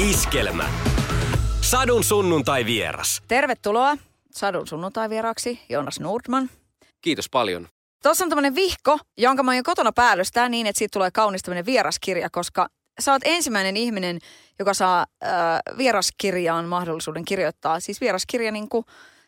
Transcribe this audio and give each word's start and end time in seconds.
Iskelmä. 0.00 0.68
Sadun 1.60 2.04
sunnuntai 2.04 2.64
vieras. 2.64 3.22
Tervetuloa 3.28 3.96
Sadun 4.30 4.66
sunnuntai-vieraaksi 4.66 5.60
Joonas 5.68 6.00
Nordman. 6.00 6.50
Kiitos 7.00 7.28
paljon. 7.30 7.68
Tuossa 8.02 8.24
on 8.24 8.28
tämmöinen 8.28 8.54
vihko, 8.54 8.98
jonka 9.18 9.42
mä 9.42 9.50
oon 9.50 9.56
jo 9.56 9.62
kotona 9.62 9.92
päällystää 9.92 10.48
niin, 10.48 10.66
että 10.66 10.78
siitä 10.78 10.92
tulee 10.92 11.10
kaunis 11.10 11.42
tämmöinen 11.42 11.66
vieraskirja, 11.66 12.30
koska 12.30 12.68
sä 13.00 13.12
oot 13.12 13.22
ensimmäinen 13.24 13.76
ihminen, 13.76 14.18
joka 14.58 14.74
saa 14.74 15.06
äh, 15.24 15.30
vieraskirjaan 15.78 16.64
mahdollisuuden 16.64 17.24
kirjoittaa. 17.24 17.80
Siis 17.80 18.00
vieraskirja 18.00 18.52
niin 18.52 18.68
kuin 18.68 18.84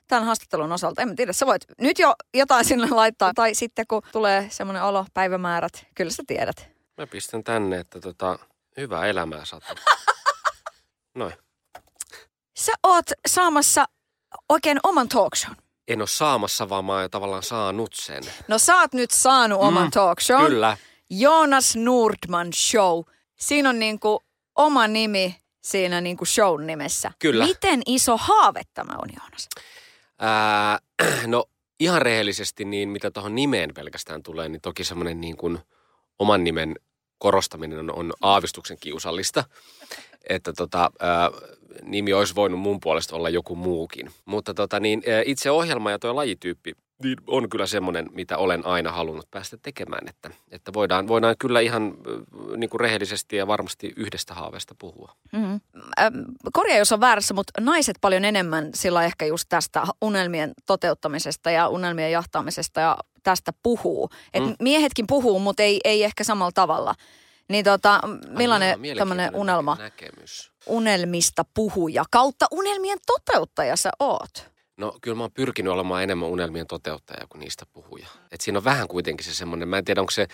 tämän 0.09 0.25
haastattelun 0.25 0.73
osalta. 0.73 1.03
En 1.03 1.17
tiedä, 1.17 1.33
sä 1.33 1.47
voit 1.47 1.63
nyt 1.81 1.99
jo 1.99 2.15
jotain 2.35 2.65
sinne 2.65 2.87
laittaa. 2.91 3.33
Tai 3.35 3.55
sitten 3.55 3.87
kun 3.89 4.03
tulee 4.13 4.47
semmoinen 4.51 4.83
olo, 4.83 5.07
päivämäärät, 5.15 5.87
kyllä 5.95 6.11
sä 6.11 6.23
tiedät. 6.27 6.69
Mä 6.99 7.07
pistän 7.07 7.45
tänne, 7.45 7.79
että 7.79 8.01
tota, 8.01 8.39
hyvää 8.77 9.07
elämää 9.07 9.45
saat. 9.45 9.63
Noin. 11.15 11.33
Sä 12.57 12.73
oot 12.83 13.05
saamassa 13.27 13.85
oikein 14.49 14.81
oman 14.83 15.09
talk 15.09 15.37
shown. 15.37 15.57
En 15.89 16.01
ole 16.01 16.09
saamassa, 16.09 16.69
vaan 16.69 16.85
mä 16.85 16.93
oon 16.93 17.11
tavallaan 17.11 17.43
saanut 17.43 17.93
sen. 17.95 18.23
No 18.49 18.59
sä 18.59 18.81
oot 18.81 18.93
nyt 18.93 19.11
saanut 19.11 19.61
oman 19.61 19.91
talk 19.91 20.21
shown. 20.21 20.47
Kyllä. 20.47 20.77
Joonas 21.11 21.77
Nordman 21.77 22.53
Show. 22.53 23.03
Siinä 23.39 23.69
on 23.69 23.79
niinku 23.79 24.23
oma 24.55 24.89
nimi 24.89 25.37
siinä 25.61 26.01
niinku 26.01 26.25
shown 26.25 26.67
nimessä. 26.67 27.13
Kyllä. 27.19 27.45
Miten 27.45 27.83
iso 27.87 28.17
haave 28.17 28.63
tämä 28.75 28.93
on, 29.03 29.09
Joonas? 29.17 29.49
Ää, 30.19 30.79
no 31.27 31.45
ihan 31.81 32.03
rehellisesti, 32.03 32.65
niin 32.65 32.89
mitä 32.89 33.11
tuohon 33.11 33.35
nimeen 33.35 33.75
pelkästään 33.75 34.23
tulee, 34.23 34.49
niin 34.49 34.61
toki 34.61 34.85
semmoinen 34.85 35.21
niin 35.21 35.37
kuin 35.37 35.59
oman 36.19 36.45
nimen 36.45 36.75
korostaminen 37.19 37.79
on, 37.79 37.93
on 37.93 38.13
aavistuksen 38.21 38.77
kiusallista. 38.81 39.45
Että 40.29 40.53
tota, 40.53 40.91
ää, 41.01 41.31
nimi 41.83 42.13
olisi 42.13 42.35
voinut 42.35 42.61
mun 42.61 42.81
puolesta 42.81 43.17
olla 43.17 43.29
joku 43.29 43.57
muukin. 43.57 44.11
Mutta 44.25 44.55
tota, 44.55 44.81
niin, 44.81 45.03
ää, 45.09 45.23
itse 45.27 45.51
ohjelma 45.51 45.91
ja 45.91 45.99
tuo 45.99 46.17
lajityyppi 46.17 46.73
niin 47.03 47.17
on 47.27 47.49
kyllä 47.49 47.67
semmoinen, 47.67 48.11
mitä 48.13 48.39
olen 48.39 48.67
aina 48.67 48.93
halunnut 48.93 49.31
päästä 49.31 49.57
tekemään. 49.63 50.09
Että, 50.09 50.31
että 50.51 50.73
voidaan, 50.73 51.09
voidaan 51.09 51.35
kyllä 51.39 51.61
ihan 51.61 51.83
äh, 51.87 52.57
niin 52.57 52.71
kuin 52.71 52.81
rehellisesti 52.81 53.37
ja 53.37 53.47
varmasti 53.47 53.93
yhdestä 53.97 54.35
haaveesta 54.35 54.75
puhua. 54.79 55.13
Mm-hmm. 55.33 55.61
Ähm, 56.01 56.15
korjaa, 56.53 56.79
jos 56.79 56.93
on 56.93 57.01
väärässä, 57.01 57.35
mutta 57.35 57.61
naiset 57.61 57.97
paljon 58.01 58.25
enemmän 58.25 58.71
sillä 58.75 59.05
ehkä 59.05 59.27
just 59.27 59.47
tästä 59.49 59.83
unelmien 60.03 60.53
toteuttamisesta 60.67 61.51
ja 61.51 61.69
unelmien 61.69 62.13
jahtaamisesta 62.13 62.81
ja 62.81 62.97
tästä 63.23 63.53
puhuu. 63.63 64.11
Et 64.35 64.43
Mm. 64.43 64.55
Miehetkin 64.61 65.07
puhuu, 65.07 65.39
mutta 65.39 65.63
ei, 65.63 65.81
ei 65.85 66.05
ehkä 66.05 66.25
samalla 66.25 66.53
tavalla. 66.55 66.95
Niin 67.53 67.65
tota, 67.65 67.95
Ai 68.03 68.19
millainen 68.29 68.79
tämmöinen 68.99 69.35
unelma, 69.35 69.77
Näkemys. 69.81 70.53
unelmista 70.67 71.45
puhuja 71.55 72.05
kautta 72.11 72.47
unelmien 72.51 72.99
toteuttaja 73.07 73.77
sä 73.77 73.91
oot? 73.99 74.51
No 74.77 74.99
kyllä 75.01 75.17
mä 75.17 75.23
oon 75.23 75.33
pyrkinyt 75.33 75.73
olemaan 75.73 76.03
enemmän 76.03 76.29
unelmien 76.29 76.67
toteuttaja 76.67 77.27
kuin 77.29 77.41
niistä 77.41 77.67
puhuja. 77.67 78.07
Et 78.33 78.41
siinä 78.41 78.59
on 78.59 78.65
vähän 78.65 78.89
kuitenkin 78.89 79.27
se 79.27 79.35
semmoinen, 79.35 79.69
mä 79.69 79.79
en 79.79 79.85
tiedä 79.85 80.01
onko, 80.01 80.11
se, 80.11 80.27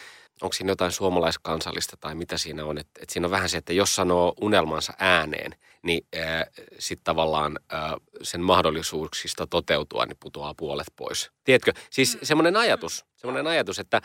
onko 0.43 0.53
siinä 0.53 0.73
jotain 0.73 0.93
suomalaiskansallista 0.93 1.97
tai 2.01 2.15
mitä 2.15 2.39
siinä 2.39 2.65
on. 2.65 2.79
Että 2.79 3.01
et 3.03 3.11
siinä 3.11 3.27
on 3.27 3.31
vähän 3.31 3.49
se, 3.49 3.57
että 3.57 3.73
jos 3.73 3.95
sanoo 3.95 4.35
unelmansa 4.41 4.93
ääneen, 4.99 5.55
niin 5.83 6.07
äh, 6.17 6.43
sitten 6.79 7.05
tavallaan 7.05 7.59
äh, 7.73 7.93
sen 8.23 8.41
mahdollisuuksista 8.41 9.47
toteutua, 9.47 10.07
niin 10.07 10.17
putoaa 10.21 10.55
puolet 10.55 10.93
pois. 10.97 11.31
Tiedätkö? 11.45 11.73
Siis 11.91 12.19
semmoinen 12.23 12.57
ajatus, 12.57 13.05
semmoinen 13.17 13.47
ajatus, 13.47 13.79
että 13.79 14.03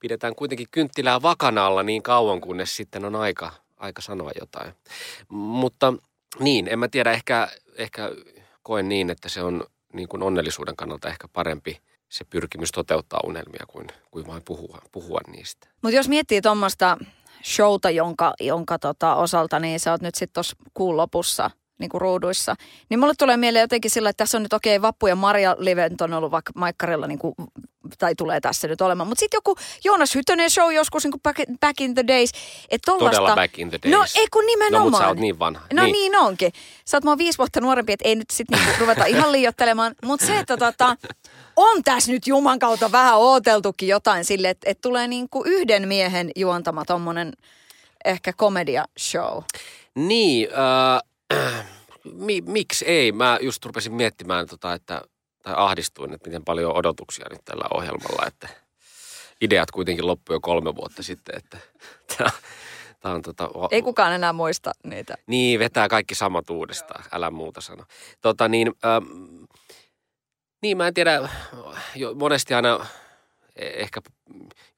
pidetään 0.00 0.34
kuitenkin 0.34 0.68
kynttilää 0.70 1.22
vakana 1.22 1.66
alla 1.66 1.82
niin 1.82 2.02
kauan, 2.02 2.40
kunnes 2.40 2.76
sitten 2.76 3.04
on 3.04 3.16
aika, 3.16 3.52
aika 3.76 4.02
sanoa 4.02 4.30
jotain. 4.40 4.72
Mutta 5.28 5.92
niin, 6.38 6.68
en 6.68 6.78
mä 6.78 6.88
tiedä, 6.88 7.12
ehkä, 7.12 7.48
ehkä 7.76 8.10
koen 8.62 8.88
niin, 8.88 9.10
että 9.10 9.28
se 9.28 9.42
on 9.42 9.64
niin 9.96 10.08
kuin 10.08 10.22
onnellisuuden 10.22 10.76
kannalta 10.76 11.08
ehkä 11.08 11.28
parempi 11.28 11.80
se 12.08 12.24
pyrkimys 12.24 12.72
toteuttaa 12.72 13.20
unelmia 13.24 13.64
kuin, 13.68 13.86
kuin 14.10 14.26
vain 14.26 14.42
puhua, 14.44 14.78
puhua 14.92 15.20
niistä. 15.26 15.68
Mutta 15.82 15.96
jos 15.96 16.08
miettii 16.08 16.42
tuommoista 16.42 16.98
showta, 17.44 17.90
jonka, 17.90 18.34
jonka 18.40 18.78
tota 18.78 19.14
osalta, 19.14 19.60
niin 19.60 19.80
sä 19.80 19.92
oot 19.92 20.00
nyt 20.00 20.14
sitten 20.14 20.34
tuossa 20.34 20.56
kuun 20.74 20.96
lopussa 20.96 21.50
niin 21.78 21.90
kuin 21.90 22.00
ruuduissa. 22.00 22.54
Niin 22.90 23.00
mulle 23.00 23.14
tulee 23.18 23.36
mieleen 23.36 23.60
jotenkin 23.60 23.90
sillä, 23.90 24.10
että 24.10 24.24
tässä 24.24 24.38
on 24.38 24.42
nyt 24.42 24.52
okei, 24.52 24.82
Vappu 24.82 25.06
ja 25.06 25.16
Maria 25.16 25.56
Livent 25.58 26.00
on 26.00 26.12
ollut 26.12 26.30
vaikka 26.30 26.52
Maikkarilla, 26.54 27.06
niin 27.06 27.18
kuin, 27.18 27.34
tai 27.98 28.14
tulee 28.14 28.40
tässä 28.40 28.68
nyt 28.68 28.80
olemaan. 28.80 29.08
Mutta 29.08 29.20
sitten 29.20 29.38
joku 29.38 29.56
Joonas 29.84 30.14
Hytönen 30.14 30.50
show 30.50 30.72
joskus 30.72 31.04
niin 31.04 31.12
kuin 31.12 31.22
back, 31.22 31.40
back 31.60 31.80
in 31.80 31.94
the 31.94 32.06
days. 32.06 32.30
Et 32.70 32.82
tollasta, 32.86 33.10
Todella 33.10 33.34
back 33.34 33.58
in 33.58 33.70
the 33.70 33.78
days. 33.82 33.94
No 33.94 34.04
ei 34.20 34.26
kun 34.32 34.46
nimenomaan. 34.46 34.84
No 34.84 34.90
mutta 34.90 35.04
sä 35.04 35.08
oot 35.08 35.18
niin 35.18 35.38
vanha. 35.38 35.66
No 35.72 35.82
niin. 35.82 35.92
niin 35.92 36.16
onkin. 36.16 36.52
Sä 36.84 36.96
oot 36.96 37.04
mua 37.04 37.18
viisi 37.18 37.38
vuotta 37.38 37.60
nuorempi, 37.60 37.92
että 37.92 38.08
ei 38.08 38.14
nyt 38.14 38.30
sitten 38.30 38.58
niinku 38.58 38.80
ruveta 38.80 39.04
ihan 39.04 39.32
liiottelemaan. 39.32 39.94
Mutta 40.04 40.26
se, 40.26 40.38
että 40.38 40.56
tota, 40.56 40.96
on 41.56 41.82
tässä 41.82 42.12
nyt 42.12 42.26
Juman 42.26 42.58
kautta 42.58 42.92
vähän 42.92 43.18
ooteltukin 43.18 43.88
jotain 43.88 44.24
sille, 44.24 44.50
että, 44.50 44.70
että 44.70 44.82
tulee 44.82 45.08
niinku 45.08 45.42
yhden 45.46 45.88
miehen 45.88 46.30
juontama 46.36 46.84
tommonen 46.84 47.32
ehkä 48.04 48.32
komedia 48.32 48.84
show. 48.98 49.42
Niin, 49.94 50.48
äh, 51.32 51.64
mi, 52.26 52.40
miksi 52.40 52.84
ei? 52.84 53.12
Mä 53.12 53.38
just 53.42 53.64
rupesin 53.64 53.94
miettimään, 53.94 54.46
tota, 54.46 54.74
että, 54.74 55.02
tai 55.46 55.54
ahdistuin, 55.56 56.12
että 56.12 56.28
miten 56.28 56.44
paljon 56.44 56.76
odotuksia 56.76 57.26
nyt 57.30 57.44
tällä 57.44 57.64
ohjelmalla, 57.74 58.26
että 58.26 58.48
ideat 59.40 59.70
kuitenkin 59.70 60.06
loppui 60.06 60.36
jo 60.36 60.40
kolme 60.40 60.76
vuotta 60.76 61.02
sitten, 61.02 61.36
että 61.36 61.58
tämä 63.00 63.14
on 63.14 63.22
tota, 63.22 63.50
Ei 63.70 63.82
kukaan 63.82 64.12
enää 64.12 64.32
muista 64.32 64.72
niitä. 64.84 65.14
Niin, 65.26 65.58
vetää 65.58 65.88
kaikki 65.88 66.14
samat 66.14 66.50
uudestaan, 66.50 67.04
älä 67.12 67.30
muuta 67.30 67.60
sano. 67.60 67.84
Tota 68.20 68.48
niin, 68.48 68.72
ähm, 68.84 69.44
niin 70.62 70.76
mä 70.76 70.86
en 70.86 70.94
tiedä, 70.94 71.28
jo, 71.94 72.14
monesti 72.14 72.54
aina 72.54 72.86
ehkä 73.56 74.00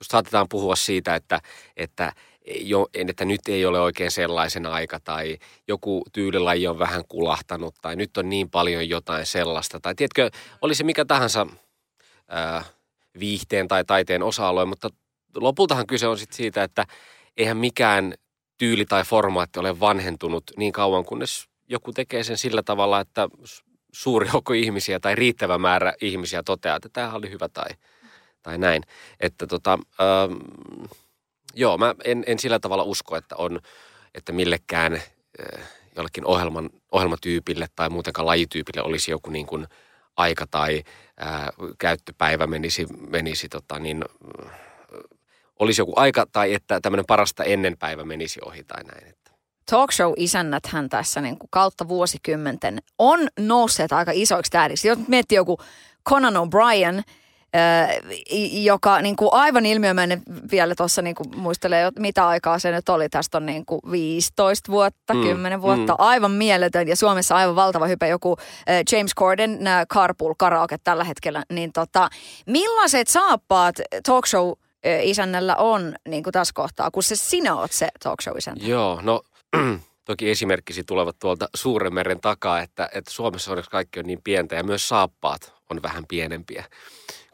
just 0.01 0.11
saatetaan 0.11 0.47
puhua 0.49 0.77
siitä, 0.77 1.15
että, 1.15 1.41
että, 1.77 2.13
jo, 2.61 2.87
että 2.95 3.25
nyt 3.25 3.41
ei 3.49 3.67
ole 3.67 3.81
oikein 3.81 4.11
sellaisen 4.11 4.67
aika 4.67 5.01
tai 5.01 5.39
joku 5.69 6.03
tyylilaji 6.13 6.67
on 6.67 6.79
vähän 6.79 7.05
kulahtanut 7.09 7.75
tai 7.83 7.97
nyt 7.97 8.17
on 8.17 8.29
niin 8.29 8.51
paljon 8.51 8.89
jotain 8.89 9.27
sellaista. 9.27 9.81
Tai 9.81 9.95
tiedätkö, 9.95 10.31
oli 10.63 10.75
se 10.75 10.85
mikä 10.85 11.05
tahansa 11.05 11.47
ää, 12.29 12.65
viihteen 13.19 13.69
tai 13.69 13.85
taiteen 13.85 14.23
osa-alue, 14.23 14.65
mutta 14.65 14.89
lopultahan 15.37 15.87
kyse 15.87 16.07
on 16.07 16.19
sit 16.19 16.33
siitä, 16.33 16.63
että 16.63 16.87
eihän 17.37 17.57
mikään 17.57 18.15
tyyli 18.59 18.85
tai 18.85 19.05
formaatti 19.05 19.61
ole 19.61 19.81
vanhentunut 19.81 20.45
niin 20.57 20.73
kauan, 20.73 21.05
kunnes 21.05 21.49
joku 21.69 21.93
tekee 21.93 22.25
sen 22.25 22.39
sillä 22.39 22.63
tavalla, 22.63 23.01
että 23.01 23.29
suuri 23.93 24.29
joukko 24.33 24.53
ihmisiä 24.53 25.01
tai 25.01 25.15
riittävä 25.15 25.59
määrä 25.59 25.93
ihmisiä 26.01 26.43
toteaa, 26.43 26.77
että 26.77 26.89
tämä 26.93 27.13
oli 27.13 27.31
hyvä 27.31 27.49
tai, 27.49 27.71
tai 28.43 28.59
näin. 28.59 28.83
Että 29.21 29.47
tota, 29.47 29.79
ähm, 30.01 30.37
joo, 31.55 31.79
mä 31.79 31.95
en, 32.05 32.25
en 32.27 32.39
sillä 32.39 32.59
tavalla 32.59 32.83
usko, 32.83 33.17
että 33.17 33.37
on, 33.37 33.61
että 34.15 34.33
millekään 34.33 34.95
äh, 34.95 35.69
jollekin 35.97 36.27
ohjelman, 36.27 36.71
ohjelmatyypille 36.93 37.67
tai 37.77 37.91
muutenkaan 37.91 38.27
lajityypille 38.27 38.83
olisi 38.83 39.11
joku 39.11 39.31
niin 39.31 39.47
kuin 39.47 39.67
aika 40.17 40.47
tai 40.51 40.83
äh, 41.23 41.47
käyttöpäivä 41.79 42.47
menisi, 42.47 42.87
menisi 43.09 43.49
tota 43.49 43.79
niin, 43.79 44.05
äh, 44.45 44.51
olisi 45.59 45.81
joku 45.81 45.93
aika 45.97 46.27
tai 46.33 46.55
että 46.55 46.81
tämmöinen 46.81 47.07
parasta 47.07 47.45
ennen 47.45 47.77
päivä 47.79 48.05
menisi 48.05 48.41
ohi 48.45 48.65
tai 48.65 48.85
näin. 48.85 49.07
Että. 49.07 49.31
Talk 49.71 49.93
show-isännät 49.93 50.67
hän 50.67 50.89
tässä 50.89 51.21
niin 51.21 51.39
kuin 51.39 51.49
kautta 51.51 51.89
vuosikymmenten 51.89 52.79
on 52.99 53.29
nousseet 53.39 53.93
aika 53.93 54.11
isoiksi 54.15 54.51
tähdiksi. 54.51 54.89
Jos 54.89 54.99
miettii 55.09 55.37
joku 55.37 55.59
Conan 56.09 56.35
O'Brien, 56.35 57.03
joka 58.63 59.03
niin 59.03 59.17
kuin 59.17 59.29
aivan 59.33 59.67
ilmiömäinen 59.67 60.23
vielä 60.51 60.75
tuossa 60.75 61.03
niin 61.03 61.15
kuin 61.15 61.29
muistelee, 61.37 61.91
mitä 61.99 62.29
aikaa 62.29 62.59
se 62.59 62.71
nyt 62.71 62.89
oli. 62.89 63.09
Tästä 63.09 63.39
on 63.39 63.47
niin 63.47 63.67
kuin 63.67 63.81
15 63.91 64.73
vuotta, 64.73 65.15
Mm, 65.15 65.23
10 65.23 65.63
vuotta, 65.63 65.93
mm. 65.93 65.97
aivan 65.99 66.31
mieletön. 66.31 66.89
Ja 66.89 66.97
Suomessa 66.97 67.37
aivan 67.37 67.57
valtava 67.57 67.87
hype 67.87 68.09
joku 68.09 68.37
James 68.93 69.15
Corden 69.15 69.61
Carpool 69.95 70.35
Karaoke 70.39 70.77
tällä 70.85 71.05
hetkellä. 71.05 71.43
Niin 71.53 71.73
tota, 71.73 72.09
millaiset 72.47 73.09
saappaat 73.09 73.75
talk 74.07 74.27
show 74.27 74.49
äh, 74.49 75.07
isännällä 75.07 75.57
on 75.57 75.95
niin 76.09 76.23
kuin 76.23 76.33
tässä 76.33 76.53
kohtaa, 76.55 76.91
kun 76.91 77.03
se 77.03 77.17
sinä 77.17 77.55
oot 77.55 77.73
se 77.73 77.89
talk 78.03 78.21
show 78.21 78.37
isäntä? 78.39 78.67
Joo, 78.67 79.01
no 79.03 79.23
toki 80.05 80.31
esimerkkisi 80.31 80.85
tulevat 80.85 81.17
tuolta 81.19 81.49
suuren 81.55 81.95
meren 81.95 82.21
takaa, 82.21 82.61
että, 82.61 82.89
että 82.95 83.11
Suomessa 83.11 83.51
onneksi 83.51 83.71
kaikki 83.71 84.01
on 84.01 84.07
niin 84.07 84.23
pientä 84.25 84.57
ja 84.57 84.65
myös 84.65 84.89
saappaat 84.89 85.55
on 85.71 85.83
vähän 85.83 86.05
pienempiä 86.09 86.65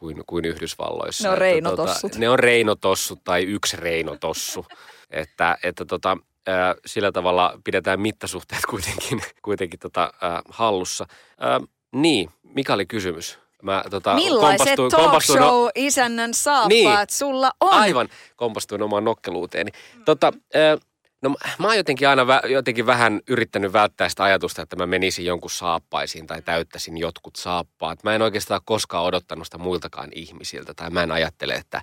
kuin, 0.04 0.22
kuin 0.26 0.44
Yhdysvalloissa. 0.44 1.24
Ne 1.24 1.28
on 1.28 1.34
Että 1.34 1.40
reinotossut. 1.40 2.00
Tota, 2.10 2.18
ne 2.18 2.28
on 2.28 2.38
reinotossut 2.38 3.20
tai 3.24 3.42
yksi 3.42 3.76
reinotossu. 3.76 4.66
että, 5.10 5.56
että 5.62 5.84
tota, 5.84 6.16
ää, 6.46 6.74
sillä 6.86 7.12
tavalla 7.12 7.60
pidetään 7.64 8.00
mittasuhteet 8.00 8.62
kuitenkin, 8.70 9.22
kuitenkin 9.44 9.78
tota, 9.80 10.12
ää, 10.20 10.42
hallussa. 10.48 11.06
Ää, 11.40 11.60
niin, 11.92 12.30
mikä 12.42 12.74
oli 12.74 12.86
kysymys? 12.86 13.38
Mä, 13.62 13.84
tota, 13.90 14.14
Millaiset 14.14 14.74
talk 14.76 14.92
kompastuin- 14.92 15.38
show 15.38 15.68
isännän 15.74 16.34
saappaat 16.34 16.68
Niin. 16.68 17.06
sulla 17.10 17.50
on? 17.60 17.72
Aivan, 17.72 18.08
kompastuin 18.36 18.82
omaan 18.82 19.04
nokkeluuteeni. 19.04 19.70
Tota, 20.04 20.32
äh, 20.56 20.80
No 21.24 21.30
mä- 21.58 21.66
oon 21.66 21.76
jotenkin 21.76 22.08
aina 22.08 22.26
vä, 22.26 22.40
jotenkin 22.48 22.86
vähän 22.86 23.20
yrittänyt 23.28 23.72
välttää 23.72 24.08
sitä 24.08 24.22
ajatusta, 24.24 24.62
että 24.62 24.76
mä 24.76 24.86
menisin 24.86 25.24
jonkun 25.24 25.50
saappaisiin 25.50 26.26
tai 26.26 26.42
täyttäisin 26.42 26.98
jotkut 26.98 27.36
saappaat. 27.36 28.04
Mä 28.04 28.14
en 28.14 28.22
oikeastaan 28.22 28.60
koskaan 28.64 29.04
odottanut 29.04 29.46
sitä 29.46 29.58
muiltakaan 29.58 30.08
ihmisiltä 30.14 30.74
tai 30.74 30.90
mä 30.90 31.02
en 31.02 31.12
ajattele, 31.12 31.54
että, 31.54 31.82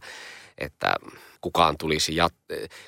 että 0.58 0.96
kukaan, 1.42 1.78
tulisi 1.78 2.16
jat, 2.16 2.34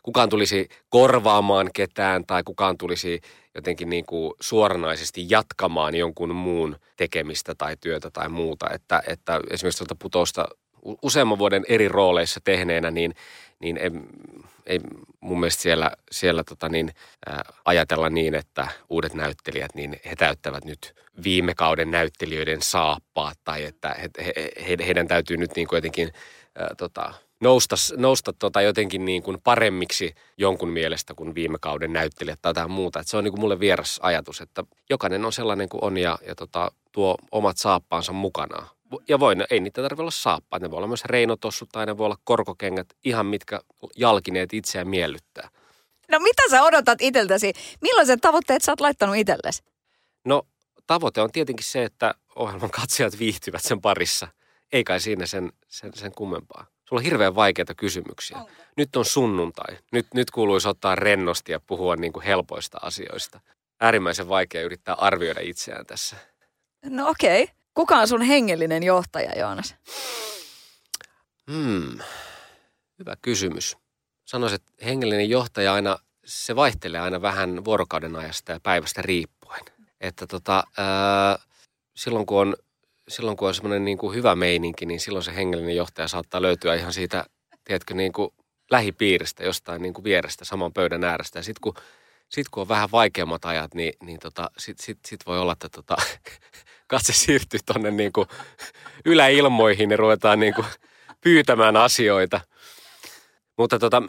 kukaan 0.03 0.29
tulisi 0.29 0.69
korvaamaan 0.89 1.69
ketään 1.73 2.25
tai 2.25 2.43
kukaan 2.43 2.77
tulisi 2.77 3.21
jotenkin 3.55 3.89
niin 3.89 4.05
kuin 4.05 4.33
suoranaisesti 4.41 5.25
jatkamaan 5.29 5.95
jonkun 5.95 6.35
muun 6.35 6.75
tekemistä 6.97 7.55
tai 7.55 7.77
työtä 7.81 8.09
tai 8.11 8.29
muuta. 8.29 8.69
Että, 8.69 9.03
että 9.07 9.39
esimerkiksi 9.49 9.77
tuolta 9.77 9.95
putousta 9.99 10.47
u- 10.85 10.99
useamman 11.01 11.39
vuoden 11.39 11.65
eri 11.67 11.87
rooleissa 11.87 12.39
tehneenä, 12.43 12.91
niin, 12.91 13.15
niin 13.59 13.77
ei, 13.77 13.89
ei 14.65 14.79
mun 15.19 15.39
mielestä 15.39 15.61
siellä, 15.61 15.91
siellä 16.11 16.43
tota 16.43 16.69
niin, 16.69 16.93
ää, 17.25 17.43
ajatella 17.65 18.09
niin, 18.09 18.35
että 18.35 18.67
uudet 18.89 19.13
näyttelijät, 19.13 19.75
niin 19.75 19.99
he 20.05 20.15
täyttävät 20.15 20.65
nyt 20.65 20.95
viime 21.23 21.53
kauden 21.55 21.91
näyttelijöiden 21.91 22.61
saappaat 22.61 23.37
tai 23.43 23.63
että 23.63 23.95
he, 24.01 24.09
he, 24.25 24.33
he, 24.67 24.77
heidän 24.85 25.07
täytyy 25.07 25.37
nyt 25.37 25.51
niin 25.55 25.67
kuin 25.67 25.77
jotenkin 25.77 26.11
ää, 26.55 26.69
tota, 26.77 27.13
nousta, 27.43 27.75
nousta 27.97 28.33
tota 28.33 28.61
jotenkin 28.61 29.05
niin 29.05 29.23
kuin 29.23 29.37
paremmiksi 29.43 30.15
jonkun 30.37 30.69
mielestä 30.69 31.13
kuin 31.13 31.35
viime 31.35 31.57
kauden 31.61 31.93
näyttelijät 31.93 32.39
tai 32.41 32.49
jotain 32.49 32.71
muuta. 32.71 32.99
Et 32.99 33.07
se 33.07 33.17
on 33.17 33.23
niin 33.23 33.31
kuin 33.31 33.41
mulle 33.41 33.59
vieras 33.59 33.99
ajatus, 34.03 34.41
että 34.41 34.63
jokainen 34.89 35.25
on 35.25 35.33
sellainen 35.33 35.69
kuin 35.69 35.83
on 35.83 35.97
ja, 35.97 36.17
ja 36.27 36.35
tota, 36.35 36.71
tuo 36.91 37.17
omat 37.31 37.57
saappaansa 37.57 38.13
mukanaan. 38.13 38.67
Ja 39.07 39.19
voi, 39.19 39.35
ei 39.49 39.59
niitä 39.59 39.81
tarvitse 39.81 40.01
olla 40.01 40.11
saappaat, 40.11 40.61
ne 40.61 40.71
voi 40.71 40.77
olla 40.77 40.87
myös 40.87 41.05
reinotossut 41.05 41.69
tai 41.71 41.85
ne 41.85 41.97
voi 41.97 42.05
olla 42.05 42.17
korkokengät, 42.23 42.87
ihan 43.05 43.25
mitkä 43.25 43.61
jalkineet 43.95 44.53
itseään 44.53 44.87
miellyttää. 44.87 45.49
No 46.11 46.19
mitä 46.19 46.43
sä 46.49 46.63
odotat 46.63 47.01
itseltäsi? 47.01 47.53
Millaiset 47.81 48.21
tavoitteet 48.21 48.61
sä 48.61 48.71
oot 48.71 48.81
laittanut 48.81 49.15
itsellesi? 49.15 49.63
No 50.25 50.43
tavoite 50.87 51.21
on 51.21 51.31
tietenkin 51.31 51.65
se, 51.65 51.83
että 51.83 52.15
ohjelman 52.35 52.71
katsojat 52.71 53.19
viihtyvät 53.19 53.63
sen 53.63 53.81
parissa. 53.81 54.27
Ei 54.71 54.83
kai 54.83 54.99
siinä 54.99 55.25
sen, 55.25 55.51
sen, 55.67 55.91
sen 55.93 56.11
kummempaa. 56.11 56.65
Sulla 56.85 56.99
on 56.99 57.03
hirveän 57.03 57.35
vaikeita 57.35 57.75
kysymyksiä. 57.75 58.37
Onko? 58.37 58.51
Nyt 58.77 58.95
on 58.95 59.05
sunnuntai. 59.05 59.77
Nyt, 59.91 60.07
nyt 60.13 60.31
kuuluisi 60.31 60.67
ottaa 60.67 60.95
rennosti 60.95 61.51
ja 61.51 61.59
puhua 61.59 61.95
niin 61.95 62.13
kuin 62.13 62.25
helpoista 62.25 62.77
asioista. 62.81 63.39
Äärimmäisen 63.79 64.29
vaikea 64.29 64.61
yrittää 64.61 64.95
arvioida 64.95 65.39
itseään 65.43 65.85
tässä. 65.85 66.15
No 66.85 67.09
okei. 67.09 67.43
Okay. 67.43 67.55
Kuka 67.73 67.97
on 67.97 68.07
sun 68.07 68.21
hengellinen 68.21 68.83
johtaja, 68.83 69.39
Joonas? 69.39 69.75
Hmm. 71.51 71.99
Hyvä 72.99 73.15
kysymys. 73.21 73.77
Sanoisin, 74.25 74.55
että 74.55 74.85
hengellinen 74.85 75.29
johtaja 75.29 75.73
aina, 75.73 75.97
se 76.25 76.55
vaihtelee 76.55 77.01
aina 77.01 77.21
vähän 77.21 77.65
vuorokauden 77.65 78.15
ajasta 78.15 78.51
ja 78.51 78.59
päivästä 78.63 79.01
riippuen. 79.01 79.61
Että 80.01 80.27
tota, 80.27 80.63
silloin 81.95 82.25
kun 82.25 82.41
on, 82.41 82.55
silloin 83.07 83.37
kun 83.37 83.47
on 83.47 83.53
semmoinen 83.53 83.85
niin 83.85 83.97
kuin 83.97 84.15
hyvä 84.15 84.35
meininki, 84.35 84.85
niin 84.85 84.99
silloin 84.99 85.23
se 85.23 85.35
hengellinen 85.35 85.75
johtaja 85.75 86.07
saattaa 86.07 86.41
löytyä 86.41 86.75
ihan 86.75 86.93
siitä, 86.93 87.25
tiedätkö, 87.63 87.93
niin 87.93 88.13
kuin 88.13 88.33
lähipiiristä, 88.71 89.43
jostain 89.43 89.81
niin 89.81 89.93
kuin 89.93 90.03
vierestä, 90.03 90.45
saman 90.45 90.73
pöydän 90.73 91.03
äärestä. 91.03 91.39
Ja 91.39 91.43
sitten 91.43 91.61
kun, 91.61 91.73
sit 92.29 92.49
kun 92.49 92.61
on 92.61 92.67
vähän 92.67 92.91
vaikeammat 92.91 93.45
ajat, 93.45 93.73
niin, 93.73 93.93
niin 94.03 94.19
tota, 94.19 94.51
sit, 94.57 94.79
sit, 94.79 94.99
sit 95.05 95.19
voi 95.25 95.39
olla, 95.39 95.53
että 95.53 95.69
tota, 95.69 95.95
katse 96.93 97.13
siirtyy 97.13 97.59
tuonne 97.65 97.91
niin 97.91 98.13
kuin 98.13 98.27
yläilmoihin 99.05 99.91
ja 99.91 99.97
ruvetaan 99.97 100.39
niin 100.39 100.53
kuin 100.53 100.67
pyytämään 101.21 101.77
asioita. 101.77 102.41
Mutta 103.57 103.79
tota, 103.79 104.01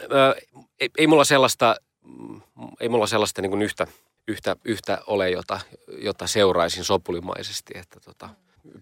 ei, 0.81 0.89
ei 0.99 1.07
mulla 1.07 1.25
sellaista, 1.25 1.77
mm, 2.03 2.41
ei 2.81 2.89
mulla 2.89 3.07
sellaista 3.07 3.43
niin 3.43 3.51
kuin 3.51 3.63
yhtä, 3.63 3.87
yhtä, 4.29 4.57
yhtä 4.65 4.99
ole, 5.07 5.31
jota, 5.31 5.61
jota 5.99 6.27
seuraisin 6.27 6.85
sopulimaisesti, 6.85 7.73
että 7.77 8.01
tota, 8.01 8.29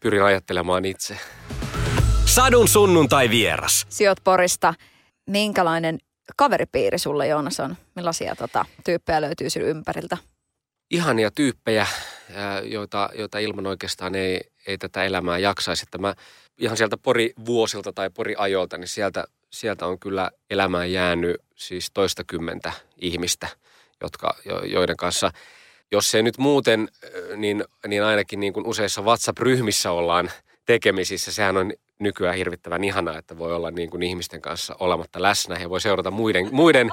pyrin 0.02 0.22
ajattelemaan 0.22 0.84
itse. 0.84 1.18
Sadun 2.24 2.68
sunnuntai 2.68 3.30
vieras. 3.30 3.86
Sijoit 3.88 4.18
Porista. 4.24 4.74
Minkälainen 5.26 5.98
kaveripiiri 6.36 6.98
sulle, 6.98 7.26
Joonas, 7.28 7.60
on? 7.60 7.76
Millaisia 7.94 8.36
tota, 8.36 8.64
tyyppejä 8.84 9.20
löytyy 9.20 9.50
sinun 9.50 9.68
ympäriltä? 9.68 10.16
ihania 10.92 11.30
tyyppejä, 11.30 11.86
joita, 12.64 13.10
joita 13.14 13.38
ilman 13.38 13.66
oikeastaan 13.66 14.14
ei, 14.14 14.40
ei 14.66 14.78
tätä 14.78 15.04
elämää 15.04 15.38
jaksaisi. 15.38 15.84
Että 15.86 15.98
mä 15.98 16.14
ihan 16.58 16.76
sieltä 16.76 16.96
pori-vuosilta 16.96 17.92
tai 17.92 18.10
pori-ajoilta, 18.10 18.78
niin 18.78 18.88
sieltä, 18.88 19.24
sieltä 19.50 19.86
on 19.86 19.98
kyllä 19.98 20.30
elämään 20.50 20.92
jäänyt 20.92 21.36
siis 21.54 21.90
toistakymmentä 21.94 22.72
ihmistä, 22.96 23.48
jotka, 24.00 24.36
jo, 24.44 24.64
joiden 24.64 24.96
kanssa, 24.96 25.30
jos 25.92 26.14
ei 26.14 26.22
nyt 26.22 26.38
muuten, 26.38 26.88
niin, 27.36 27.64
niin 27.86 28.04
ainakin 28.04 28.40
niin 28.40 28.52
kuin 28.52 28.66
useissa 28.66 29.02
WhatsApp-ryhmissä 29.02 29.90
ollaan 29.90 30.30
tekemisissä. 30.66 31.32
Sehän 31.32 31.56
on 31.56 31.72
nykyään 31.98 32.36
hirvittävän 32.36 32.84
ihanaa, 32.84 33.18
että 33.18 33.38
voi 33.38 33.54
olla 33.54 33.70
niin 33.70 33.90
kuin 33.90 34.02
ihmisten 34.02 34.42
kanssa 34.42 34.76
olematta 34.80 35.22
läsnä 35.22 35.58
ja 35.60 35.70
voi 35.70 35.80
seurata 35.80 36.10
muiden, 36.10 36.48
muiden, 36.52 36.90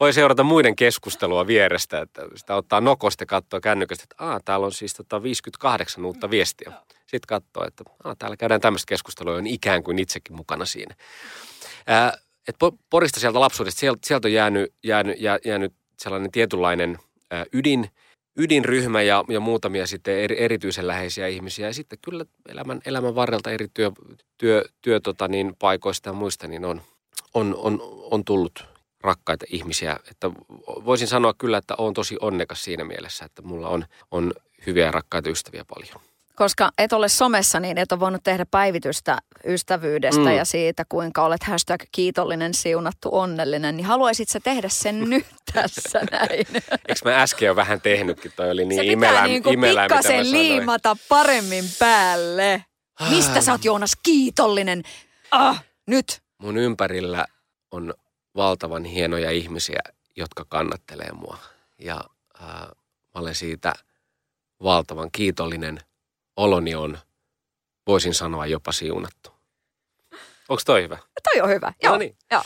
voi 0.00 0.12
seurata 0.12 0.42
muiden 0.42 0.76
keskustelua 0.76 1.46
vierestä. 1.46 2.00
Että 2.00 2.22
sitä 2.34 2.54
ottaa 2.54 2.80
nokosta 2.80 3.22
ja 3.22 3.26
katsoo 3.26 3.60
kännykästä, 3.60 4.04
että 4.04 4.24
Aa, 4.24 4.40
täällä 4.44 4.66
on 4.66 4.72
siis 4.72 4.94
tota 4.94 5.22
58 5.22 6.04
uutta 6.04 6.30
viestiä. 6.30 6.72
Sitten 6.88 7.26
katsoo, 7.28 7.66
että 7.66 7.84
Aa, 8.04 8.16
täällä 8.18 8.36
käydään 8.36 8.60
tämmöistä 8.60 8.88
keskustelua, 8.88 9.36
on 9.36 9.46
ikään 9.46 9.82
kuin 9.82 9.98
itsekin 9.98 10.36
mukana 10.36 10.64
siinä. 10.64 10.94
Ää, 11.86 12.18
et 12.48 12.56
Po- 12.64 12.76
Porista 12.90 13.20
sieltä 13.20 13.40
lapsuudesta, 13.40 13.80
sieltä, 13.80 14.00
sieltä 14.04 14.28
on 14.28 14.32
jäänyt, 14.32 14.74
jäänyt, 14.84 15.20
jää, 15.20 15.38
jäänyt 15.44 15.72
sellainen 15.98 16.30
tietynlainen 16.30 16.98
ää, 17.30 17.46
ydin, 17.52 17.90
ydinryhmä 18.36 19.02
ja, 19.02 19.24
ja 19.28 19.40
muutamia 19.40 19.86
sitten 19.86 20.18
eri, 20.18 20.42
erityisen 20.42 20.86
läheisiä 20.86 21.26
ihmisiä. 21.26 21.66
Ja 21.66 21.74
sitten 21.74 21.98
kyllä 22.04 22.24
elämän, 22.48 22.80
elämän 22.86 23.14
varrelta 23.14 23.50
eri 23.50 23.68
työ, 23.74 23.90
työ, 24.38 24.64
työ 24.82 25.00
tota 25.00 25.28
niin, 25.28 25.56
paikoista 25.58 26.08
ja 26.08 26.12
muista 26.12 26.48
niin 26.48 26.64
on, 26.64 26.82
on, 27.34 27.54
on, 27.56 27.80
on 28.10 28.24
tullut 28.24 28.71
rakkaita 29.02 29.44
ihmisiä. 29.50 29.96
Että 30.10 30.30
voisin 30.66 31.08
sanoa 31.08 31.34
kyllä, 31.34 31.58
että 31.58 31.74
olen 31.78 31.94
tosi 31.94 32.16
onnekas 32.20 32.64
siinä 32.64 32.84
mielessä, 32.84 33.24
että 33.24 33.42
mulla 33.42 33.68
on, 33.68 33.84
on 34.10 34.32
hyviä 34.66 34.84
ja 34.84 34.90
rakkaita 34.92 35.30
ystäviä 35.30 35.64
paljon. 35.74 36.02
Koska 36.36 36.70
et 36.78 36.92
ole 36.92 37.08
somessa, 37.08 37.60
niin 37.60 37.78
et 37.78 37.92
ole 37.92 38.00
voinut 38.00 38.22
tehdä 38.24 38.46
päivitystä 38.50 39.18
ystävyydestä 39.44 40.20
Mm. 40.20 40.36
ja 40.36 40.44
siitä, 40.44 40.84
kuinka 40.88 41.24
olet 41.24 41.42
hashtag 41.42 41.82
kiitollinen, 41.92 42.54
siunattu, 42.54 43.08
onnellinen. 43.12 43.76
Niin 43.76 43.86
haluaisit 43.86 44.28
sä 44.28 44.40
tehdä 44.40 44.68
sen 44.68 45.00
nyt 45.10 45.26
tässä 45.52 46.00
näin? 46.10 46.46
Eikö 46.88 47.00
mä 47.04 47.22
äsken 47.22 47.46
jo 47.46 47.56
vähän 47.56 47.80
tehnytkin? 47.80 48.32
Toi 48.36 48.50
oli 48.50 48.64
niin 48.64 48.80
Se 48.80 48.84
imelä, 48.92 49.10
pitää 49.12 49.26
niinku 49.26 49.50
imelä, 49.50 49.82
pikkasen 49.82 50.30
liimata 50.30 50.96
paremmin 51.08 51.64
päälle. 51.78 52.64
Mistä 53.10 53.40
sä 53.40 53.52
oot 53.52 53.64
Joonas 53.64 53.92
kiitollinen? 54.02 54.82
Ah, 55.30 55.64
nyt. 55.86 56.22
Mun 56.38 56.56
ympärillä 56.58 57.24
on 57.70 57.94
valtavan 58.36 58.84
hienoja 58.84 59.30
ihmisiä, 59.30 59.80
jotka 60.16 60.44
kannattelee 60.48 61.12
mua. 61.12 61.38
Ja 61.78 62.00
äh, 62.42 62.48
mä 63.14 63.20
olen 63.20 63.34
siitä 63.34 63.72
valtavan 64.62 65.08
kiitollinen. 65.12 65.80
Oloni 66.36 66.74
on, 66.74 66.98
voisin 67.86 68.14
sanoa, 68.14 68.46
jopa 68.46 68.72
siunattu. 68.72 69.30
Onko 70.48 70.62
toi 70.66 70.82
hyvä? 70.82 70.98
Toi 71.32 71.40
on 71.40 71.48
hyvä. 71.48 71.66
No 71.66 71.74
Joo, 71.82 71.96
niin. 71.98 72.16
joo. 72.30 72.42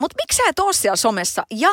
Mutta 0.00 0.16
miksi 0.22 0.36
sä 0.36 0.42
et 0.48 0.58
oo 0.58 0.72
siellä 0.72 0.96
somessa? 0.96 1.42
Ja 1.50 1.68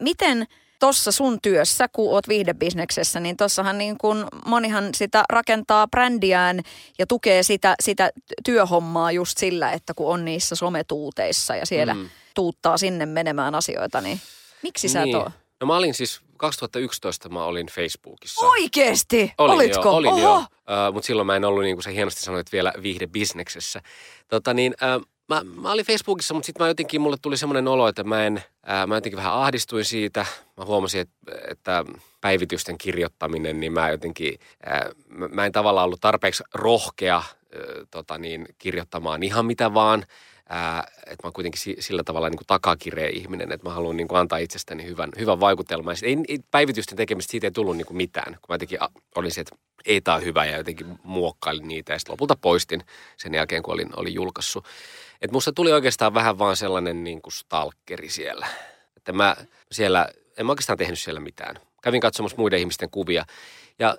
miten 0.00 0.46
tuossa 0.80 1.12
sun 1.12 1.38
työssä, 1.42 1.88
kun 1.88 2.12
oot 2.14 2.28
viihdebisneksessä, 2.28 3.20
niin 3.20 3.36
tossahan 3.36 3.78
niin 3.78 3.98
kun 3.98 4.26
monihan 4.46 4.94
sitä 4.94 5.24
rakentaa 5.32 5.88
brändiään 5.88 6.60
ja 6.98 7.06
tukee 7.06 7.42
sitä, 7.42 7.74
sitä 7.82 8.10
työhommaa 8.44 9.12
just 9.12 9.38
sillä, 9.38 9.72
että 9.72 9.94
kun 9.94 10.12
on 10.12 10.24
niissä 10.24 10.54
sometuuteissa 10.54 11.56
ja 11.56 11.66
siellä 11.66 11.94
Mm. 11.94 12.08
Tuuttaa 12.34 12.78
sinne 12.78 13.06
menemään 13.06 13.54
asioita, 13.54 14.00
niin 14.00 14.20
miksi 14.62 14.88
sä 14.88 15.02
et 15.02 15.14
oo? 15.14 15.30
No 15.60 15.66
mä 15.66 15.76
olin 15.76 15.94
siis, 15.94 16.20
2011 16.36 17.28
mä 17.28 17.44
olin 17.44 17.66
Facebookissa. 17.66 18.46
Oikeesti? 18.46 19.32
Olin 19.38 19.54
Olitko? 19.54 19.88
jo, 19.88 19.94
olin 19.94 20.10
Oho. 20.10 20.20
jo. 20.20 20.34
Uh, 20.36 20.94
mutta 20.94 21.06
silloin 21.06 21.26
mä 21.26 21.36
en 21.36 21.44
ollut, 21.44 21.62
niin 21.62 21.76
kuin 21.76 21.82
sä 21.82 21.90
hienosti 21.90 22.22
sanoit, 22.22 22.52
vielä 22.52 22.72
viihdebisneksessä. 22.82 23.82
Tota 24.28 24.54
niin, 24.54 24.74
uh, 24.98 25.06
mä, 25.28 25.42
mä 25.44 25.72
olin 25.72 25.86
Facebookissa, 25.86 26.34
mutta 26.34 26.46
sitten 26.46 26.64
mä 26.64 26.68
jotenkin, 26.68 27.00
mulle 27.00 27.16
tuli 27.22 27.36
semmoinen 27.36 27.68
olo, 27.68 27.88
että 27.88 28.04
mä 28.04 28.26
en, 28.26 28.34
uh, 28.36 28.86
mä 28.86 28.94
jotenkin 28.94 29.16
vähän 29.16 29.32
ahdistuin 29.32 29.84
siitä. 29.84 30.26
Mä 30.56 30.64
huomasin, 30.64 31.00
että, 31.00 31.32
että 31.50 31.84
päivitysten 32.20 32.78
kirjoittaminen, 32.78 33.60
niin 33.60 33.72
mä 33.72 33.90
jotenkin, 33.90 34.38
uh, 34.66 34.94
mä, 35.08 35.28
mä 35.28 35.46
en 35.46 35.52
tavallaan 35.52 35.84
ollut 35.84 36.00
tarpeeksi 36.00 36.42
rohkea 36.54 37.18
uh, 37.18 37.86
tota 37.90 38.18
niin, 38.18 38.46
kirjoittamaan 38.58 39.22
ihan 39.22 39.46
mitä 39.46 39.74
vaan. 39.74 40.06
Että 41.06 41.22
mä 41.22 41.26
oon 41.26 41.32
kuitenkin 41.32 41.60
si- 41.60 41.76
sillä 41.80 42.02
tavalla 42.04 42.30
niin 42.30 42.38
kuin 42.38 42.46
takakireä 42.46 43.08
ihminen, 43.08 43.52
että 43.52 43.68
mä 43.68 43.74
haluan 43.74 43.96
niin 43.96 44.08
kuin 44.08 44.18
antaa 44.18 44.38
itsestäni 44.38 44.84
hyvän, 44.84 45.10
hyvän 45.18 45.40
vaikutelman. 45.40 45.96
Ei, 46.02 46.16
ei, 46.28 46.38
päivitysten 46.50 46.96
tekemistä 46.96 47.30
siitä 47.30 47.46
ei 47.46 47.50
tullut 47.50 47.76
niin 47.76 47.86
kuin 47.86 47.96
mitään, 47.96 48.32
kun 48.32 48.46
mä 48.48 48.54
jotenkin 48.54 48.78
olin 49.14 49.30
se, 49.30 49.40
että 49.40 49.56
ei 49.86 50.00
hyvä 50.24 50.44
ja 50.44 50.56
jotenkin 50.56 50.98
muokkailin 51.02 51.68
niitä 51.68 51.92
ja 51.92 51.98
sitten 51.98 52.12
lopulta 52.12 52.36
poistin 52.36 52.84
sen 53.16 53.34
jälkeen, 53.34 53.62
kun 53.62 53.74
olin, 53.74 53.98
olin 53.98 54.14
julkaissut. 54.14 54.64
Että 55.20 55.32
musta 55.32 55.52
tuli 55.52 55.72
oikeastaan 55.72 56.14
vähän 56.14 56.38
vaan 56.38 56.56
sellainen 56.56 57.04
niin 57.04 57.22
kuin 57.22 57.32
stalkeri 57.32 58.08
siellä. 58.08 58.46
Että 58.96 59.12
mä 59.12 59.36
siellä 59.72 60.08
en 60.38 60.46
mä 60.46 60.52
oikeastaan 60.52 60.78
tehnyt 60.78 60.98
siellä 60.98 61.20
mitään. 61.20 61.56
Kävin 61.82 62.00
katsomassa 62.00 62.38
muiden 62.38 62.58
ihmisten 62.58 62.90
kuvia 62.90 63.24
ja 63.78 63.96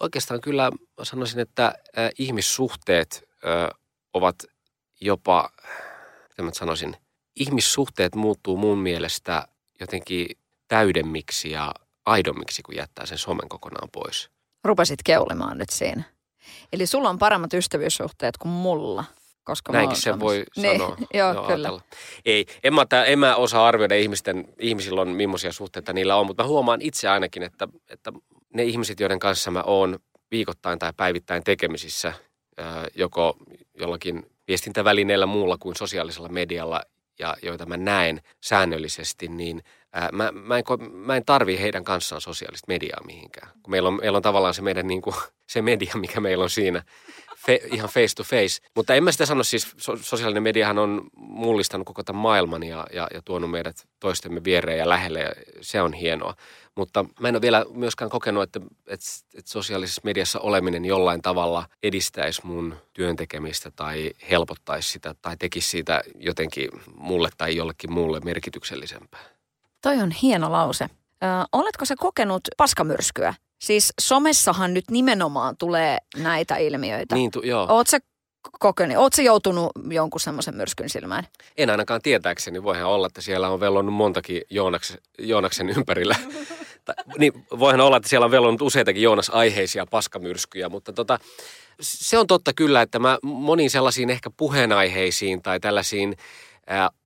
oikeastaan 0.00 0.40
kyllä 0.40 0.70
mä 0.98 1.04
sanoisin, 1.04 1.40
että 1.40 1.66
äh, 1.66 2.10
ihmissuhteet 2.18 3.28
äh, 3.46 3.80
ovat 4.14 4.36
jopa, 5.04 5.50
mitä 6.28 6.42
mä 6.42 6.50
sanoisin, 6.52 6.96
ihmissuhteet 7.36 8.14
muuttuu 8.14 8.56
mun 8.56 8.78
mielestä 8.78 9.48
jotenkin 9.80 10.26
täydemmiksi 10.68 11.50
ja 11.50 11.74
aidommiksi, 12.06 12.62
kun 12.62 12.76
jättää 12.76 13.06
sen 13.06 13.18
somen 13.18 13.48
kokonaan 13.48 13.88
pois. 13.92 14.30
Rupesit 14.64 15.00
keulimaan 15.04 15.58
nyt 15.58 15.70
siinä. 15.70 16.02
Eli 16.72 16.86
sulla 16.86 17.10
on 17.10 17.18
paremmat 17.18 17.54
ystävyyssuhteet 17.54 18.36
kuin 18.38 18.52
mulla. 18.52 19.04
Koska 19.44 19.72
Näinkin 19.72 20.00
se 20.00 20.20
voi 20.20 20.44
niin, 20.56 20.78
sanoa. 20.78 20.96
joo, 21.14 21.32
joo, 21.32 21.42
kyllä. 21.46 21.68
Ajatella. 21.68 21.82
Ei, 22.24 22.46
en 22.64 22.74
mä, 22.74 22.86
en 23.06 23.18
mä 23.18 23.36
osaa 23.36 23.66
arvioida 23.66 23.94
ihmisten, 23.94 24.48
ihmisillä 24.58 25.00
on 25.00 25.08
millaisia 25.08 25.52
suhteita 25.52 25.92
niillä 25.92 26.16
on, 26.16 26.26
mutta 26.26 26.42
mä 26.42 26.48
huomaan 26.48 26.82
itse 26.82 27.08
ainakin, 27.08 27.42
että, 27.42 27.68
että 27.90 28.12
ne 28.54 28.64
ihmiset, 28.64 29.00
joiden 29.00 29.18
kanssa 29.18 29.50
mä 29.50 29.62
oon 29.62 29.98
viikoittain 30.30 30.78
tai 30.78 30.92
päivittäin 30.96 31.44
tekemisissä, 31.44 32.12
joko 32.94 33.36
jollakin 33.80 34.26
viestintävälineellä 34.48 35.26
muulla 35.26 35.56
kuin 35.58 35.76
sosiaalisella 35.76 36.28
medialla 36.28 36.82
ja 37.18 37.36
joita 37.42 37.66
mä 37.66 37.76
näen 37.76 38.20
säännöllisesti, 38.40 39.28
niin 39.28 39.62
ää, 39.92 40.08
mä, 40.12 40.32
mä, 40.32 40.58
en, 40.58 40.64
mä 40.92 41.16
en 41.16 41.24
tarvi 41.24 41.60
heidän 41.60 41.84
kanssaan 41.84 42.20
sosiaalista 42.20 42.68
mediaa 42.68 43.00
mihinkään. 43.06 43.48
Kun 43.62 43.70
meillä 43.70 43.88
on, 43.88 43.98
meillä 44.00 44.16
on 44.16 44.22
tavallaan 44.22 44.54
se 44.54 44.62
meidän 44.62 44.86
niin 44.86 45.02
kuin, 45.02 45.16
se 45.52 45.62
media, 45.62 45.92
mikä 45.94 46.20
meillä 46.20 46.42
on 46.44 46.50
siinä 46.50 46.82
fe, 47.46 47.60
ihan 47.72 47.88
face 47.88 48.14
to 48.16 48.24
face. 48.24 48.68
Mutta 48.76 48.94
en 48.94 49.04
mä 49.04 49.12
sitä 49.12 49.26
sano 49.26 49.44
siis, 49.44 49.74
so, 49.76 49.96
sosiaalinen 49.96 50.42
mediahan 50.42 50.78
on 50.78 51.02
mullistanut 51.16 51.86
koko 51.86 52.02
tämän 52.02 52.22
maailman 52.22 52.62
ja, 52.62 52.86
ja, 52.92 53.08
ja 53.14 53.22
tuonut 53.24 53.50
meidät 53.50 53.76
toistemme 54.00 54.44
viereen 54.44 54.78
ja 54.78 54.88
lähelle 54.88 55.20
ja 55.20 55.32
se 55.60 55.82
on 55.82 55.92
hienoa. 55.92 56.34
Mutta 56.76 57.04
mä 57.20 57.28
en 57.28 57.34
ole 57.34 57.42
vielä 57.42 57.64
myöskään 57.70 58.10
kokenut, 58.10 58.42
että, 58.42 58.60
että, 58.86 59.06
että 59.34 59.50
sosiaalisessa 59.50 60.00
mediassa 60.04 60.40
oleminen 60.40 60.84
jollain 60.84 61.22
tavalla 61.22 61.66
edistäisi 61.82 62.46
mun 62.46 62.76
työntekemistä 62.92 63.70
tai 63.76 64.10
helpottaisi 64.30 64.90
sitä 64.90 65.14
tai 65.22 65.36
tekisi 65.36 65.68
siitä 65.68 66.02
jotenkin 66.18 66.68
mulle 66.96 67.28
tai 67.38 67.56
jollekin 67.56 67.92
muulle 67.92 68.20
merkityksellisempää. 68.20 69.20
Toi 69.82 69.96
on 69.96 70.10
hieno 70.10 70.52
lause. 70.52 70.84
Ö, 70.84 71.26
oletko 71.52 71.84
se 71.84 71.94
kokenut 71.98 72.42
paskamyrskyä? 72.56 73.34
Siis 73.58 73.92
somessahan 74.00 74.74
nyt 74.74 74.90
nimenomaan 74.90 75.56
tulee 75.56 75.98
näitä 76.16 76.56
ilmiöitä. 76.56 77.14
Niin, 77.14 77.30
tu, 77.30 77.42
joo. 77.42 77.66
Oot 77.68 77.86
sä 77.86 77.98
kokenut, 78.60 79.14
sä 79.14 79.22
joutunut 79.22 79.72
jonkun 79.90 80.20
semmoisen 80.20 80.56
myrskyn 80.56 80.90
silmään? 80.90 81.26
En 81.56 81.70
ainakaan 81.70 82.02
tietääkseni. 82.02 82.62
Voihan 82.62 82.84
olla, 82.90 83.06
että 83.06 83.20
siellä 83.20 83.48
on 83.48 83.60
vellonnut 83.60 83.94
montakin 83.94 84.42
Joonaksen, 84.50 84.98
Joonaksen 85.18 85.68
ympärillä. 85.68 86.16
tai, 86.84 86.94
niin, 87.18 87.32
voihan 87.58 87.80
olla, 87.80 87.96
että 87.96 88.08
siellä 88.08 88.24
on 88.24 88.30
vellonnut 88.30 88.62
useitakin 88.62 89.02
Joonas-aiheisia 89.02 89.86
paskamyrskyjä, 89.86 90.68
mutta 90.68 90.92
tota, 90.92 91.18
se 91.80 92.18
on 92.18 92.26
totta 92.26 92.52
kyllä, 92.56 92.82
että 92.82 92.98
mä 92.98 93.18
moniin 93.22 93.70
sellaisiin 93.70 94.10
ehkä 94.10 94.30
puheenaiheisiin 94.36 95.42
tai 95.42 95.60
tällaisiin 95.60 96.16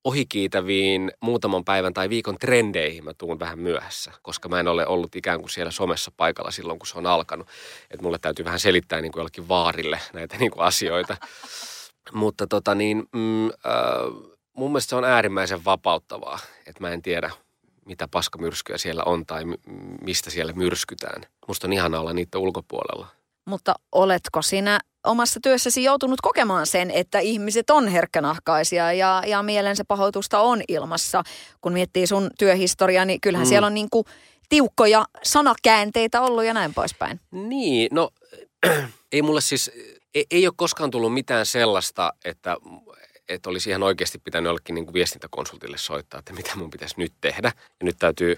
ohikiitäviin 0.04 1.12
muutaman 1.20 1.64
päivän 1.64 1.94
tai 1.94 2.08
viikon 2.08 2.38
trendeihin 2.38 3.04
mä 3.04 3.14
tuun 3.14 3.40
vähän 3.40 3.58
myöhässä, 3.58 4.12
koska 4.22 4.48
mä 4.48 4.60
en 4.60 4.68
ole 4.68 4.86
ollut 4.86 5.16
ikään 5.16 5.40
kuin 5.40 5.50
siellä 5.50 5.70
somessa 5.70 6.12
paikalla 6.16 6.50
silloin, 6.50 6.78
kun 6.78 6.86
se 6.86 6.98
on 6.98 7.06
alkanut. 7.06 7.48
Että 7.90 8.02
mulle 8.02 8.18
täytyy 8.18 8.44
vähän 8.44 8.60
selittää 8.60 9.00
niin 9.00 9.12
kuin 9.12 9.20
jollekin 9.20 9.48
vaarille 9.48 10.00
näitä 10.12 10.36
niin 10.36 10.50
kuin 10.50 10.64
asioita. 10.64 11.16
Mutta 12.12 12.46
tota 12.46 12.74
niin, 12.74 13.08
mm, 13.12 13.46
äh, 13.46 13.52
mun 14.52 14.70
mielestä 14.70 14.90
se 14.90 14.96
on 14.96 15.04
äärimmäisen 15.04 15.64
vapauttavaa, 15.64 16.38
että 16.66 16.80
mä 16.80 16.90
en 16.90 17.02
tiedä, 17.02 17.30
mitä 17.84 18.08
paskamyrskyjä 18.08 18.78
siellä 18.78 19.02
on 19.06 19.26
tai 19.26 19.44
mistä 20.02 20.30
siellä 20.30 20.52
myrskytään. 20.52 21.22
Musta 21.48 21.66
on 21.66 21.72
ihana 21.72 22.00
olla 22.00 22.12
niitä 22.12 22.38
ulkopuolella. 22.38 23.06
Mutta 23.44 23.74
oletko 23.92 24.42
sinä 24.42 24.80
omassa 25.08 25.40
työssäsi 25.42 25.84
joutunut 25.84 26.20
kokemaan 26.20 26.66
sen, 26.66 26.90
että 26.90 27.18
ihmiset 27.18 27.70
on 27.70 27.88
herkkänahkaisia 27.88 28.92
ja, 28.92 29.22
ja 29.26 29.42
mielensä 29.42 29.84
pahoitusta 29.88 30.40
on 30.40 30.62
ilmassa. 30.68 31.22
Kun 31.60 31.72
miettii 31.72 32.06
sun 32.06 32.30
työhistoriaa, 32.38 33.04
niin 33.04 33.20
kyllähän 33.20 33.46
mm. 33.46 33.48
siellä 33.48 33.66
on 33.66 33.74
niin 33.74 33.90
kuin 33.90 34.04
tiukkoja 34.48 35.04
sanakäänteitä 35.22 36.20
ollut 36.20 36.44
ja 36.44 36.54
näin 36.54 36.74
poispäin. 36.74 37.20
Niin, 37.30 37.88
no 37.92 38.10
ei 39.12 39.22
mulle 39.22 39.40
siis, 39.40 39.70
ei, 40.14 40.26
ei 40.30 40.46
ole 40.46 40.54
koskaan 40.56 40.90
tullut 40.90 41.14
mitään 41.14 41.46
sellaista, 41.46 42.12
että 42.24 42.56
että 43.28 43.50
olisi 43.50 43.70
ihan 43.70 43.82
oikeasti 43.82 44.18
pitänyt 44.18 44.48
jollekin 44.48 44.74
niin 44.74 44.84
kuin 44.84 44.94
viestintäkonsultille 44.94 45.78
soittaa, 45.78 46.18
että 46.18 46.32
mitä 46.32 46.56
mun 46.56 46.70
pitäisi 46.70 46.94
nyt 46.98 47.12
tehdä. 47.20 47.52
Ja 47.80 47.84
nyt 47.84 47.96
täytyy 47.98 48.36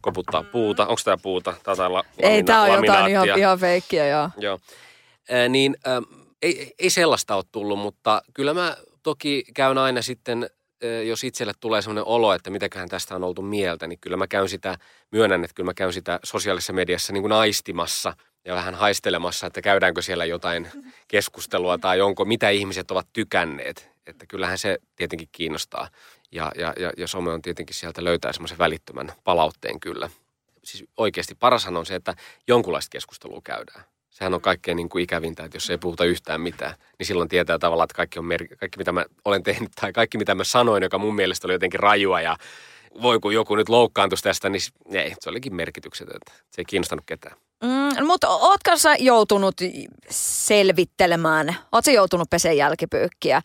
koputtaa 0.00 0.42
puuta. 0.42 0.86
Onko 0.86 1.00
tämä 1.04 1.16
puuta? 1.22 1.54
Tämä 1.62 1.86
on 1.86 1.92
la, 1.92 2.04
Ei, 2.18 2.42
tämä 2.42 2.62
on 2.62 2.70
jotain 2.70 3.10
ihan, 3.10 3.38
ihan 3.38 3.58
feikkiä, 3.58 4.06
joo. 4.08 4.30
joo. 4.38 4.58
Niin 5.48 5.76
ei, 6.42 6.74
ei 6.78 6.90
sellaista 6.90 7.36
ole 7.36 7.44
tullut, 7.52 7.78
mutta 7.78 8.22
kyllä 8.34 8.54
mä 8.54 8.76
toki 9.02 9.44
käyn 9.54 9.78
aina 9.78 10.02
sitten, 10.02 10.50
jos 11.06 11.24
itselle 11.24 11.52
tulee 11.60 11.82
sellainen 11.82 12.04
olo, 12.04 12.32
että 12.32 12.50
mitäköhän 12.50 12.88
tästä 12.88 13.14
on 13.14 13.24
oltu 13.24 13.42
mieltä, 13.42 13.86
niin 13.86 13.98
kyllä 13.98 14.16
mä 14.16 14.26
käyn 14.26 14.48
sitä, 14.48 14.78
myönnän, 15.10 15.44
että 15.44 15.54
kyllä 15.54 15.68
mä 15.68 15.74
käyn 15.74 15.92
sitä 15.92 16.20
sosiaalisessa 16.24 16.72
mediassa 16.72 17.12
niin 17.12 17.22
kuin 17.22 17.32
aistimassa 17.32 18.16
ja 18.44 18.54
vähän 18.54 18.74
haistelemassa, 18.74 19.46
että 19.46 19.62
käydäänkö 19.62 20.02
siellä 20.02 20.24
jotain 20.24 20.68
keskustelua 21.08 21.78
tai 21.78 22.00
onko, 22.00 22.24
mitä 22.24 22.50
ihmiset 22.50 22.90
ovat 22.90 23.06
tykänneet. 23.12 23.92
Että 24.06 24.26
kyllähän 24.26 24.58
se 24.58 24.78
tietenkin 24.96 25.28
kiinnostaa. 25.32 25.88
Ja, 26.32 26.52
ja, 26.58 26.72
ja, 26.78 26.92
ja 26.96 27.08
some 27.08 27.30
on 27.30 27.42
tietenkin 27.42 27.76
sieltä 27.76 28.04
löytää 28.04 28.32
semmoisen 28.32 28.58
välittömän 28.58 29.12
palautteen 29.24 29.80
kyllä. 29.80 30.10
Siis 30.64 30.84
oikeasti 30.96 31.34
parashan 31.34 31.76
on 31.76 31.86
se, 31.86 31.94
että 31.94 32.14
jonkunlaista 32.48 32.90
keskustelua 32.92 33.40
käydään. 33.44 33.84
Sehän 34.12 34.34
on 34.34 34.40
kaikkein 34.40 34.76
niin 34.76 34.88
kuin 34.88 35.04
ikävintä, 35.04 35.44
että 35.44 35.56
jos 35.56 35.70
ei 35.70 35.78
puhuta 35.78 36.04
yhtään 36.04 36.40
mitään, 36.40 36.74
niin 36.98 37.06
silloin 37.06 37.28
tietää 37.28 37.58
tavallaan, 37.58 37.84
että 37.84 37.96
kaikki, 37.96 38.18
on 38.18 38.24
mer- 38.24 38.56
kaikki 38.60 38.78
mitä 38.78 38.92
mä 38.92 39.04
olen 39.24 39.42
tehnyt 39.42 39.70
tai 39.80 39.92
kaikki 39.92 40.18
mitä 40.18 40.34
mä 40.34 40.44
sanoin, 40.44 40.82
joka 40.82 40.98
mun 40.98 41.14
mielestä 41.14 41.46
oli 41.46 41.52
jotenkin 41.52 41.80
rajua 41.80 42.20
ja 42.20 42.36
voi 43.02 43.20
kun 43.20 43.34
joku 43.34 43.56
nyt 43.56 43.68
loukkaantuisi 43.68 44.24
tästä, 44.24 44.48
niin 44.48 44.60
ei, 44.92 45.14
se 45.20 45.30
olikin 45.30 45.54
merkityksetöntä. 45.54 46.32
Se 46.50 46.60
ei 46.60 46.64
kiinnostanut 46.64 47.04
ketään. 47.06 47.36
Mm, 47.62 48.06
mutta 48.06 48.28
ootko 48.28 48.76
sä 48.76 48.94
joutunut 48.98 49.54
selvittelemään, 50.10 51.56
ootko 51.72 51.90
joutunut 51.90 52.30
peseen 52.30 52.56
jälkipyykkiä 52.56 53.42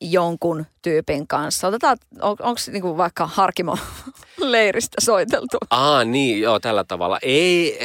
jonkun 0.00 0.66
tyypin 0.82 1.26
kanssa? 1.26 1.68
Otetaan, 1.68 1.96
on, 2.20 2.36
onko 2.40 2.60
niinku 2.72 2.96
vaikka 2.96 3.26
Harkimo 3.26 3.78
leiristä 4.38 5.00
soiteltu? 5.00 5.58
Aa 5.70 6.04
niin, 6.04 6.40
joo, 6.40 6.60
tällä 6.60 6.84
tavalla. 6.84 7.18
Ei, 7.22 7.78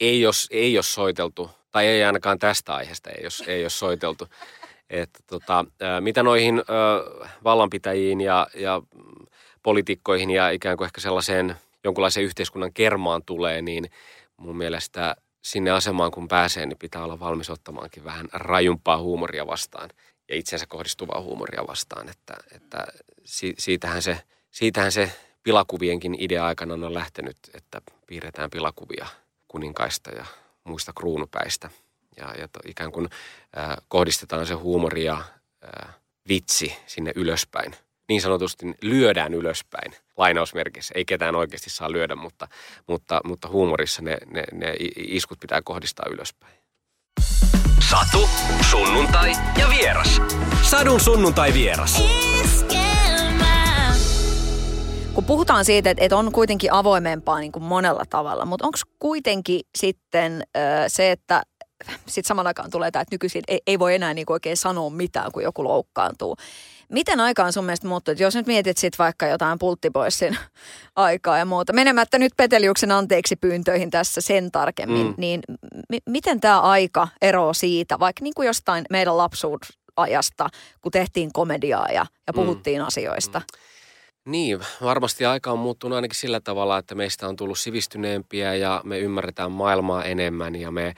ei 0.00 0.20
jos, 0.20 0.48
ei 0.50 0.72
jos 0.72 0.94
soiteltu, 0.94 1.50
tai 1.70 1.86
ei 1.86 2.04
ainakaan 2.04 2.38
tästä 2.38 2.74
aiheesta, 2.74 3.10
ei 3.10 3.24
jos, 3.24 3.42
ei 3.46 3.62
jos 3.62 3.78
soiteltu. 3.78 4.28
Että 4.90 5.18
tota, 5.26 5.64
mitä 6.00 6.22
noihin 6.22 6.58
ö, 6.58 6.62
vallanpitäjiin 7.44 8.20
ja, 8.20 8.46
ja 8.54 8.82
poliitikkoihin 9.62 10.30
ja 10.30 10.50
ikään 10.50 10.76
kuin 10.76 10.86
ehkä 10.86 11.00
sellaiseen 11.00 11.56
jonkunlaiseen 11.84 12.26
yhteiskunnan 12.26 12.72
kermaan 12.72 13.22
tulee, 13.26 13.62
niin 13.62 13.90
mun 14.36 14.56
mielestä 14.56 15.16
sinne 15.42 15.70
asemaan 15.70 16.10
kun 16.10 16.28
pääsee, 16.28 16.66
niin 16.66 16.78
pitää 16.78 17.04
olla 17.04 17.20
valmis 17.20 17.50
ottamaankin 17.50 18.04
vähän 18.04 18.28
rajumpaa 18.32 18.98
huumoria 18.98 19.46
vastaan 19.46 19.90
ja 20.28 20.36
itsensä 20.36 20.66
kohdistuvaa 20.66 21.22
huumoria 21.22 21.66
vastaan. 21.68 22.08
Että, 22.08 22.34
että 22.54 22.86
siitähän, 23.58 24.02
se, 24.02 24.20
siitähän 24.50 24.92
se 24.92 25.12
pilakuvienkin 25.42 26.16
idea 26.18 26.46
aikana 26.46 26.74
on 26.74 26.94
lähtenyt, 26.94 27.36
että 27.54 27.80
piirretään 28.06 28.50
pilakuvia 28.50 29.06
kuninkaista 29.48 30.10
ja 30.10 30.26
muista 30.64 30.92
kruunupäistä. 30.92 31.70
Ja, 32.16 32.34
ja 32.38 32.48
to, 32.48 32.60
ikään 32.66 32.92
kuin 32.92 33.08
äh, 33.58 33.76
kohdistetaan 33.88 34.46
se 34.46 34.54
huumori 34.54 35.04
ja 35.04 35.24
äh, 35.64 35.94
vitsi 36.28 36.76
sinne 36.86 37.12
ylöspäin. 37.14 37.74
Niin 38.08 38.22
sanotusti 38.22 38.66
lyödään 38.82 39.34
ylöspäin 39.34 39.92
lainausmerkissä. 40.16 40.92
Ei 40.96 41.04
ketään 41.04 41.34
oikeasti 41.34 41.70
saa 41.70 41.92
lyödä, 41.92 42.14
mutta, 42.14 42.48
mutta, 42.86 43.20
mutta 43.24 43.48
huumorissa 43.48 44.02
ne, 44.02 44.18
ne, 44.26 44.44
ne 44.52 44.74
iskut 44.96 45.40
pitää 45.40 45.62
kohdistaa 45.64 46.06
ylöspäin. 46.10 46.58
Satu, 47.90 48.28
sunnuntai 48.70 49.32
ja 49.58 49.68
vieras. 49.68 50.20
Sadun 50.62 51.00
sunnuntai 51.00 51.54
vieras. 51.54 52.02
Kun 55.18 55.24
puhutaan 55.24 55.64
siitä, 55.64 55.90
että 55.96 56.16
on 56.16 56.32
kuitenkin 56.32 56.72
avoimempaa 56.72 57.38
niin 57.38 57.52
kuin 57.52 57.62
monella 57.62 58.04
tavalla, 58.10 58.44
mutta 58.44 58.66
onko 58.66 58.78
kuitenkin 58.98 59.60
sitten 59.78 60.42
se, 60.88 61.10
että 61.10 61.42
sitten 62.06 62.28
saman 62.28 62.46
aikaan 62.46 62.70
tulee 62.70 62.90
tämä, 62.90 63.00
että 63.00 63.14
nykyisin 63.14 63.42
ei, 63.48 63.60
ei 63.66 63.78
voi 63.78 63.94
enää 63.94 64.14
niin 64.14 64.26
kuin 64.26 64.34
oikein 64.34 64.56
sanoa 64.56 64.90
mitään, 64.90 65.32
kun 65.32 65.42
joku 65.42 65.64
loukkaantuu. 65.64 66.36
Miten 66.88 67.20
aika 67.20 67.44
on 67.44 67.52
sun 67.52 67.64
mielestä 67.64 67.88
muuttunut? 67.88 68.20
Jos 68.20 68.34
nyt 68.34 68.46
mietit 68.46 68.78
sit 68.78 68.98
vaikka 68.98 69.26
jotain 69.26 69.58
pulttipoissin 69.58 70.38
aikaa 70.96 71.38
ja 71.38 71.44
muuta, 71.44 71.72
menemättä 71.72 72.18
nyt 72.18 72.32
Peteliuksen 72.36 72.92
anteeksi 72.92 73.36
pyyntöihin 73.36 73.90
tässä 73.90 74.20
sen 74.20 74.50
tarkemmin, 74.50 75.06
mm. 75.06 75.14
niin 75.16 75.40
m- 75.92 76.10
miten 76.10 76.40
tämä 76.40 76.60
aika 76.60 77.08
eroaa 77.22 77.52
siitä, 77.52 77.98
vaikka 77.98 78.22
niin 78.22 78.34
kuin 78.34 78.46
jostain 78.46 78.84
meidän 78.90 79.16
lapsuusajasta, 79.16 80.48
kun 80.80 80.92
tehtiin 80.92 81.32
komediaa 81.32 81.86
ja, 81.86 82.06
ja 82.26 82.32
mm. 82.32 82.34
puhuttiin 82.34 82.82
mm. 82.82 82.86
asioista? 82.86 83.42
Niin, 84.28 84.60
varmasti 84.82 85.26
aika 85.26 85.52
on 85.52 85.58
muuttunut 85.58 85.96
ainakin 85.96 86.18
sillä 86.18 86.40
tavalla, 86.40 86.78
että 86.78 86.94
meistä 86.94 87.28
on 87.28 87.36
tullut 87.36 87.58
sivistyneempiä 87.58 88.54
ja 88.54 88.80
me 88.84 88.98
ymmärretään 88.98 89.52
maailmaa 89.52 90.04
enemmän 90.04 90.56
ja 90.56 90.70
me 90.70 90.94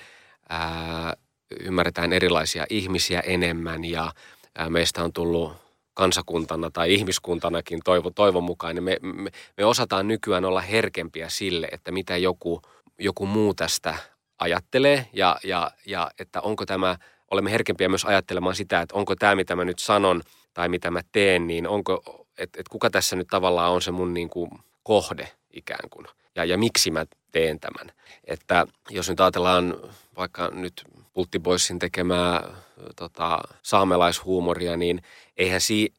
ää, 0.49 1.15
ymmärretään 1.61 2.13
erilaisia 2.13 2.67
ihmisiä 2.71 3.21
enemmän 3.21 3.85
ja 3.85 4.13
ää, 4.59 4.71
meistä 4.71 5.05
on 5.05 5.13
tullut 5.13 5.53
kansakuntana 5.95 6.71
tai 6.71 6.95
ihmiskuntanakin 6.95 7.81
toivo, 7.85 8.11
toivon 8.11 8.45
mukaan, 8.45 8.75
niin 8.75 8.85
me, 8.85 8.97
me, 9.03 9.31
me 9.57 9.65
osataan 9.65 10.09
nykyään 10.09 10.45
olla 10.45 10.61
herkempiä 10.61 11.29
sille, 11.29 11.69
että 11.73 11.93
mitä 11.93 12.17
joku, 12.17 12.63
joku 12.99 13.27
muu 13.27 13.55
tästä 13.55 13.95
ajattelee 14.39 15.07
ja, 15.13 15.37
ja, 15.45 15.71
ja 15.87 16.11
että 16.19 16.41
onko 16.41 16.67
tämä, 16.67 16.97
olemme 17.31 17.51
herkempiä 17.51 17.89
myös 17.89 18.05
ajattelemaan 18.05 18.55
sitä, 18.55 18.81
että 18.81 18.95
onko 18.95 19.17
tämä, 19.17 19.35
mitä 19.35 19.57
mä 19.57 19.65
nyt 19.65 19.79
sanon 19.79 20.23
tai 20.55 20.69
mitä 20.69 20.91
mä 20.91 21.01
teen, 21.13 21.47
niin 21.47 21.69
onko, 21.69 22.20
että 22.39 22.61
et 22.61 22.69
kuka 22.69 22.91
tässä 22.91 23.17
nyt 23.17 23.29
tavallaan 23.29 23.73
on 23.73 23.83
se 23.83 23.91
mun 23.91 24.15
niin 24.15 24.31
kuin 24.31 24.51
kohde 24.83 25.29
ikään 25.51 25.91
kuin 25.91 26.07
ja, 26.37 26.45
ja 26.45 26.59
miksi 26.59 26.91
mä 26.91 27.07
teen 27.33 27.61
tämän. 27.61 27.93
Että 28.25 28.67
jos 28.91 29.09
nyt 29.09 29.21
ajatellaan 29.21 29.77
vaikka 30.17 30.51
nyt 30.55 30.85
Pulttiboissin 31.13 31.79
tekemää 31.79 32.55
tota, 32.97 33.39
saamelaishuumoria, 33.63 34.77
niin 34.77 35.03
eihän, 35.37 35.61
si, 35.61 35.93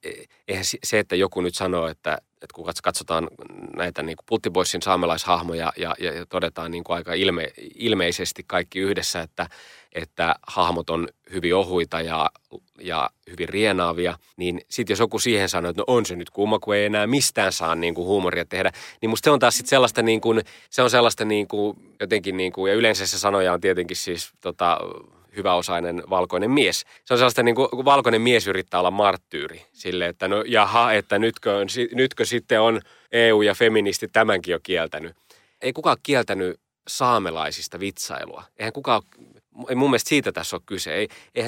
eihän 0.48 0.66
se, 0.84 1.00
että 1.00 1.16
joku 1.16 1.42
nyt 1.42 1.56
sanoo, 1.56 1.88
että, 1.88 2.14
että 2.14 2.54
kun 2.54 2.66
katsotaan 2.84 3.28
näitä 3.76 4.04
niin 4.04 4.18
Pulttiboissin 4.26 4.82
saamelaishahmoja 4.82 5.74
ja, 5.78 5.96
ja, 6.00 6.14
ja 6.14 6.26
todetaan 6.26 6.72
niin 6.72 6.84
kuin 6.84 6.96
aika 6.96 7.14
ilme, 7.14 7.52
ilmeisesti 7.76 8.44
kaikki 8.48 8.80
yhdessä, 8.80 9.22
että, 9.22 9.48
että 9.94 10.36
hahmot 10.48 10.90
on 10.90 11.08
hyvin 11.34 11.56
ohuita 11.56 12.02
ja, 12.02 12.32
ja 12.82 13.10
hyvin 13.32 13.50
rienaavia, 13.50 14.18
niin 14.38 14.62
sitten 14.70 14.92
jos 14.94 15.00
joku 15.00 15.20
siihen 15.20 15.50
sanoo, 15.50 15.70
että 15.70 15.80
no 15.80 15.86
on 15.88 16.06
se 16.06 16.16
nyt 16.16 16.30
kumma, 16.30 16.60
kun 16.60 16.76
ei 16.76 16.86
enää 16.86 17.08
mistään 17.08 17.54
saa 17.54 17.76
niin 17.76 17.96
kuin 17.96 18.06
huumoria 18.06 18.46
tehdä, 18.46 18.72
niin 19.02 19.10
musta 19.10 19.26
se 19.26 19.32
on 19.32 19.40
taas 19.40 19.58
sitten 19.58 19.70
sellaista 19.70 20.02
niin 20.02 20.21
kuin, 20.22 20.42
se 20.70 20.82
on 20.82 20.90
sellaista 20.90 21.26
niin 21.26 21.48
kuin, 21.48 21.78
jotenkin 22.00 22.38
niin 22.38 22.52
kuin, 22.52 22.70
ja 22.70 22.76
yleensä 22.76 23.08
se 23.08 23.20
sanoja 23.20 23.54
on 23.54 23.62
tietenkin 23.62 23.98
siis 23.98 24.32
tota, 24.42 24.78
hyväosainen 25.36 26.04
valkoinen 26.10 26.52
mies. 26.52 26.86
Se 27.06 27.14
on 27.14 27.18
sellaista 27.18 27.44
niin 27.44 27.56
kuin 27.56 27.70
valkoinen 27.72 28.22
mies 28.22 28.48
yrittää 28.48 28.80
olla 28.80 28.92
marttyyri 28.92 29.66
sille, 29.74 30.08
että 30.08 30.28
no 30.28 30.44
jaha, 30.48 30.94
että 30.94 31.20
nytkö, 31.20 31.58
on, 31.58 31.68
nytkö 31.94 32.26
sitten 32.26 32.62
on 32.62 32.82
EU 33.12 33.42
ja 33.42 33.54
feministi 33.54 34.08
tämänkin 34.08 34.52
jo 34.52 34.60
kieltänyt. 34.64 35.16
Ei 35.62 35.74
kukaan 35.74 35.98
kieltänyt 36.04 36.60
saamelaisista 36.88 37.80
vitsailua. 37.80 38.44
Eihän 38.58 38.74
kukaan 38.74 39.02
ei 39.70 39.76
mun 39.76 39.90
mielestä 39.90 40.10
siitä 40.10 40.32
tässä 40.32 40.56
ole 40.56 40.64
kyse. 40.66 40.94
Ei, 40.94 41.08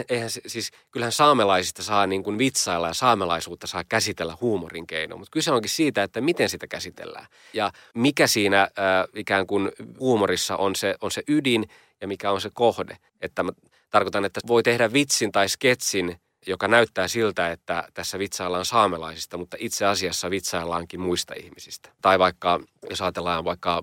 eihän, 0.09 0.29
siis, 0.29 0.71
kyllähän 0.91 1.11
saamelaisista 1.11 1.83
saa 1.83 2.07
niin 2.07 2.23
kuin 2.23 2.37
vitsailla 2.37 2.87
ja 2.87 2.93
saamelaisuutta 2.93 3.67
saa 3.67 3.83
käsitellä 3.83 4.37
huumorin 4.41 4.87
keino, 4.87 5.17
mutta 5.17 5.31
kyse 5.31 5.51
onkin 5.51 5.69
siitä, 5.69 6.03
että 6.03 6.21
miten 6.21 6.49
sitä 6.49 6.67
käsitellään. 6.67 7.25
Ja 7.53 7.71
mikä 7.93 8.27
siinä 8.27 8.61
äh, 8.61 8.69
ikään 9.15 9.47
kuin 9.47 9.71
huumorissa 9.99 10.57
on 10.57 10.75
se, 10.75 10.95
on 11.01 11.11
se 11.11 11.23
ydin 11.27 11.69
ja 12.01 12.07
mikä 12.07 12.31
on 12.31 12.41
se 12.41 12.49
kohde. 12.53 12.97
Että 13.21 13.43
mä 13.43 13.51
tarkoitan, 13.89 14.25
että 14.25 14.39
voi 14.47 14.63
tehdä 14.63 14.93
vitsin 14.93 15.31
tai 15.31 15.49
sketsin 15.49 16.19
joka 16.47 16.67
näyttää 16.67 17.07
siltä, 17.07 17.51
että 17.51 17.87
tässä 17.93 18.19
vitsaillaan 18.19 18.65
saamelaisista, 18.65 19.37
mutta 19.37 19.57
itse 19.59 19.85
asiassa 19.85 20.29
vitsaillaankin 20.29 20.99
muista 20.99 21.33
ihmisistä. 21.33 21.89
Tai 22.01 22.19
vaikka, 22.19 22.59
jos 22.89 23.01
ajatellaan 23.01 23.45
vaikka 23.45 23.81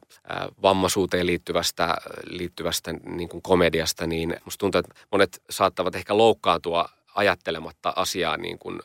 vammaisuuteen 0.63 1.27
liittyvästä, 1.27 1.97
liittyvästä 2.27 2.93
niin 2.93 3.29
kuin 3.29 3.43
komediasta, 3.43 4.07
niin 4.07 4.37
musta 4.45 4.59
tuntuu, 4.59 4.79
että 4.79 4.95
monet 5.13 5.43
saattavat 5.51 5.95
ehkä 5.95 6.17
loukkaantua 6.17 6.89
ajattelematta 7.15 7.93
asiaa 7.97 8.37
niin 8.37 8.59
kuin, 8.59 8.81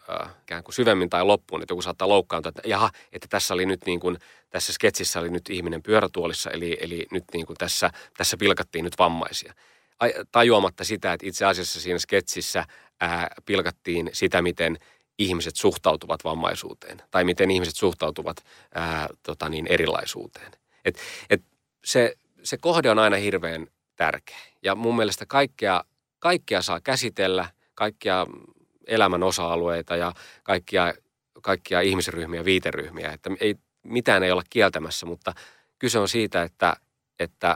äh, 0.52 0.64
kuin 0.64 0.76
syvemmin 0.76 1.10
tai 1.10 1.24
loppuun, 1.24 1.62
että 1.62 1.72
joku 1.72 1.82
saattaa 1.82 2.10
loukkaantua, 2.10 2.50
että 2.50 2.62
jaha, 2.66 2.90
että 3.14 3.28
tässä 3.30 3.54
oli 3.54 3.66
nyt 3.66 3.86
niin 3.86 4.00
kuin, 4.00 4.18
tässä 4.50 4.74
sketsissä 4.74 5.20
oli 5.20 5.30
nyt 5.30 5.50
ihminen 5.50 5.84
pyörätuolissa, 5.84 6.50
eli, 6.52 6.78
eli 6.82 7.08
nyt 7.12 7.24
niin 7.34 7.46
kuin 7.46 7.58
tässä, 7.58 7.92
tässä 8.18 8.38
pilkattiin 8.38 8.86
nyt 8.86 9.00
vammaisia. 9.00 9.54
Tajuamatta 10.32 10.84
sitä, 10.84 11.14
että 11.14 11.28
itse 11.28 11.46
asiassa 11.46 11.82
siinä 11.82 12.00
sketsissä 12.00 12.66
ää, 13.02 13.28
pilkattiin 13.46 14.10
sitä, 14.14 14.42
miten 14.42 14.78
ihmiset 15.20 15.56
suhtautuvat 15.56 16.24
vammaisuuteen 16.24 17.02
tai 17.12 17.24
miten 17.24 17.52
ihmiset 17.52 17.76
suhtautuvat 17.76 18.38
ää, 18.76 19.10
tota 19.24 19.50
niin, 19.50 19.68
erilaisuuteen. 19.68 20.52
Et, 20.86 21.00
et 21.30 21.42
se, 21.86 22.16
se 22.44 22.58
kohde 22.58 22.90
on 22.90 23.00
aina 23.00 23.18
hirveän 23.18 23.68
tärkeä 23.96 24.38
ja 24.64 24.76
mun 24.76 24.96
mielestä 24.96 25.26
kaikkea, 25.26 25.84
kaikkea 26.20 26.62
saa 26.62 26.82
käsitellä, 26.82 27.50
kaikkia 27.76 28.28
elämän 28.88 29.24
osa-alueita 29.24 29.96
ja 29.96 30.14
kaikkia, 30.44 30.94
kaikkia 31.42 31.82
ihmisryhmiä, 31.82 32.46
viiteryhmiä, 32.46 33.12
että 33.12 33.30
ei, 33.40 33.56
mitään 33.84 34.24
ei 34.24 34.32
olla 34.32 34.44
kieltämässä, 34.50 35.06
mutta 35.06 35.34
kyse 35.80 36.00
on 36.00 36.10
siitä, 36.10 36.44
että, 36.44 36.76
että 37.20 37.56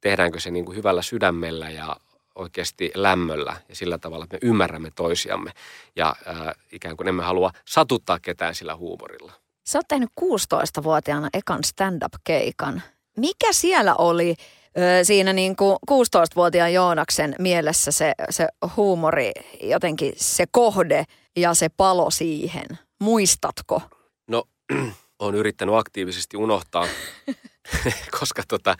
tehdäänkö 0.00 0.40
se 0.40 0.50
niin 0.50 0.64
kuin 0.64 0.76
hyvällä 0.76 1.02
sydämellä 1.02 1.70
ja 1.70 1.96
oikeasti 2.34 2.90
lämmöllä 2.94 3.56
ja 3.68 3.76
sillä 3.76 3.98
tavalla, 3.98 4.24
että 4.24 4.36
me 4.42 4.48
ymmärrämme 4.48 4.90
toisiamme 4.94 5.50
ja 5.96 6.16
äh, 6.28 6.54
ikään 6.72 6.96
kuin 6.96 7.08
emme 7.08 7.22
halua 7.22 7.50
satuttaa 7.64 8.18
ketään 8.18 8.54
sillä 8.54 8.76
huumorilla. 8.76 9.32
Sä 9.66 9.78
oot 9.78 9.88
tehnyt 9.88 10.10
16-vuotiaana 10.20 11.28
ekan 11.34 11.64
stand-up-keikan. 11.64 12.82
Mikä 13.16 13.52
siellä 13.52 13.94
oli 13.94 14.34
ö, 14.78 15.04
siinä 15.04 15.32
niin 15.32 15.56
kuin 15.56 15.76
16-vuotiaan 15.90 16.72
Joonaksen 16.72 17.34
mielessä 17.38 17.90
se, 17.90 18.12
se 18.30 18.48
huumori, 18.76 19.32
jotenkin 19.62 20.12
se 20.16 20.44
kohde 20.50 21.04
ja 21.36 21.54
se 21.54 21.68
palo 21.68 22.10
siihen? 22.10 22.66
Muistatko? 23.00 23.82
No, 24.28 24.44
on 25.18 25.34
yrittänyt 25.34 25.74
aktiivisesti 25.74 26.36
unohtaa, 26.36 26.86
koska 28.20 28.42
tota, 28.48 28.76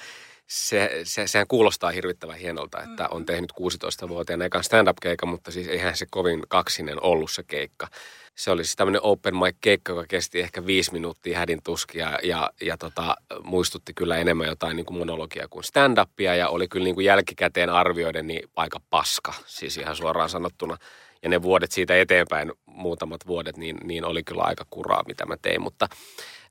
se, 0.51 1.01
se, 1.05 1.27
sehän 1.27 1.47
kuulostaa 1.47 1.91
hirvittävän 1.91 2.39
hienolta, 2.39 2.83
että 2.83 3.09
on 3.09 3.27
tehnyt 3.27 3.53
16-vuotiaana 3.61 4.45
ekan 4.45 4.65
stand-up-keikan, 4.65 5.29
mutta 5.29 5.51
siis 5.51 5.69
eihän 5.69 5.97
se 5.97 6.07
kovin 6.11 6.43
kaksinen 6.49 7.03
ollut 7.03 7.31
se 7.31 7.43
keikka. 7.43 7.89
Se 8.35 8.51
oli 8.51 8.65
siis 8.65 8.77
tämmöinen 8.77 9.03
open 9.03 9.37
mic-keikka, 9.37 9.93
joka 9.93 10.05
kesti 10.09 10.41
ehkä 10.41 10.67
viisi 10.67 10.93
minuuttia 10.93 11.39
hädin 11.39 11.63
tuskia 11.65 12.19
ja, 12.23 12.51
ja 12.61 12.77
tota, 12.77 13.17
muistutti 13.45 13.95
kyllä 13.95 14.17
enemmän 14.17 14.47
jotain 14.47 14.77
niin 14.77 14.87
kuin 14.87 14.99
monologia 14.99 15.49
kuin 15.51 15.65
stand-upia 15.65 16.35
ja 16.37 16.49
oli 16.49 16.69
kyllä 16.69 16.85
niin 16.85 16.95
kuin 16.95 17.05
jälkikäteen 17.05 17.71
arvioiden 17.71 18.27
niin 18.27 18.49
aika 18.57 18.81
paska, 18.91 19.35
siis 19.47 19.77
ihan 19.77 19.97
suoraan 19.97 20.29
sanottuna. 20.29 20.77
Ja 21.23 21.29
ne 21.29 21.43
vuodet 21.43 21.73
siitä 21.73 21.97
eteenpäin, 21.97 22.53
muutamat 22.67 23.27
vuodet, 23.27 23.57
niin, 23.57 23.77
niin 23.85 24.05
oli 24.05 24.23
kyllä 24.23 24.43
aika 24.43 24.67
kuraa, 24.71 25.03
mitä 25.07 25.27
mä 25.27 25.37
tein. 25.43 25.63
Mutta 25.63 25.89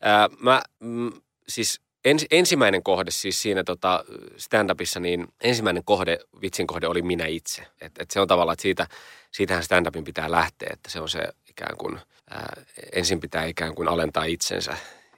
ää, 0.02 0.30
mä 0.40 0.62
mm, 0.80 1.12
siis 1.48 1.82
ens, 2.06 2.26
ensimmäinen 2.32 2.84
kohde 2.84 3.12
siis 3.12 3.42
siinä 3.42 3.64
tota 3.64 4.06
stand-upissa, 4.38 5.00
niin 5.00 5.28
ensimmäinen 5.42 5.84
kohde, 5.84 6.20
vitsin 6.42 6.68
kohde 6.68 6.88
oli 6.88 7.02
minä 7.02 7.26
itse. 7.26 7.68
Et, 7.82 7.92
et 8.00 8.12
se 8.12 8.20
on 8.20 8.28
tavallaan, 8.28 8.54
että 8.54 8.62
siitä, 8.62 8.88
siitähän 9.32 9.64
stand-upin 9.64 10.04
pitää 10.04 10.32
lähteä, 10.32 10.70
että 10.74 10.90
se 10.90 11.00
on 11.00 11.10
se 11.10 11.24
ikään 11.50 11.78
kuin, 11.78 12.00
ää, 12.30 12.62
ensin 12.94 13.20
pitää 13.20 13.46
ikään 13.46 13.76
kuin 13.76 13.88
alentaa 13.88 14.24
itsensä 14.24 14.78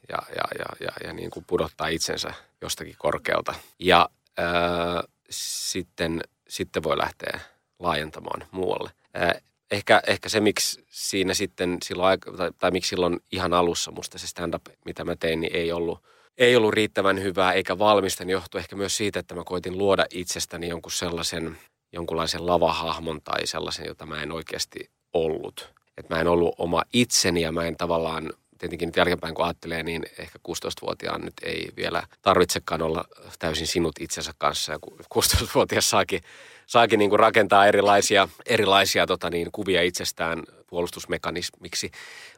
ja, 0.09 0.17
ja, 0.35 0.43
ja, 0.59 0.65
ja, 0.79 1.07
ja 1.07 1.13
niin 1.13 1.31
kuin 1.31 1.45
pudottaa 1.45 1.87
itsensä 1.87 2.33
jostakin 2.61 2.95
korkealta. 2.97 3.53
Ja 3.79 4.09
ää, 4.37 5.03
sitten, 5.29 6.21
sitten 6.47 6.83
voi 6.83 6.97
lähteä 6.97 7.39
laajentamaan 7.79 8.47
muualle. 8.51 8.91
Ää, 9.13 9.39
ehkä, 9.71 10.01
ehkä 10.07 10.29
se, 10.29 10.39
miksi 10.39 10.85
siinä 10.87 11.33
sitten 11.33 11.77
silloin, 11.83 12.19
tai, 12.37 12.51
tai 12.57 12.71
miksi 12.71 12.89
silloin 12.89 13.19
ihan 13.31 13.53
alussa 13.53 13.91
musta 13.91 14.17
se 14.17 14.27
stand-up, 14.27 14.65
mitä 14.85 15.03
mä 15.05 15.15
tein, 15.15 15.41
niin 15.41 15.55
ei 15.55 15.71
ollut– 15.71 16.03
ei 16.37 16.55
ollut 16.55 16.73
riittävän 16.73 17.23
hyvää 17.23 17.53
eikä 17.53 17.79
valmista, 17.79 18.25
niin 18.25 18.33
johtui 18.33 18.59
ehkä 18.59 18.75
myös 18.75 18.97
siitä, 18.97 19.19
että 19.19 19.35
mä 19.35 19.43
koitin 19.45 19.77
luoda 19.77 20.05
itsestäni 20.09 20.69
jonkun 20.69 20.91
sellaisen, 20.91 21.57
jonkunlaisen 21.93 22.47
lavahahmon 22.47 23.21
tai 23.21 23.47
sellaisen, 23.47 23.85
jota 23.85 24.05
mä 24.05 24.21
en 24.21 24.31
oikeasti 24.31 24.89
ollut. 25.13 25.73
Että 25.97 26.15
mä 26.15 26.21
en 26.21 26.27
ollut 26.27 26.55
oma 26.57 26.83
itseni 26.93 27.41
ja 27.41 27.51
mä 27.51 27.65
en 27.65 27.77
tavallaan, 27.77 28.33
tietenkin 28.57 28.87
nyt 28.87 28.95
jälkeenpäin 28.95 29.35
kun 29.35 29.45
ajattelee, 29.45 29.83
niin 29.83 30.05
ehkä 30.19 30.39
16-vuotiaan 30.47 31.21
nyt 31.21 31.33
ei 31.43 31.69
vielä 31.77 32.03
tarvitsekaan 32.21 32.81
olla 32.81 33.05
täysin 33.39 33.67
sinut 33.67 33.95
itsensä 33.99 34.31
kanssa. 34.37 34.71
Ja 34.71 34.79
16-vuotias 35.15 35.89
saakin, 35.89 36.21
saakin 36.67 36.99
niin 36.99 37.09
kuin 37.09 37.19
rakentaa 37.19 37.65
erilaisia, 37.65 38.27
erilaisia 38.45 39.07
tota 39.07 39.29
niin, 39.29 39.49
kuvia 39.51 39.81
itsestään 39.81 40.43
puolustusmekanismiksi. 40.67 41.91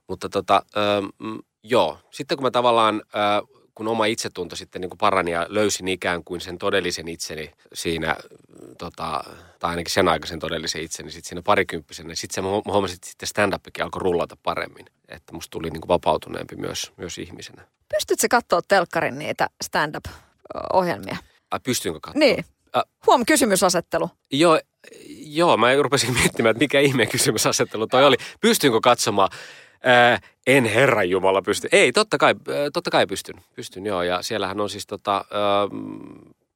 Mutta 0.07 0.29
tota, 0.29 0.61
ähm, 0.77 1.35
joo, 1.63 1.97
sitten 2.11 2.37
kun 2.37 2.43
mä 2.43 2.51
tavallaan 2.51 3.01
äh, 3.15 3.62
kun 3.75 3.87
oma 3.87 4.05
itsetunto 4.05 4.55
sitten 4.55 4.81
niin 4.81 4.89
kuin 4.89 4.97
parani 4.97 5.31
ja 5.31 5.45
löysin 5.49 5.87
ikään 5.87 6.23
kuin 6.23 6.41
sen 6.41 6.57
todellisen 6.57 7.07
itseni 7.07 7.51
siinä, 7.73 8.17
tota, 8.77 9.23
tai 9.59 9.69
ainakin 9.69 9.93
sen 9.93 10.07
aikaisen 10.07 10.39
todellisen 10.39 10.81
itseni 10.81 11.11
sitten 11.11 11.29
siinä 11.29 11.41
parikymppisenä, 11.41 12.07
niin 12.07 12.17
sitten 12.17 12.35
se 12.35 12.41
mä 12.41 12.47
huomasin, 12.73 12.95
että 12.95 13.07
sitten 13.07 13.29
stand-upikin 13.29 13.83
alkoi 13.83 13.99
rullata 13.99 14.37
paremmin. 14.43 14.85
Että 15.09 15.33
musta 15.33 15.51
tuli 15.51 15.69
niin 15.69 15.81
kuin 15.81 15.87
vapautuneempi 15.87 16.55
myös, 16.55 16.91
myös 16.97 17.17
ihmisenä. 17.17 17.67
Pystytkö 17.95 18.27
katsoa 18.29 18.61
telkkarin 18.67 19.19
niitä 19.19 19.49
stand-up-ohjelmia? 19.63 21.17
Ai 21.51 21.59
pystynkö 21.63 21.99
katsoa? 21.99 22.19
Niin. 22.19 22.45
Huom, 23.07 23.25
kysymysasettelu. 23.25 24.09
Joo, 24.31 24.59
joo, 25.17 25.57
mä 25.57 25.75
rupesin 25.75 26.13
miettimään, 26.13 26.51
että 26.51 26.63
mikä 26.63 26.79
ihmeen 26.79 27.09
kysymysasettelu 27.09 27.87
toi 27.87 28.05
oli. 28.05 28.15
Pystynkö 28.41 28.79
katsomaan 28.83 29.29
Ää, 29.83 30.19
en 30.47 30.65
herran 30.65 31.09
Jumala 31.09 31.41
pysty. 31.41 31.67
Ei, 31.71 31.91
totta 31.91 32.17
kai, 32.17 32.35
totta 32.73 32.91
kai 32.91 33.07
pystyn. 33.07 33.35
Pystyn, 33.55 33.85
joo. 33.85 34.01
Ja 34.01 34.21
siellähän 34.21 34.61
on 34.61 34.69
siis 34.69 34.87
tota, 34.87 35.13
ää, 35.15 35.67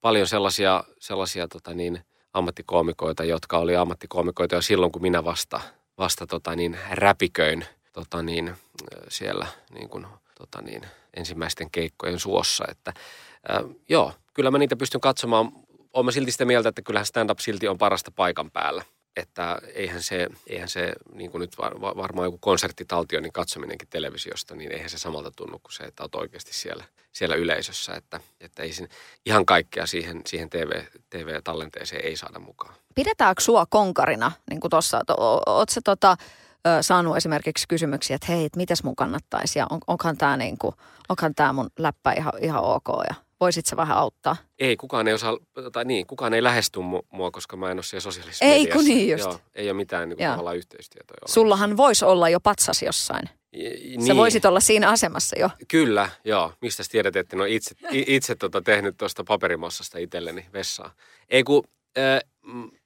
paljon 0.02 0.28
sellaisia, 0.28 0.84
sellaisia 1.00 1.48
tota 1.48 1.74
niin, 1.74 2.02
ammattikoomikoita, 2.34 3.24
jotka 3.24 3.58
oli 3.58 3.76
ammattikoomikoita 3.76 4.56
jo 4.56 4.62
silloin, 4.62 4.92
kun 4.92 5.02
minä 5.02 5.24
vasta, 5.24 5.62
vasta 5.98 6.28
tota 6.28 6.56
niin, 6.56 6.78
räpiköin 6.92 7.66
tota 7.94 8.22
niin, 8.22 8.54
siellä 9.10 9.48
niin 9.74 9.90
kuin, 9.90 10.08
tota 10.38 10.62
niin, 10.62 10.82
ensimmäisten 11.14 11.72
keikkojen 11.72 12.20
suossa. 12.20 12.66
Että, 12.70 12.94
ää, 13.50 13.64
joo, 13.90 14.14
kyllä 14.34 14.52
mä 14.52 14.58
niitä 14.58 14.76
pystyn 14.76 15.02
katsomaan. 15.02 15.52
Olen 15.94 16.14
silti 16.14 16.32
sitä 16.32 16.46
mieltä, 16.46 16.70
että 16.70 16.82
kyllähän 16.82 17.06
stand-up 17.06 17.40
silti 17.40 17.68
on 17.68 17.78
parasta 17.78 18.12
paikan 18.12 18.52
päällä 18.52 18.84
että 19.18 19.60
eihän 19.74 20.04
se, 20.04 20.28
eihän 20.48 20.70
se 20.70 20.94
niin 21.14 21.32
kuin 21.32 21.40
nyt 21.40 21.58
var, 21.58 21.82
varmaan 21.82 22.26
joku 22.28 22.38
konserttitaltionin 22.38 23.32
katsominenkin 23.32 23.88
televisiosta, 23.88 24.56
niin 24.56 24.72
eihän 24.72 24.90
se 24.90 24.98
samalta 24.98 25.32
tunnu 25.32 25.60
kuin 25.60 25.74
se, 25.74 25.84
että 25.84 26.04
olet 26.04 26.16
oikeasti 26.16 26.54
siellä, 26.54 26.84
siellä 27.12 27.36
yleisössä. 27.36 27.94
Että, 27.94 28.20
että 28.40 28.64
ei 28.64 28.74
sin, 28.74 28.90
ihan 29.26 29.46
kaikkea 29.46 29.86
siihen, 29.86 30.22
siihen 30.26 30.50
TV, 30.50 30.84
TV-tallenteeseen 31.10 32.06
ei 32.06 32.18
saada 32.18 32.40
mukaan. 32.40 32.76
Pidetäänkö 32.96 33.42
sua 33.42 33.66
konkarina, 33.66 34.32
niin 34.50 34.60
kuin 34.60 34.72
tuossa, 34.72 35.02
sä 35.70 35.82
tota, 35.84 36.18
saanut 36.82 37.18
esimerkiksi 37.18 37.68
kysymyksiä, 37.68 38.16
että 38.16 38.32
hei, 38.32 38.50
mitäs 38.56 38.84
mun 38.84 38.96
kannattaisi 38.96 39.60
ja 39.60 39.68
on, 39.70 39.80
onkohan 39.88 40.18
tämä 40.18 40.38
niin 40.38 40.58
kuin, 40.58 40.76
tää 41.36 41.54
mun 41.54 41.70
läppä 41.80 42.12
ihan, 42.12 42.34
ihan 42.42 42.64
ok 42.64 42.88
ja 43.10 43.27
Voisit 43.40 43.66
se 43.66 43.78
vähän 43.78 43.98
auttaa? 43.98 44.36
Ei, 44.60 44.78
kukaan 44.78 45.08
ei 45.08 45.14
osaa, 45.14 45.38
tai 45.72 45.86
niin, 45.86 46.08
kukaan 46.08 46.34
ei 46.34 46.44
lähesty 46.44 46.80
mua, 47.12 47.32
koska 47.32 47.58
mä 47.58 47.72
en 47.72 47.78
ole 47.78 47.84
siellä 47.84 48.02
sosiaalisessa 48.02 48.46
Ei, 48.46 48.60
mediassa. 48.60 48.76
kun 48.76 48.86
niin 48.86 49.10
just. 49.12 49.24
Joo, 49.24 49.40
ei 49.56 49.70
ole 49.70 49.78
mitään 49.78 50.10
niin 50.10 50.18
kuin, 50.18 50.58
yhteistyötä. 50.58 51.14
Sullahan 51.26 51.78
voisi 51.78 52.06
olla 52.06 52.30
jo 52.30 52.40
patsas 52.40 52.82
jossain. 52.82 53.30
Niin. 53.52 54.06
Sä 54.06 54.16
voisit 54.16 54.46
olla 54.46 54.60
siinä 54.60 54.90
asemassa 54.90 55.40
jo. 55.40 55.50
Kyllä, 55.68 56.10
joo. 56.26 56.54
Mistä 56.62 56.84
tiedät, 56.92 57.16
että 57.16 57.36
ole 57.36 57.50
itse, 57.50 57.76
itse 57.92 58.36
tota 58.36 58.62
tehnyt 58.62 58.98
tuosta 58.98 59.24
paperimossasta 59.24 59.98
itselleni 59.98 60.46
vessaa. 60.54 60.92
Ei 61.30 61.44
kun, 61.44 61.64
äh, 61.98 62.20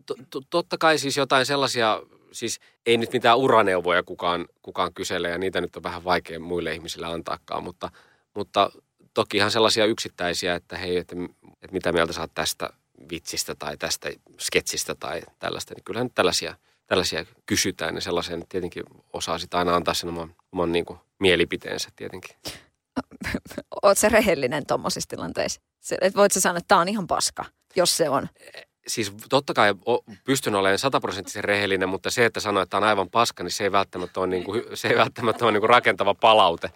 to, 0.05 0.15
to, 0.29 0.41
totta 0.49 0.77
kai 0.77 0.97
siis 0.97 1.17
jotain 1.17 1.45
sellaisia, 1.45 2.01
siis 2.31 2.59
ei 2.85 2.97
nyt 2.97 3.13
mitään 3.13 3.37
uraneuvoja 3.37 4.03
kukaan, 4.03 4.45
kukaan 4.61 4.93
kysele 4.93 5.29
ja 5.29 5.37
niitä 5.37 5.61
nyt 5.61 5.75
on 5.75 5.83
vähän 5.83 6.03
vaikea 6.03 6.39
muille 6.39 6.73
ihmisille 6.73 7.07
antaakaan, 7.07 7.63
mutta, 7.63 7.89
mutta 8.35 8.71
toki 9.13 9.37
ihan 9.37 9.51
sellaisia 9.51 9.85
yksittäisiä, 9.85 10.55
että 10.55 10.77
hei, 10.77 10.97
että, 10.97 11.15
että 11.61 11.73
mitä 11.73 11.91
mieltä 11.91 12.13
saat 12.13 12.31
tästä 12.33 12.69
vitsistä 13.11 13.55
tai 13.55 13.77
tästä 13.77 14.09
sketsistä 14.39 14.95
tai 14.95 15.21
tällaista, 15.39 15.73
niin 15.73 15.83
kyllähän 15.83 16.09
tällaisia, 16.15 16.55
tällaisia 16.87 17.25
kysytään 17.45 17.95
ja 17.95 18.01
sellaisen 18.01 18.47
tietenkin 18.49 18.83
osaa 19.13 19.37
sitä 19.37 19.57
aina 19.57 19.75
antaa 19.75 19.93
sen 19.93 20.09
oman, 20.09 20.35
oman 20.51 20.71
niin 20.71 20.85
kuin 20.85 20.99
mielipiteensä 21.19 21.89
tietenkin. 21.95 22.35
Oletko 23.83 23.99
se 23.99 24.09
rehellinen 24.09 24.65
tuommoisissa 24.65 25.09
tilanteissa? 25.09 25.61
Voitko 26.15 26.39
sanoa, 26.39 26.57
että 26.57 26.67
tämä 26.67 26.81
on 26.81 26.87
ihan 26.87 27.07
paska, 27.07 27.45
jos 27.75 27.97
se 27.97 28.09
on? 28.09 28.29
Siis 28.87 29.13
totta 29.29 29.53
kai 29.53 29.73
pystyn 30.23 30.55
olemaan 30.55 30.79
sataprosenttisen 30.79 31.43
rehellinen, 31.43 31.89
mutta 31.89 32.11
se, 32.11 32.25
että 32.25 32.39
sanoo, 32.39 32.63
että 32.63 32.71
tämä 32.71 32.83
on 32.85 32.89
aivan 32.89 33.09
paska, 33.09 33.43
niin 33.43 33.51
se 33.51 33.63
ei 33.63 33.71
välttämättä 33.71 34.19
ole, 34.19 34.27
niin 34.27 34.43
kuin, 34.43 34.63
se 34.73 34.87
ei 34.87 34.97
välttämättä 34.97 35.45
ole 35.45 35.51
niin 35.51 35.61
kuin 35.61 35.69
rakentava 35.69 36.13
palaute 36.13 36.71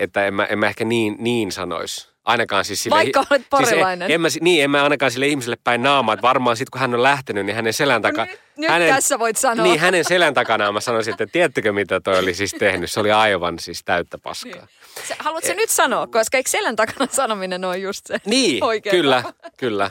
että 0.00 0.26
en 0.26 0.34
mä, 0.34 0.44
en 0.44 0.58
mä 0.58 0.66
ehkä 0.66 0.84
niin, 0.84 1.16
niin 1.18 1.52
sanoisi. 1.52 2.10
Ainakaan 2.24 2.64
siis 2.64 2.82
sille... 2.82 2.96
Vaikka 2.96 3.24
olet 3.30 3.42
porilainen. 3.50 4.06
Siis 4.06 4.10
en, 4.10 4.14
en 4.14 4.20
mä, 4.20 4.28
niin, 4.40 4.64
en 4.64 4.70
mä 4.70 4.82
ainakaan 4.82 5.12
sille 5.12 5.26
ihmiselle 5.26 5.56
päin 5.64 5.82
naamaa, 5.82 6.12
että 6.12 6.22
varmaan 6.22 6.56
sitten 6.56 6.70
kun 6.70 6.80
hän 6.80 6.94
on 6.94 7.02
lähtenyt, 7.02 7.46
niin 7.46 7.56
hänen 7.56 7.72
selän 7.72 8.02
takana... 8.02 8.26
No, 8.32 8.38
nyt 8.56 8.70
hänen, 8.70 8.94
tässä 8.94 9.18
voit 9.18 9.36
sanoa. 9.36 9.66
Niin, 9.66 9.80
hänen 9.80 10.04
selän 10.04 10.34
takana 10.34 10.72
mä 10.72 10.80
sanoisin, 10.80 11.12
että 11.12 11.26
tiedättekö 11.26 11.72
mitä 11.72 12.00
toi 12.00 12.18
oli 12.18 12.34
siis 12.34 12.56
tehnyt? 12.58 12.90
Se 12.90 13.00
oli 13.00 13.12
aivan 13.12 13.58
siis 13.58 13.82
täyttä 13.84 14.18
paskaa. 14.18 14.52
Niin. 14.52 14.68
Sä, 15.08 15.16
haluatko 15.18 15.50
e- 15.50 15.54
nyt 15.54 15.70
sanoa, 15.70 16.06
koska 16.06 16.36
eikö 16.36 16.50
selän 16.50 16.76
takana 16.76 17.06
sanominen 17.10 17.64
on 17.64 17.82
just 17.82 18.06
se 18.06 18.18
Niin, 18.24 18.64
oikea 18.64 18.90
kyllä, 18.90 19.22
kyllä. 19.56 19.90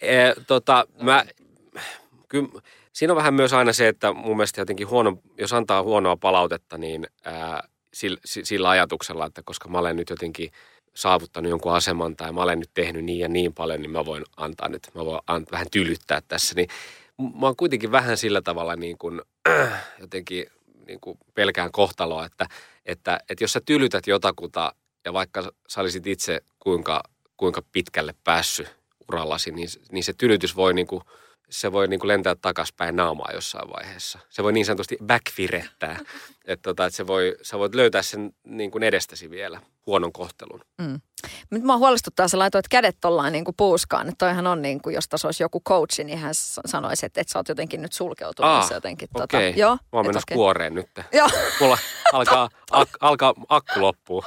E, 0.00 0.16
tota, 0.46 0.86
mä, 1.02 1.24
kyllä, 2.28 2.48
siinä 2.92 3.12
on 3.12 3.16
vähän 3.16 3.34
myös 3.34 3.52
aina 3.52 3.72
se, 3.72 3.88
että 3.88 4.12
mun 4.12 4.36
mielestä 4.36 4.60
jotenkin 4.60 4.88
huono, 4.88 5.18
jos 5.38 5.52
antaa 5.52 5.82
huonoa 5.82 6.16
palautetta, 6.16 6.78
niin 6.78 7.06
ää, 7.24 7.68
sillä, 7.94 8.20
sillä 8.24 8.68
ajatuksella, 8.68 9.26
että 9.26 9.42
koska 9.44 9.68
mä 9.68 9.78
olen 9.78 9.96
nyt 9.96 10.10
jotenkin 10.10 10.50
saavuttanut 10.94 11.50
jonkun 11.50 11.74
aseman 11.74 12.16
tai 12.16 12.32
mä 12.32 12.42
olen 12.42 12.58
nyt 12.58 12.70
tehnyt 12.74 13.04
niin 13.04 13.18
ja 13.18 13.28
niin 13.28 13.54
paljon, 13.54 13.82
niin 13.82 13.90
mä 13.90 14.04
voin 14.04 14.24
antaa 14.36 14.68
nyt, 14.68 14.90
mä 14.94 15.04
voin 15.04 15.20
antaa, 15.26 15.52
vähän 15.52 15.66
tylyttää 15.70 16.20
tässä. 16.28 16.54
Niin 16.54 16.68
mä 17.40 17.46
oon 17.46 17.56
kuitenkin 17.56 17.92
vähän 17.92 18.16
sillä 18.16 18.42
tavalla 18.42 18.76
niin 18.76 18.98
kuin, 18.98 19.22
äh, 19.48 19.84
jotenkin 20.00 20.46
niin 20.86 21.00
kuin 21.00 21.18
pelkään 21.34 21.72
kohtaloa, 21.72 22.26
että, 22.26 22.46
että, 22.86 23.20
että 23.28 23.44
jos 23.44 23.52
sä 23.52 23.60
tylytät 23.64 24.06
jotakuta 24.06 24.74
ja 25.04 25.12
vaikka 25.12 25.52
sä 25.68 25.80
olisit 25.80 26.06
itse 26.06 26.40
kuinka, 26.58 27.02
kuinka 27.36 27.62
pitkälle 27.72 28.14
päässyt 28.24 28.76
urallasi, 29.08 29.50
niin, 29.50 29.68
niin 29.92 30.04
se 30.04 30.12
tylytys 30.12 30.56
voi 30.56 30.74
niin 30.74 30.86
kuin– 30.86 31.02
se 31.50 31.72
voi 31.72 31.88
niin 31.88 32.00
kuin 32.00 32.08
lentää 32.08 32.34
takaspäin 32.34 32.96
naamaa 32.96 33.30
jossain 33.34 33.70
vaiheessa. 33.70 34.18
Se 34.28 34.42
voi 34.42 34.52
niin 34.52 34.66
sanotusti 34.66 34.96
backfirettää. 35.06 35.98
Että, 36.44 36.62
tota, 36.62 36.86
että 36.86 36.96
se 36.96 37.06
voi, 37.06 37.36
sä 37.42 37.58
voit 37.58 37.74
löytää 37.74 38.02
sen 38.02 38.32
niin 38.44 38.70
kuin 38.70 38.82
edestäsi 38.82 39.30
vielä 39.30 39.60
huonon 39.86 40.12
kohtelun. 40.12 40.60
Mm. 40.78 41.00
Nyt 41.50 41.62
mä 41.62 41.76
huolestuttaa, 41.76 42.28
sä 42.28 42.38
laitoit 42.38 42.68
kädet 42.68 42.96
tollaan 43.00 43.32
niin 43.32 43.44
kuin 43.44 43.54
puuskaan. 43.56 44.08
Että 44.08 44.26
toihan 44.26 44.46
on 44.46 44.62
niin 44.62 44.82
kuin, 44.82 44.94
jos 44.94 45.08
tässä 45.08 45.28
olisi 45.28 45.42
joku 45.42 45.60
coachi, 45.60 46.04
niin 46.04 46.18
hän 46.18 46.34
sanoisi, 46.66 47.06
että, 47.06 47.20
että 47.20 47.32
sä 47.32 47.38
oot 47.38 47.48
jotenkin 47.48 47.82
nyt 47.82 47.92
sulkeutunut. 47.92 48.52
Ah, 48.52 48.70
jotenkin. 48.72 49.08
Okay. 49.14 49.26
tota, 49.26 49.58
joo, 49.58 49.72
mä 49.74 49.78
oon 49.92 50.06
menossa 50.06 50.24
okay. 50.28 50.36
kuoreen 50.36 50.74
nyt. 50.74 50.88
Joo. 51.12 51.28
Mulla 51.60 51.78
alkaa, 52.12 52.48
ak, 52.70 52.88
alkaa 53.00 53.34
akku 53.48 53.80
loppuu. 53.80 54.24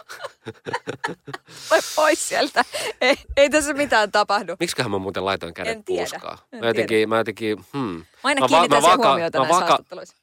Voi 1.70 1.80
pois 1.96 2.30
sieltä. 2.30 2.66
Ei, 3.02 3.16
ei 3.38 3.50
tässä 3.50 3.74
mitään 3.74 4.12
tapahdu. 4.12 4.56
Miksiköhän 4.60 4.92
mä 4.92 4.98
muuten 4.98 5.26
laitoin 5.26 5.54
kädet 5.54 5.78
en 5.78 5.84
puuskaan? 5.84 6.38
Mä 6.62 6.68
jotenkin, 6.68 7.10
mä 7.10 7.18
jotenkin, 7.18 7.66
hmm. 7.74 8.06
Mä 8.24 8.28
aina 8.28 8.42
mä, 8.42 8.48
kiinnitän 8.48 8.82
mä, 8.84 8.90
vaka, 8.90 9.08
huomiota 9.08 9.40
mä 9.40 9.50
vaka, 9.50 9.78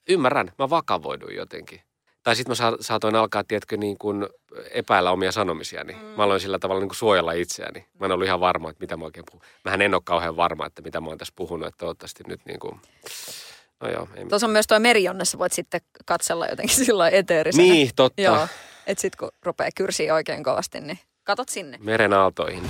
Ymmärrän, 0.08 0.52
mä 0.58 0.70
vakavoidun 0.70 1.34
jotenkin. 1.34 1.80
Tai 2.22 2.36
sitten 2.36 2.56
mä 2.58 2.72
saatoin 2.80 3.14
alkaa, 3.14 3.44
tiedätkö, 3.44 3.76
niin 3.76 3.98
kuin 3.98 4.26
epäillä 4.70 5.10
omia 5.10 5.32
sanomisiani. 5.32 5.92
Mm. 5.92 5.98
Mä 5.98 6.22
aloin 6.22 6.40
sillä 6.40 6.58
tavalla 6.58 6.80
niin 6.80 6.88
kuin 6.88 6.96
suojella 6.96 7.32
itseäni. 7.32 7.86
Mä 8.00 8.06
en 8.06 8.12
ollut 8.12 8.26
ihan 8.26 8.40
varma, 8.40 8.70
että 8.70 8.80
mitä 8.80 8.96
mä 8.96 9.04
oikein 9.04 9.24
puhun. 9.30 9.42
Mähän 9.64 9.82
en 9.82 9.94
ole 9.94 10.02
kauhean 10.04 10.36
varma, 10.36 10.66
että 10.66 10.82
mitä 10.82 11.00
mä 11.00 11.08
oon 11.08 11.18
tässä 11.18 11.34
puhunut, 11.36 11.68
että 11.68 11.78
toivottavasti 11.78 12.24
nyt 12.26 12.40
niin 12.44 12.58
kuin... 12.58 12.80
No 13.80 13.90
joo. 13.90 14.08
Ei 14.14 14.26
Tuossa 14.26 14.46
on 14.46 14.50
myös 14.50 14.66
tuo 14.66 14.80
merijonnessa, 14.80 15.38
voit 15.38 15.52
sitten 15.52 15.80
katsella 16.06 16.46
jotenkin 16.46 16.76
sillä 16.84 17.08
eteerisenä. 17.08 17.62
Niin, 17.62 17.90
totta. 17.96 18.22
Joo, 18.22 18.48
että 18.86 19.02
sitten 19.02 19.18
kun 19.18 19.30
rupeaa 19.42 19.70
kyrsiä 19.76 20.14
oikein 20.14 20.44
kovasti, 20.44 20.80
niin 20.80 20.98
katot 21.24 21.48
sinne. 21.48 21.78
Meren 21.80 22.12
aaltoihin. 22.12 22.62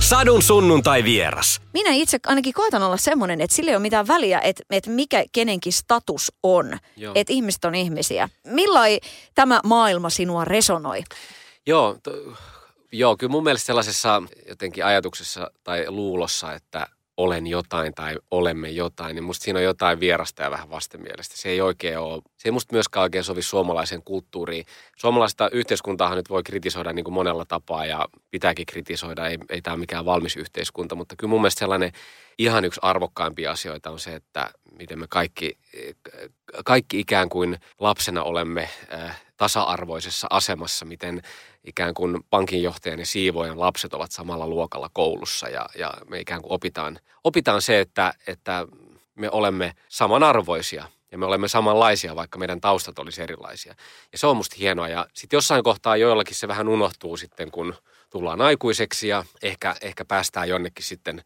Sadun 0.00 0.42
sunnuntai 0.42 1.04
vieras. 1.04 1.60
Minä 1.72 1.92
itse 1.92 2.18
ainakin 2.26 2.54
koitan 2.54 2.82
olla 2.82 2.96
semmoinen, 2.96 3.40
että 3.40 3.56
sillä 3.56 3.70
ei 3.70 3.74
ole 3.74 3.82
mitään 3.82 4.06
väliä, 4.06 4.40
että, 4.40 4.62
että 4.70 4.90
mikä 4.90 5.24
kenenkin 5.32 5.72
status 5.72 6.32
on. 6.42 6.78
Joo. 6.96 7.12
Että 7.16 7.32
ihmiset 7.32 7.64
on 7.64 7.74
ihmisiä. 7.74 8.28
Milloin 8.44 8.98
tämä 9.34 9.60
maailma 9.64 10.10
sinua 10.10 10.44
resonoi? 10.44 11.02
Joo, 11.66 11.96
to, 12.02 12.10
joo, 12.92 13.16
kyllä 13.16 13.30
mun 13.30 13.44
mielestä 13.44 13.66
sellaisessa 13.66 14.22
jotenkin 14.48 14.84
ajatuksessa 14.84 15.50
tai 15.64 15.84
luulossa, 15.88 16.52
että 16.52 16.86
olen 17.22 17.46
jotain 17.46 17.94
tai 17.94 18.16
olemme 18.30 18.70
jotain, 18.70 19.14
niin 19.14 19.24
musta 19.24 19.44
siinä 19.44 19.58
on 19.58 19.64
jotain 19.64 20.00
vierasta 20.00 20.42
ja 20.42 20.50
vähän 20.50 20.70
vastenmielestä. 20.70 21.36
Se 21.36 21.48
ei 21.48 21.60
oikein 21.60 21.98
ole, 21.98 22.22
se 22.36 22.48
ei 22.48 22.52
musta 22.52 22.72
myöskään 22.72 23.02
oikein 23.02 23.24
sovi 23.24 23.42
suomalaiseen 23.42 24.02
kulttuuriin. 24.02 24.64
Suomalaista 24.96 25.48
yhteiskuntaahan 25.52 26.16
nyt 26.16 26.30
voi 26.30 26.42
kritisoida 26.42 26.92
niin 26.92 27.04
kuin 27.04 27.14
monella 27.14 27.44
tapaa 27.44 27.86
ja 27.86 28.08
pitääkin 28.30 28.66
kritisoida, 28.66 29.28
ei, 29.28 29.38
ei 29.48 29.62
tämä 29.62 29.76
mikään 29.76 30.04
valmis 30.04 30.36
yhteiskunta, 30.36 30.94
mutta 30.94 31.16
kyllä 31.16 31.30
mun 31.30 31.40
mielestä 31.40 31.58
sellainen 31.58 31.92
ihan 32.38 32.64
yksi 32.64 32.80
arvokkaimpia 32.82 33.50
asioita 33.50 33.90
on 33.90 33.98
se, 33.98 34.14
että 34.14 34.50
miten 34.78 34.98
me 34.98 35.06
kaikki, 35.08 35.58
kaikki 36.64 37.00
ikään 37.00 37.28
kuin 37.28 37.58
lapsena 37.78 38.22
olemme 38.22 38.68
äh, 38.92 39.22
tasa-arvoisessa 39.36 40.26
asemassa, 40.30 40.84
miten 40.84 41.22
ikään 41.64 41.94
kuin 41.94 42.18
pankinjohtajan 42.30 42.98
ja 42.98 43.06
siivojan 43.06 43.60
lapset 43.60 43.94
ovat 43.94 44.12
samalla 44.12 44.46
luokalla 44.46 44.90
koulussa 44.92 45.48
ja, 45.48 45.66
ja 45.78 45.94
me 46.08 46.20
ikään 46.20 46.42
kuin 46.42 46.52
opitaan, 46.52 46.98
opitaan 47.24 47.62
se, 47.62 47.80
että, 47.80 48.14
että 48.26 48.66
me 49.14 49.30
olemme 49.30 49.72
samanarvoisia 49.88 50.84
ja 51.12 51.18
me 51.18 51.26
olemme 51.26 51.48
samanlaisia, 51.48 52.16
vaikka 52.16 52.38
meidän 52.38 52.60
taustat 52.60 52.98
olisi 52.98 53.22
erilaisia. 53.22 53.74
Ja 54.12 54.18
se 54.18 54.26
on 54.26 54.36
musta 54.36 54.56
hienoa 54.58 54.88
ja 54.88 55.06
sitten 55.14 55.36
jossain 55.36 55.64
kohtaa 55.64 55.96
joillakin 55.96 56.34
se 56.34 56.48
vähän 56.48 56.68
unohtuu 56.68 57.16
sitten, 57.16 57.50
kun 57.50 57.74
tullaan 58.10 58.40
aikuiseksi 58.40 59.08
ja 59.08 59.24
ehkä, 59.42 59.76
ehkä 59.80 60.04
päästään 60.04 60.48
jonnekin 60.48 60.84
sitten 60.84 61.24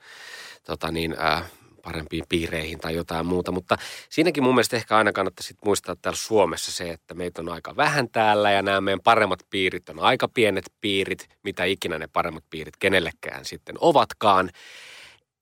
tota 0.67 0.93
niin, 0.93 1.15
ää, 1.19 1.49
parempiin 1.85 2.25
piireihin 2.29 2.79
tai 2.79 2.95
jotain 2.95 3.27
muuta. 3.27 3.53
Mutta 3.53 3.77
siinäkin 4.09 4.43
mun 4.43 4.55
mielestä 4.55 4.77
ehkä 4.77 4.97
aina 4.97 5.13
kannattaisi 5.13 5.55
muistaa 5.65 5.97
täällä 6.03 6.17
Suomessa 6.17 6.73
se, 6.73 6.91
että 6.91 7.15
meitä 7.15 7.43
on 7.43 7.49
aika 7.49 7.77
vähän 7.77 8.11
täällä 8.11 8.51
ja 8.51 8.63
nämä 8.63 8.81
meidän 8.81 9.01
paremmat 9.01 9.41
piirit 9.51 9.89
on 9.89 10.01
aika 10.01 10.29
pienet 10.29 10.65
piirit, 10.81 11.29
mitä 11.43 11.65
ikinä 11.65 11.99
ne 11.99 12.07
paremmat 12.13 12.45
piirit 12.51 12.77
kenellekään 12.77 13.45
sitten 13.45 13.77
ovatkaan. 13.81 14.51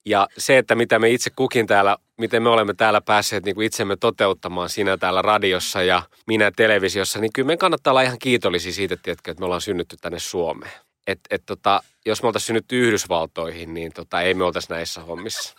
Ja 0.05 0.28
se, 0.38 0.59
että 0.59 0.74
mitä 0.74 0.98
me 0.98 1.11
itse 1.11 1.31
kukin 1.37 1.66
täällä, 1.66 1.96
miten 2.18 2.42
me 2.42 2.48
olemme 2.48 2.74
täällä 2.74 3.00
päässeet 3.00 3.44
niin 3.44 3.55
kuin 3.55 3.66
itsemme 3.66 3.96
toteuttamaan 3.96 4.68
sinä 4.68 4.96
täällä 4.96 5.22
radiossa 5.22 5.83
ja 5.83 6.02
minä 6.26 6.50
televisiossa, 6.57 7.18
niin 7.18 7.33
kyllä 7.33 7.46
me 7.46 7.57
kannattaa 7.57 7.90
olla 7.90 8.02
ihan 8.02 8.18
kiitollisia 8.18 8.72
siitä, 8.72 8.94
että 8.94 9.35
me 9.38 9.44
ollaan 9.44 9.61
synnytty 9.61 9.96
tänne 10.00 10.18
Suomeen. 10.18 10.72
Et, 11.07 11.20
et 11.31 11.42
tota, 11.46 11.83
jos 12.07 12.22
me 12.22 12.26
oltaisiin 12.26 12.46
synnytty 12.46 12.87
Yhdysvaltoihin, 12.87 13.74
niin 13.74 13.92
tota, 13.92 14.22
ei 14.22 14.35
me 14.35 14.44
oltaisi 14.44 14.70
näissä 14.70 15.00
hommissa. 15.00 15.55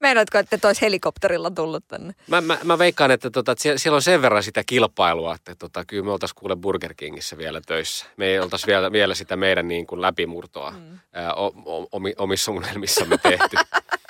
Meinaatko, 0.00 0.38
että 0.38 0.68
olisi 0.68 0.82
helikopterilla 0.82 1.50
tullut 1.50 1.84
tänne? 1.88 2.14
Mä, 2.26 2.40
mä, 2.40 2.58
mä 2.64 2.78
veikkaan, 2.78 3.10
että 3.10 3.30
tota, 3.30 3.52
että 3.52 3.64
siellä 3.76 3.96
on 3.96 4.02
sen 4.02 4.22
verran 4.22 4.42
sitä 4.42 4.62
kilpailua, 4.66 5.34
että 5.34 5.54
tota, 5.54 5.84
kyllä 5.84 6.04
me 6.04 6.12
oltaisiin 6.12 6.36
kuule 6.36 6.56
Burger 6.56 6.94
Kingissä 6.94 7.38
vielä 7.38 7.60
töissä. 7.66 8.06
Me 8.16 8.26
ei 8.26 8.40
oltaisi 8.40 8.66
vielä, 8.66 8.92
vielä 8.92 9.14
sitä 9.14 9.36
meidän 9.36 9.68
niin 9.68 9.86
kuin 9.86 10.00
läpimurtoa 10.02 10.70
mm. 10.70 10.98
ää, 11.12 11.34
o, 11.34 11.46
o, 11.46 11.88
omissa 12.18 12.52
unelmissamme 12.52 13.18
tehty. 13.18 13.56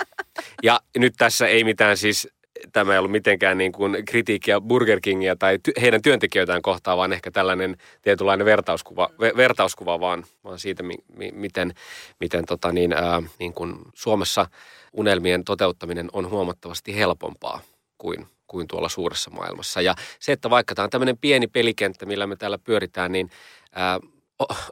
ja 0.62 0.80
nyt 0.98 1.14
tässä 1.18 1.46
ei 1.46 1.64
mitään 1.64 1.96
siis, 1.96 2.28
tämä 2.72 2.92
ei 2.92 2.98
ollut 2.98 3.12
mitenkään 3.12 3.58
niin 3.58 3.72
kuin 3.72 4.04
kritiikkiä 4.04 4.60
Burger 4.60 5.00
Kingia 5.00 5.36
tai 5.36 5.58
ty, 5.62 5.72
heidän 5.80 6.02
työntekijöitään 6.02 6.62
kohtaan, 6.62 6.98
vaan 6.98 7.12
ehkä 7.12 7.30
tällainen 7.30 7.76
tietynlainen 8.02 8.44
vertauskuva, 8.44 9.10
ve, 9.20 9.32
vertauskuva 9.36 10.00
vaan, 10.00 10.24
vaan 10.44 10.58
siitä, 10.58 10.82
mi, 10.82 10.94
mi, 11.16 11.30
miten, 11.34 11.74
miten 12.20 12.44
tota 12.44 12.72
niin, 12.72 12.92
ää, 12.92 13.22
niin 13.38 13.52
kuin 13.52 13.76
Suomessa– 13.94 14.46
unelmien 14.92 15.44
toteuttaminen 15.44 16.08
on 16.12 16.30
huomattavasti 16.30 16.96
helpompaa 16.96 17.60
kuin, 17.98 18.26
kuin 18.46 18.68
tuolla 18.68 18.88
suuressa 18.88 19.30
maailmassa. 19.30 19.80
Ja 19.80 19.94
se, 20.18 20.32
että 20.32 20.50
vaikka 20.50 20.74
tämä 20.74 20.84
on 20.84 20.90
tämmöinen 20.90 21.18
pieni 21.18 21.46
pelikenttä, 21.46 22.06
millä 22.06 22.26
me 22.26 22.36
täällä 22.36 22.58
pyöritään, 22.58 23.12
niin 23.12 23.30
ää, 23.74 24.00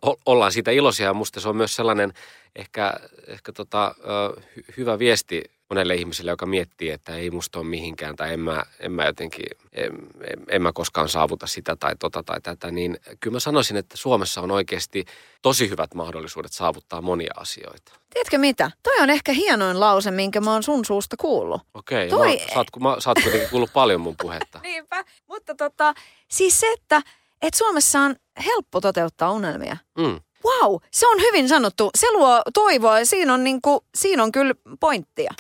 o, 0.07 0.15
ollaan 0.27 0.53
siitä 0.53 0.71
iloisia. 0.71 1.15
Musta 1.15 1.41
se 1.41 1.49
on 1.49 1.57
myös 1.57 1.77
sellainen 1.77 2.13
ehkä, 2.57 2.95
ehkä 3.27 3.53
tota, 3.53 3.95
ö, 3.99 4.41
hyvä 4.77 4.99
viesti 4.99 5.45
monelle 5.71 5.95
ihmiselle, 5.95 6.31
joka 6.31 6.47
miettii, 6.47 6.91
että 6.91 7.17
ei 7.17 7.31
musta 7.31 7.59
ole 7.59 7.67
mihinkään 7.67 8.17
tai 8.17 8.33
en 8.33 8.41
mä, 8.41 8.63
en 8.81 8.93
mä 8.93 9.05
jotenkin, 9.05 9.47
en, 9.73 9.93
en, 10.25 10.45
en 10.49 10.63
mä 10.63 10.73
koskaan 10.73 11.09
saavuta 11.09 11.47
sitä 11.47 11.77
tai 11.77 11.97
tota 11.97 12.23
tai 12.23 12.41
tätä, 12.41 12.71
niin 12.71 12.99
kyllä 13.21 13.35
mä 13.35 13.41
sanoisin, 13.41 13.77
että 13.77 13.97
Suomessa 13.97 14.41
on 14.41 14.51
oikeasti 14.51 15.05
tosi 15.43 15.71
hyvät 15.71 15.95
mahdollisuudet 15.95 16.53
saavuttaa 16.53 17.03
monia 17.03 17.33
asioita. 17.37 17.93
Tiedätkö 18.15 18.39
mitä? 18.39 18.71
Toi 18.83 19.01
on 19.01 19.11
ehkä 19.11 19.33
hienoin 19.33 19.81
lause, 19.81 20.11
minkä 20.11 20.41
mä 20.41 20.53
oon 20.53 20.63
sun 20.63 20.85
suusta 20.85 21.17
kuullut. 21.17 21.63
Okei, 21.75 22.09
Toi... 22.09 22.37
no, 22.37 22.39
sä, 22.53 22.59
oot, 22.59 22.67
mä, 22.81 22.97
sä 22.99 23.11
oot 23.11 23.23
kuitenkin 23.23 23.51
kuullut 23.51 23.73
paljon 23.73 24.01
mun 24.01 24.15
puhetta. 24.23 24.61
Niinpä, 24.69 25.05
mutta 25.29 25.55
tota, 25.55 25.95
siis 26.29 26.61
se, 26.61 26.73
että, 26.73 27.03
että 27.43 27.59
Suomessa 27.59 28.01
on 28.01 28.17
helppo 28.45 28.81
toteuttaa 28.81 29.33
unelmia. 29.33 29.77
Mm. 29.99 30.21
Wow, 30.49 30.77
se 30.93 31.07
on 31.09 31.21
hyvin 31.21 31.49
sanottu. 31.49 31.91
Se 31.99 32.13
luo 32.13 32.43
toivoa 32.55 32.99
ja 32.99 33.07
siinä 33.07 33.35
on, 33.35 33.45
niinku, 33.45 33.85
siinä 33.95 34.23
on 34.23 34.33
kyllä 34.33 34.55
pointtia. 34.81 35.35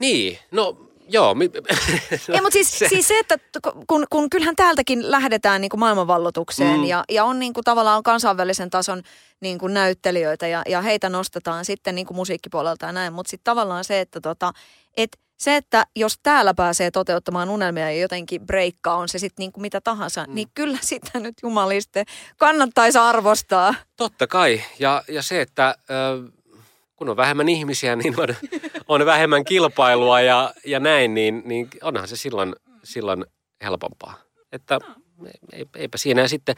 Niin, 0.00 0.38
no 0.50 0.76
joo. 1.08 1.34
Mi- 1.34 1.50
Ei, 2.34 2.40
mutta 2.40 2.52
siis 2.52 2.78
se. 2.78 2.88
siis 2.88 3.08
se, 3.08 3.18
että 3.18 3.38
kun, 3.86 4.06
kun 4.10 4.30
kyllähän 4.30 4.56
täältäkin 4.56 5.10
lähdetään 5.10 5.60
niin 5.60 5.70
kuin 5.70 5.80
maailmanvallotukseen 5.80 6.80
mm. 6.80 6.84
ja, 6.84 7.04
ja 7.10 7.24
on 7.24 7.38
niin 7.38 7.52
kuin 7.52 7.64
tavallaan 7.64 8.02
kansainvälisen 8.02 8.70
tason 8.70 9.02
niin 9.40 9.58
kuin 9.58 9.74
näyttelijöitä 9.74 10.46
ja, 10.46 10.62
ja 10.68 10.80
heitä 10.80 11.08
nostetaan 11.08 11.64
sitten 11.64 11.94
niin 11.94 12.06
kuin 12.06 12.16
musiikkipuolelta 12.16 12.86
ja 12.86 12.92
näin. 12.92 13.12
Mutta 13.12 13.30
sitten 13.30 13.44
tavallaan 13.44 13.84
se, 13.84 14.00
että 14.00 14.20
tota, 14.20 14.52
et 14.96 15.18
se, 15.42 15.56
että 15.56 15.86
jos 15.96 16.18
täällä 16.22 16.54
pääsee 16.54 16.90
toteuttamaan 16.90 17.48
unelmia 17.48 17.90
ja 17.90 18.00
jotenkin 18.00 18.46
breikkaa, 18.46 18.96
on 18.96 19.08
se 19.08 19.18
sitten 19.18 19.42
niin 19.42 19.52
kuin 19.52 19.62
mitä 19.62 19.80
tahansa, 19.80 20.24
mm. 20.28 20.34
niin 20.34 20.48
kyllä 20.54 20.78
sitä 20.80 21.20
nyt 21.20 21.34
jumaliste 21.42 22.04
kannattaisi 22.36 22.98
arvostaa. 22.98 23.74
Totta 23.96 24.26
kai. 24.26 24.62
Ja, 24.78 25.02
ja 25.08 25.22
se, 25.22 25.40
että... 25.40 25.68
Äh 25.68 26.32
kun 26.96 27.08
on 27.08 27.16
vähemmän 27.16 27.48
ihmisiä, 27.48 27.96
niin 27.96 28.20
on, 28.20 28.28
on 28.88 29.06
vähemmän 29.06 29.44
kilpailua 29.44 30.20
ja, 30.20 30.54
ja 30.64 30.80
näin, 30.80 31.14
niin, 31.14 31.42
niin 31.44 31.68
onhan 31.82 32.08
se 32.08 32.16
silloin, 32.16 32.56
silloin 32.84 33.26
helpompaa. 33.64 34.14
Että 34.52 34.78
eipä 35.74 35.98
siinä. 35.98 36.20
Ja 36.20 36.28
sitten 36.28 36.56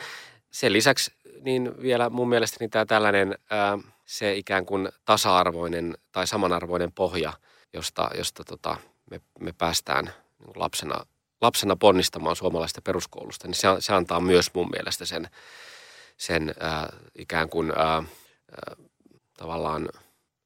sen 0.51 0.73
lisäksi 0.73 1.13
niin 1.41 1.83
vielä 1.83 2.11
mun 2.11 2.29
mielestäni 2.29 2.69
tämä 2.69 2.87
tällainen 2.87 3.39
se 4.07 4.35
ikään 4.35 4.67
kuin 4.67 4.89
tasa-arvoinen 5.05 5.95
tai 6.13 6.27
samanarvoinen 6.27 6.93
pohja, 6.93 7.33
josta, 7.75 8.11
josta 8.17 8.45
tota, 8.45 8.77
me, 9.11 9.21
me 9.41 9.53
päästään 9.53 10.05
niin 10.05 10.53
lapsena, 10.57 11.07
lapsena 11.41 11.77
ponnistamaan 11.77 12.37
suomalaista 12.37 12.83
peruskoulusta, 12.83 13.49
niin 13.49 13.55
se, 13.55 13.69
se 13.79 13.95
antaa 13.95 14.21
myös 14.21 14.51
mun 14.55 14.71
mielestä 14.71 15.05
sen, 15.05 15.29
sen 16.17 16.55
ää, 16.61 16.93
ikään 17.19 17.49
kuin 17.49 17.73
ää, 17.77 17.95
ää, 17.97 18.05
tavallaan– 19.37 19.89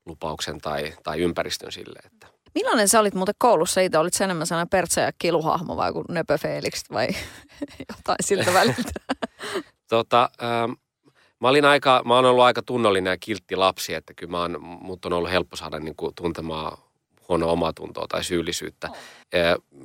lupauksen 0.08 0.58
tai, 0.60 0.94
tai 1.02 1.20
ympäristön 1.20 1.72
sille. 1.72 1.98
Että. 2.06 2.26
Millainen 2.54 2.88
sä 2.88 3.00
olit 3.00 3.14
muuten 3.14 3.34
koulussa 3.38 3.80
itse? 3.80 3.98
Olit 3.98 4.20
enemmän 4.20 4.46
sellainen 4.46 4.68
Pertsa 4.68 5.00
ja 5.00 5.12
Kiluhahmo 5.18 5.76
vai 5.76 5.92
kuin 5.92 6.04
Nöpö 6.08 6.38
Felix 6.38 6.82
vai 6.92 7.08
jotain 7.88 8.16
siltä 8.20 8.52
väliltä? 8.52 8.92
tota, 9.90 10.30
ähm, 10.42 10.72
mä, 11.40 11.48
olin 11.48 11.64
aika, 11.64 12.02
mä 12.04 12.14
oon 12.14 12.24
ollut 12.24 12.44
aika 12.44 12.62
tunnollinen 12.62 13.10
ja 13.10 13.16
kiltti 13.20 13.56
lapsi, 13.56 13.94
että 13.94 14.14
kyllä 14.14 14.30
mä 14.30 14.40
oon, 14.40 14.56
mut 14.60 15.04
on 15.04 15.12
ollut 15.12 15.30
helppo 15.30 15.56
saada 15.56 15.78
niin 15.78 15.96
kuin, 15.96 16.14
tuntemaan 16.14 16.78
huonoa 17.28 17.52
omatuntoa 17.52 18.06
tai 18.08 18.24
syyllisyyttä. 18.24 18.88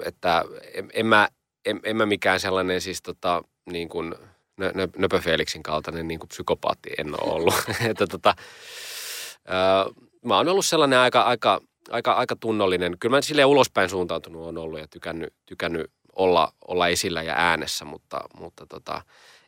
Että 0.05 0.43
en, 0.73 0.89
en, 0.93 1.05
mä, 1.05 1.27
en, 1.65 1.79
en 1.83 1.95
mä 1.97 2.05
mikään 2.05 2.39
sellainen 2.39 2.81
siis 2.81 3.01
tota, 3.01 3.41
niin 3.71 3.89
kuin, 3.89 4.15
nö, 4.57 4.73
Nöpö 4.97 5.19
Felixin 5.19 5.63
kaltainen 5.63 6.07
niin 6.07 6.19
kuin 6.19 6.29
psykopaatti 6.29 6.89
en 6.97 7.23
ole 7.23 7.33
ollut. 7.33 7.53
että 7.89 8.07
tota, 8.07 8.35
äh, 9.49 10.05
mä 10.25 10.37
oon 10.37 10.47
ollut 10.47 10.65
sellainen 10.65 10.99
aika, 10.99 11.21
aika, 11.21 11.61
aika, 11.89 12.13
aika 12.13 12.35
tunnollinen. 12.35 12.99
Kyllä 12.99 13.15
mä 13.15 13.21
silleen 13.21 13.47
ulospäin 13.47 13.89
suuntautunut 13.89 14.47
on 14.47 14.57
ollut 14.57 14.79
ja 14.79 14.87
tykännyt, 14.87 15.33
tykännyt 15.45 15.91
olla, 16.15 16.53
olla 16.67 16.87
esillä 16.87 17.23
ja 17.23 17.33
äänessä, 17.37 17.85
mutta, 17.85 18.21
mutta 18.39 18.65
tota, 18.65 19.01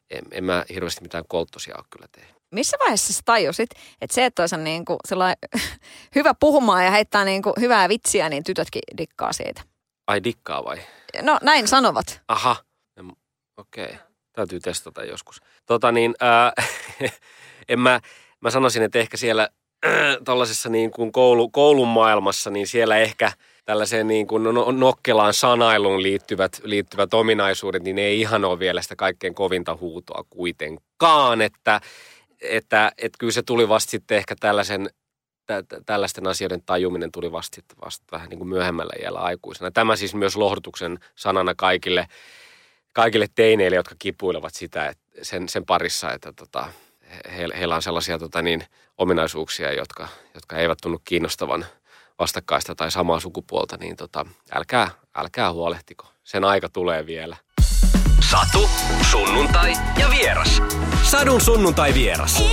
en, 0.10 0.24
en 0.32 0.44
mä 0.44 0.66
hirveästi 0.74 1.02
mitään 1.02 1.24
kolttosia 1.28 1.76
ole 1.78 1.86
kyllä 1.90 2.08
tehnyt. 2.12 2.35
Missä 2.56 2.78
vaiheessa 2.80 3.14
sä 3.14 3.22
tajusit, 3.26 3.70
että 4.02 4.16
se, 4.16 4.26
että 4.26 4.44
olisi 4.44 4.58
niin 4.58 4.86
kuin 4.86 4.98
hyvä 6.16 6.34
puhumaan 6.40 6.86
ja 6.86 6.92
heittää 6.92 7.26
niin 7.26 7.42
kuin 7.42 7.54
hyvää 7.60 7.90
vitsiä, 7.90 8.30
niin 8.30 8.44
tytötkin 8.44 8.82
dikkaa 8.98 9.34
siitä? 9.34 9.62
Ai 10.08 10.24
dikkaa 10.24 10.66
vai? 10.66 10.78
No 11.22 11.38
näin 11.42 11.68
sanovat. 11.68 12.22
Aha, 12.28 12.56
okei. 13.58 13.86
Okay. 13.86 13.98
Täytyy 14.34 14.60
testata 14.60 15.04
joskus. 15.04 15.42
Tota 15.66 15.92
niin, 15.92 16.16
ää, 16.20 16.54
en 17.70 17.80
mä, 17.80 18.02
mä 18.42 18.50
sanoisin, 18.50 18.84
että 18.84 19.00
ehkä 19.00 19.18
siellä 19.18 19.50
tällaisessa 20.26 20.70
niin 20.70 20.92
kuin 20.92 21.12
koulu, 21.12 21.50
koulun 21.50 21.88
maailmassa, 21.88 22.50
niin 22.50 22.68
siellä 22.68 22.98
ehkä 22.98 23.32
tällaiseen 23.66 24.08
niin 24.08 24.28
kuin 24.28 24.44
no, 24.44 24.52
no, 24.52 24.72
nokkelaan 24.72 25.34
sanailuun 25.34 26.04
liittyvät, 26.04 26.62
liittyvät 26.64 27.14
ominaisuudet, 27.14 27.84
niin 27.84 27.96
ne 27.96 28.02
ei 28.02 28.22
ihan 28.22 28.46
ole 28.46 28.60
vielä 28.60 28.82
sitä 28.82 28.96
kaikkein 28.96 29.36
kovinta 29.36 29.78
huutoa 29.82 30.24
kuitenkaan, 30.30 31.42
että, 31.42 31.82
että, 32.42 32.92
että 32.98 33.18
kyllä 33.20 33.34
se 33.34 33.42
tuli 33.42 33.70
vasta 33.70 33.92
sitten 33.92 34.18
ehkä 34.18 34.36
tällaisen 34.40 34.90
tällaisten 35.86 36.28
asioiden 36.28 36.62
tajuminen 36.66 37.12
tuli 37.12 37.32
vasta, 37.32 37.62
vasta 37.86 38.06
vähän 38.12 38.30
niin 38.30 38.38
kuin 38.38 38.48
myöhemmällä 38.48 38.94
iällä 39.02 39.20
aikuisena. 39.20 39.72
Tämä 39.72 39.96
siis 39.96 40.16
myös 40.16 40.36
lohdutuksen 40.36 41.00
sanana 41.16 41.56
kaikille, 41.58 42.08
kaikille 42.94 43.28
teineille, 43.36 43.76
jotka 43.76 43.96
kipuilevat 44.00 44.54
sitä 44.54 44.88
että 44.88 45.04
sen, 45.22 45.50
sen 45.50 45.66
parissa, 45.66 46.12
että 46.12 46.34
tota, 46.34 46.68
he, 47.38 47.48
heillä 47.58 47.76
on 47.76 47.82
sellaisia 47.82 48.20
tota 48.20 48.42
niin, 48.42 48.64
ominaisuuksia, 48.98 49.74
jotka, 49.74 50.08
jotka 50.34 50.58
eivät 50.58 50.78
tunnu 50.82 51.02
kiinnostavan 51.06 51.66
vastakkaista 52.20 52.76
tai 52.76 52.92
samaa 52.92 53.20
sukupuolta, 53.20 53.78
niin 53.78 53.96
tota, 53.96 54.26
älkää, 54.52 54.90
älkää 55.16 55.52
huolehtiko. 55.52 56.08
Sen 56.24 56.44
aika 56.44 56.70
tulee 56.70 57.06
vielä. 57.06 57.38
Satu, 58.36 58.70
sunnuntai 59.12 59.74
ja 60.00 60.10
vieras. 60.10 60.62
Sadun 61.04 61.42
sunnuntai 61.42 61.94
vieras. 61.94 62.44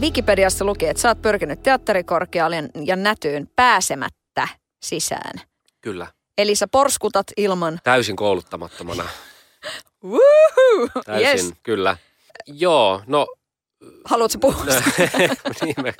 Wikipediassa 0.00 0.64
luki, 0.64 0.86
että 0.86 1.00
sä 1.00 1.08
oot 1.08 1.22
pyrkinyt 1.22 1.62
teatterikorkealle 1.62 2.56
ja 2.84 2.96
nätyyn 2.96 3.48
pääsemättä 3.56 4.48
sisään. 4.82 5.40
Kyllä. 5.80 6.06
Eli 6.38 6.54
sä 6.54 6.68
porskutat 6.68 7.26
ilman... 7.36 7.78
Täysin 7.84 8.16
kouluttamattomana. 8.16 9.04
Woohoo! 10.04 11.02
Täysin, 11.04 11.46
yes. 11.46 11.54
kyllä. 11.62 11.96
Joo, 12.46 13.02
no... 13.06 13.26
Haluatko 14.04 14.38
puhua? 14.38 14.64
niin 15.62 15.74
me, 15.82 15.94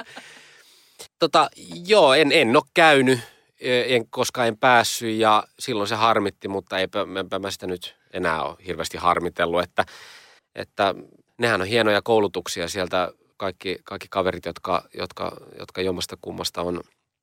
tota, 1.18 1.50
joo, 1.86 2.14
en, 2.14 2.32
en 2.32 2.56
ole 2.56 2.64
käynyt, 2.74 3.20
en, 3.60 4.10
koska 4.10 4.44
en 4.44 4.58
päässyt 4.58 5.16
ja 5.16 5.44
silloin 5.58 5.88
se 5.88 5.94
harmitti, 5.94 6.48
mutta 6.48 6.78
eipä, 6.78 7.06
enpä 7.20 7.38
mä 7.38 7.50
sitä 7.50 7.66
nyt 7.66 7.96
enää 8.12 8.42
ole 8.42 8.56
hirveästi 8.66 8.96
harmitellut, 8.98 9.62
että, 9.62 9.84
että 10.54 10.94
nehän 11.38 11.60
on 11.60 11.66
hienoja 11.66 12.02
koulutuksia 12.02 12.68
sieltä 12.68 13.12
kaikki, 13.36 13.78
kaikki 13.84 14.08
kaverit, 14.10 14.46
jotka, 14.46 14.82
jotka, 14.94 15.36
jotka 15.58 15.82
jommasta 15.82 16.16
kummasta 16.20 16.62
on, 16.62 16.80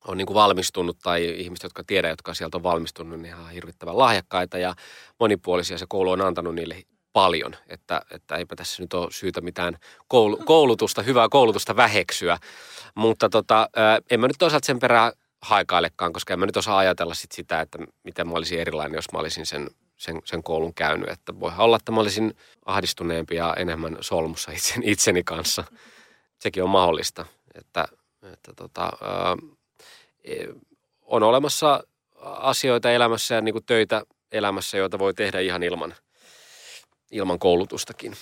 on 0.08 0.18
niin 0.18 0.28
kuin 0.28 0.36
valmistunut 0.36 0.98
tai 1.04 1.36
ihmiset, 1.38 1.64
jotka 1.64 1.84
tiedät, 1.88 2.10
jotka 2.10 2.34
sieltä 2.34 2.58
on 2.58 2.64
valmistunut, 2.64 3.20
niin 3.20 3.26
ihan 3.26 3.52
hirvittävän 3.52 3.98
lahjakkaita 3.98 4.58
ja 4.58 4.76
monipuolisia. 5.20 5.78
Se 5.78 5.86
koulu 5.90 6.12
on 6.12 6.22
antanut 6.22 6.56
niille 6.56 6.84
paljon, 7.14 7.56
että, 7.68 8.02
että 8.12 8.36
eipä 8.36 8.56
tässä 8.56 8.84
nyt 8.84 8.94
ole 8.94 9.12
syytä 9.12 9.42
mitään 9.42 9.78
koulutusta, 10.46 11.02
hyvää 11.02 11.30
koulutusta 11.30 11.76
väheksyä. 11.76 12.38
Mutta 12.96 13.30
tota, 13.30 13.70
en 14.12 14.20
mä 14.20 14.28
nyt 14.28 14.36
toisaalta 14.40 14.66
sen 14.66 14.80
perään 14.80 15.12
haikailekaan, 15.46 16.14
koska 16.14 16.34
en 16.34 16.40
mä 16.40 16.46
nyt 16.46 16.58
osaa 16.58 16.78
ajatella 16.78 17.14
sit 17.14 17.32
sitä, 17.32 17.62
että 17.62 17.78
miten 18.04 18.28
mä 18.28 18.34
olisin 18.34 18.60
erilainen, 18.60 18.96
jos 18.96 19.12
mä 19.14 19.20
olisin 19.20 19.46
sen, 19.46 19.70
sen, 19.98 20.22
sen 20.26 20.44
koulun 20.44 20.74
käynyt. 20.74 21.10
Että 21.10 21.40
voihan 21.40 21.66
olla, 21.66 21.76
että 21.76 21.92
mä 21.92 22.00
olisin 22.00 22.38
ahdistuneempi 22.66 23.36
ja 23.36 23.54
enemmän 23.58 23.98
solmussa 24.02 24.52
itsen, 24.52 24.84
itseni 24.84 25.24
kanssa. 25.24 25.64
Sekin 26.40 26.64
on 26.64 26.70
mahdollista, 26.70 27.26
että, 27.54 27.88
että 28.34 28.54
tota, 28.56 28.84
ää, 28.84 29.38
e, 30.24 30.36
on 31.02 31.24
olemassa 31.24 31.84
asioita 32.22 32.92
elämässä 32.92 33.36
ja 33.36 33.42
niin 33.42 33.66
töitä 33.66 34.02
elämässä, 34.32 34.78
joita 34.78 35.00
voi 35.00 35.14
tehdä 35.14 35.40
ihan 35.40 35.64
ilman, 35.64 35.96
ilman 37.12 37.40
koulutustakin. 37.40 38.16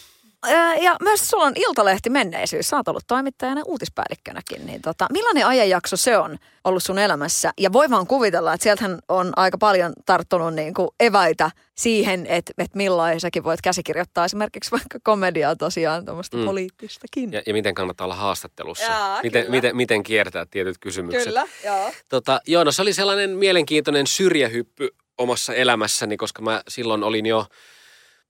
Ja 0.82 0.95
myös 1.01 1.29
sulla 1.29 1.43
on 1.43 1.53
Iltalehti 1.56 2.10
menneisyys. 2.10 2.69
Sä 2.69 2.77
oot 2.77 2.88
ollut 2.88 3.03
toimittajana 3.08 3.62
ja 3.62 3.65
uutispäällikkönäkin. 3.65 4.65
Niin 4.65 4.82
tota, 4.82 5.08
millainen 5.12 5.45
ajanjakso 5.45 5.97
se 5.97 6.17
on 6.17 6.38
ollut 6.63 6.84
sun 6.84 6.99
elämässä? 6.99 7.51
Ja 7.60 7.73
voi 7.73 7.89
vaan 7.89 8.08
kuvitella, 8.08 8.53
että 8.53 8.63
sieltähän 8.63 8.99
on 9.10 9.34
aika 9.36 9.58
paljon 9.58 9.93
tarttunut 10.06 10.53
niin 10.53 10.73
kuin 10.73 10.89
eväitä 10.99 11.51
siihen, 11.75 12.25
että, 12.25 12.53
että 12.58 12.77
millain 12.77 13.19
säkin 13.19 13.43
voit 13.43 13.62
käsikirjoittaa 13.62 14.25
esimerkiksi 14.25 14.71
vaikka 14.71 14.99
komediaa 15.03 15.56
tosiaan, 15.56 16.06
tuommoista 16.06 16.38
mm. 16.38 16.45
poliittistakin. 16.45 17.34
Ja, 17.34 17.41
ja 17.45 17.53
miten 17.53 17.75
kannattaa 17.75 18.06
olla 18.06 18.15
haastattelussa. 18.15 18.84
Jaa, 18.84 19.19
miten, 19.23 19.45
miten, 19.49 19.75
miten 19.75 20.03
kiertää 20.03 20.45
tietyt 20.51 20.77
kysymykset. 20.77 21.23
Kyllä, 21.23 21.47
joo. 21.65 21.91
Tota, 22.10 22.41
joo, 22.47 22.63
no 22.63 22.71
se 22.71 22.82
oli 22.82 22.93
sellainen 22.93 23.29
mielenkiintoinen 23.29 24.08
syrjähyppy 24.08 24.89
omassa 25.17 25.53
elämässäni, 25.53 26.17
koska 26.17 26.41
mä 26.41 26.62
silloin 26.67 27.03
olin 27.03 27.25
jo– 27.25 27.45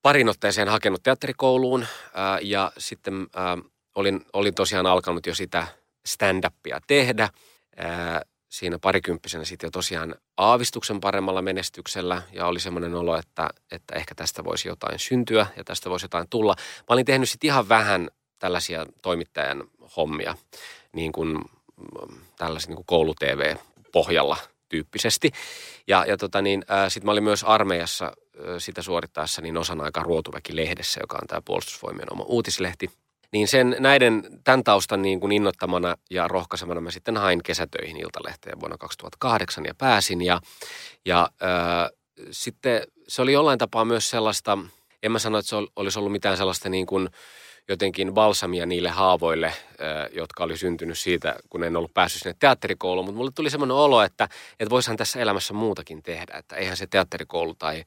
parin 0.04 0.30
otteeseen 0.30 0.68
hakenut 0.68 1.04
teatterikouluun 1.04 1.86
ää, 2.14 2.40
ja 2.42 2.72
sitten 2.78 3.28
ää, 3.36 3.58
olin, 3.96 4.26
olin 4.34 4.56
tosiaan 4.56 4.86
alkanut 4.86 5.26
jo 5.26 5.36
sitä 5.36 5.68
stand-upia 6.08 6.80
tehdä. 6.88 7.30
Ää, 7.78 8.22
siinä 8.50 8.80
parikymppisenä 8.80 9.46
sitten 9.46 9.68
jo 9.68 9.72
tosiaan 9.72 10.16
aavistuksen 10.38 11.00
paremmalla 11.00 11.42
menestyksellä 11.42 12.22
ja 12.32 12.46
oli 12.46 12.60
semmoinen 12.60 12.96
olo, 12.96 13.18
että, 13.18 13.50
että 13.72 13.96
ehkä 13.96 14.16
tästä 14.16 14.44
voisi 14.44 14.68
jotain 14.68 15.00
syntyä 15.00 15.48
ja 15.58 15.64
tästä 15.64 15.90
voisi 15.90 16.06
jotain 16.06 16.30
tulla. 16.30 16.56
Mä 16.58 16.86
olin 16.94 17.06
tehnyt 17.06 17.30
sitten 17.30 17.48
ihan 17.48 17.70
vähän 17.70 18.10
tällaisia 18.40 18.86
toimittajan 19.02 19.64
hommia, 19.98 20.36
niin 20.96 21.12
kuin 21.12 21.30
mm, 21.38 22.18
tällaisen 22.38 22.70
niin 22.70 22.76
kuin 22.76 22.86
koulu-tv-pohjalla 22.86 24.38
tyyppisesti. 24.74 25.32
Ja, 25.88 26.06
ja 26.08 26.18
tota 26.18 26.42
niin, 26.42 26.64
sitten 26.88 27.06
mä 27.06 27.12
olin 27.12 27.24
myös 27.24 27.44
armeijassa 27.44 28.12
sitä 28.58 28.82
suorittaessa 28.82 29.42
niin 29.42 29.58
osan 29.58 29.82
aika 29.82 30.04
Ruotuväki-lehdessä, 30.04 31.00
joka 31.04 31.18
on 31.22 31.28
tämä 31.28 31.42
puolustusvoimien 31.46 32.14
oma 32.14 32.24
uutislehti. 32.28 32.90
Niin 33.32 33.48
sen, 33.48 33.76
näiden, 33.80 34.24
tämän 34.44 34.64
taustan 34.64 35.02
niin 35.02 35.20
kuin 35.20 35.32
innottamana 35.32 35.96
ja 36.10 36.28
rohkaisemana 36.28 36.82
mä 36.82 36.92
sitten 36.92 37.18
hain 37.18 37.44
kesätöihin 37.44 37.98
Iltalehteen 37.98 38.60
vuonna 38.60 38.78
2008 38.78 39.66
ja 39.66 39.74
pääsin. 39.78 40.22
Ja, 40.22 40.42
ja 41.06 41.30
äh, 41.44 41.90
sitten 42.32 42.82
se 43.08 43.22
oli 43.22 43.34
jollain 43.34 43.60
tapaa 43.60 43.86
myös 43.86 44.10
sellaista, 44.10 44.58
en 45.04 45.12
mä 45.12 45.20
sano, 45.20 45.38
että 45.38 45.50
se 45.50 45.56
olisi 45.76 46.00
ollut 46.00 46.12
mitään 46.12 46.38
sellaista 46.38 46.70
niin 46.70 46.86
kuin, 46.86 47.10
jotenkin 47.70 48.14
balsamia 48.14 48.66
niille 48.66 48.90
haavoille, 48.90 49.54
jotka 50.12 50.44
oli 50.44 50.58
syntynyt 50.58 50.98
siitä, 50.98 51.36
kun 51.50 51.64
en 51.64 51.76
ollut 51.76 51.94
päässyt 51.94 52.22
sinne 52.22 52.36
teatterikouluun. 52.40 53.06
Mutta 53.06 53.18
mulle 53.18 53.32
tuli 53.36 53.50
semmoinen 53.50 53.78
olo, 53.78 54.02
että, 54.02 54.30
että 54.60 54.70
voisihan 54.70 54.98
tässä 54.98 55.20
elämässä 55.20 55.54
muutakin 55.54 56.04
tehdä, 56.04 56.38
että 56.38 56.56
eihän 56.56 56.78
se 56.78 56.88
teatterikoulu 56.88 57.54
tai 57.54 57.84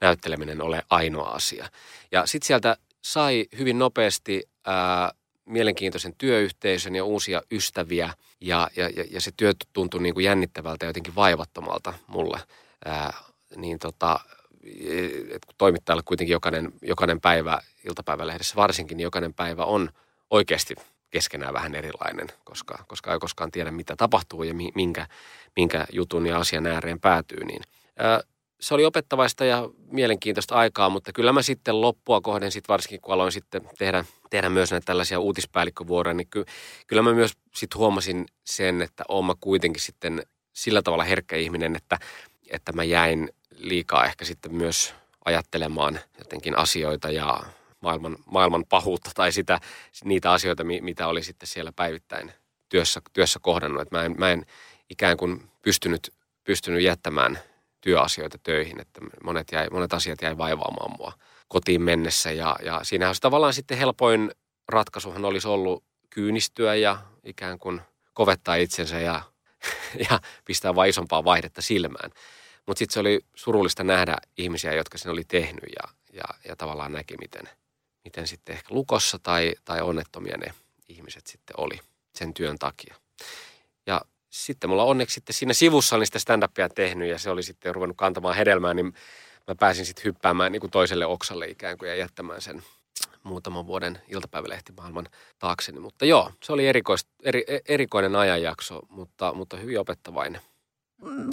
näytteleminen 0.00 0.62
ole 0.62 0.82
ainoa 0.90 1.28
asia. 1.28 1.68
Ja 2.12 2.26
sitten 2.26 2.46
sieltä 2.46 2.76
sai 3.02 3.46
hyvin 3.58 3.78
nopeasti 3.78 4.42
ää, 4.66 5.12
mielenkiintoisen 5.44 6.14
työyhteisön 6.18 6.94
ja 6.94 7.04
uusia 7.04 7.42
ystäviä 7.50 8.12
ja, 8.40 8.68
ja, 8.76 8.88
ja, 8.88 9.04
ja 9.10 9.20
se 9.20 9.30
työ 9.36 9.52
tuntui 9.72 10.02
niin 10.02 10.14
kuin 10.14 10.24
jännittävältä 10.24 10.84
ja 10.84 10.88
jotenkin 10.88 11.14
vaivattomalta 11.14 11.94
mulle. 12.06 12.40
Ää, 12.84 13.12
niin 13.56 13.78
tota, 13.78 14.20
että 15.24 15.46
kun 15.46 15.54
toimittajalle 15.58 16.02
kuitenkin 16.04 16.32
jokainen, 16.32 16.72
jokainen 16.82 17.20
päivä 17.20 17.60
iltapäivälehdessä 17.84 18.56
varsinkin, 18.56 18.96
niin 18.96 19.04
jokainen 19.04 19.34
päivä 19.34 19.64
on 19.64 19.90
oikeasti 20.30 20.74
keskenään 21.10 21.54
vähän 21.54 21.74
erilainen, 21.74 22.26
koska, 22.44 22.84
koska 22.88 23.12
ei 23.12 23.18
koskaan 23.18 23.50
tiedä, 23.50 23.70
mitä 23.70 23.96
tapahtuu 23.96 24.42
ja 24.42 24.54
minkä, 24.74 25.06
minkä 25.56 25.86
jutun 25.92 26.26
ja 26.26 26.38
asian 26.38 26.66
ääreen 26.66 27.00
päätyy. 27.00 27.44
Niin, 27.44 27.62
se 28.60 28.74
oli 28.74 28.84
opettavaista 28.84 29.44
ja 29.44 29.68
mielenkiintoista 29.86 30.54
aikaa, 30.54 30.88
mutta 30.88 31.12
kyllä 31.12 31.32
mä 31.32 31.42
sitten 31.42 31.80
loppua 31.80 32.20
kohden, 32.20 32.52
sit 32.52 32.68
varsinkin 32.68 33.00
kun 33.00 33.14
aloin 33.14 33.32
sitten 33.32 33.62
tehdä, 33.78 34.04
tehdä 34.30 34.48
myös 34.48 34.70
näitä 34.70 34.84
tällaisia 34.84 35.20
uutispäällikkövuoroja, 35.20 36.14
niin 36.14 36.28
ky, 36.30 36.44
kyllä 36.86 37.02
mä 37.02 37.12
myös 37.12 37.32
sitten 37.54 37.78
huomasin 37.78 38.26
sen, 38.44 38.82
että 38.82 39.04
oon 39.08 39.24
mä 39.24 39.34
kuitenkin 39.40 39.82
sitten 39.82 40.22
sillä 40.52 40.82
tavalla 40.82 41.04
herkkä 41.04 41.36
ihminen, 41.36 41.76
että, 41.76 41.98
että 42.50 42.72
mä 42.72 42.84
jäin 42.84 43.28
liikaa 43.60 44.06
ehkä 44.06 44.24
sitten 44.24 44.54
myös 44.54 44.94
ajattelemaan 45.24 46.00
jotenkin 46.18 46.58
asioita 46.58 47.10
ja 47.10 47.40
maailman, 47.80 48.16
maailman 48.26 48.64
pahuutta 48.68 49.10
tai 49.14 49.32
sitä, 49.32 49.60
niitä 50.04 50.32
asioita, 50.32 50.64
mitä 50.64 51.06
oli 51.06 51.22
sitten 51.22 51.46
siellä 51.46 51.72
päivittäin 51.72 52.32
työssä, 52.68 53.00
työssä 53.12 53.38
kohdannut. 53.42 53.90
Mä, 53.90 54.04
en, 54.04 54.14
mä 54.18 54.30
en 54.30 54.46
ikään 54.90 55.16
kuin 55.16 55.50
pystynyt, 55.62 56.14
pystynyt 56.44 56.82
jättämään 56.82 57.38
työasioita 57.80 58.38
töihin, 58.38 58.80
että 58.80 59.00
monet, 59.24 59.52
jäi, 59.52 59.68
monet 59.70 59.92
asiat 59.92 60.22
jäi 60.22 60.38
vaivaamaan 60.38 60.96
mua 60.98 61.12
kotiin 61.48 61.82
mennessä. 61.82 62.32
Ja, 62.32 62.56
ja 62.62 62.80
siinähän 62.82 63.08
olisi 63.08 63.20
tavallaan 63.20 63.54
sitten 63.54 63.78
helpoin 63.78 64.30
ratkaisuhan 64.68 65.24
olisi 65.24 65.48
ollut 65.48 65.84
kyynistyä 66.10 66.74
ja 66.74 66.98
ikään 67.24 67.58
kuin 67.58 67.80
kovettaa 68.12 68.54
itsensä 68.54 69.00
ja, 69.00 69.22
ja 70.10 70.20
pistää 70.44 70.74
vain 70.74 70.90
isompaa 70.90 71.24
vaihdetta 71.24 71.62
silmään. 71.62 72.10
Mutta 72.70 72.78
sitten 72.78 72.94
se 72.94 73.00
oli 73.00 73.20
surullista 73.34 73.84
nähdä 73.84 74.16
ihmisiä, 74.36 74.74
jotka 74.74 74.98
sen 74.98 75.12
oli 75.12 75.24
tehnyt 75.24 75.64
ja, 75.64 75.88
ja, 76.12 76.24
ja 76.48 76.56
tavallaan 76.56 76.92
näki, 76.92 77.16
miten, 77.16 77.48
miten 78.04 78.26
sitten 78.26 78.54
ehkä 78.54 78.74
lukossa 78.74 79.18
tai, 79.18 79.54
tai 79.64 79.80
onnettomia 79.80 80.36
ne 80.38 80.54
ihmiset 80.88 81.26
sitten 81.26 81.60
oli 81.60 81.80
sen 82.14 82.34
työn 82.34 82.58
takia. 82.58 82.94
Ja 83.86 84.00
sitten 84.28 84.70
mulla 84.70 84.84
onneksi 84.84 85.14
sitten 85.14 85.34
siinä 85.34 85.52
sivussa 85.52 85.96
on 85.96 86.06
sitä 86.06 86.18
stand-upia 86.18 86.68
tehnyt 86.74 87.08
ja 87.08 87.18
se 87.18 87.30
oli 87.30 87.42
sitten 87.42 87.74
ruvennut 87.74 87.96
kantamaan 87.96 88.36
hedelmää, 88.36 88.74
niin 88.74 88.94
mä 89.46 89.54
pääsin 89.54 89.86
sitten 89.86 90.04
hyppäämään 90.04 90.52
niin 90.52 90.60
kuin 90.60 90.70
toiselle 90.70 91.06
oksalle 91.06 91.46
ikään 91.46 91.78
kuin 91.78 91.88
ja 91.88 91.94
jättämään 91.94 92.42
sen 92.42 92.62
muutaman 93.22 93.66
vuoden 93.66 94.02
iltapäivälehtimaailman 94.08 95.08
taakseni. 95.38 95.80
Mutta 95.80 96.04
joo, 96.04 96.32
se 96.42 96.52
oli 96.52 96.66
erikois, 96.66 97.06
eri, 97.22 97.44
erikoinen 97.68 98.16
ajanjakso, 98.16 98.80
mutta, 98.88 99.32
mutta 99.32 99.56
hyvin 99.56 99.80
opettavainen 99.80 100.40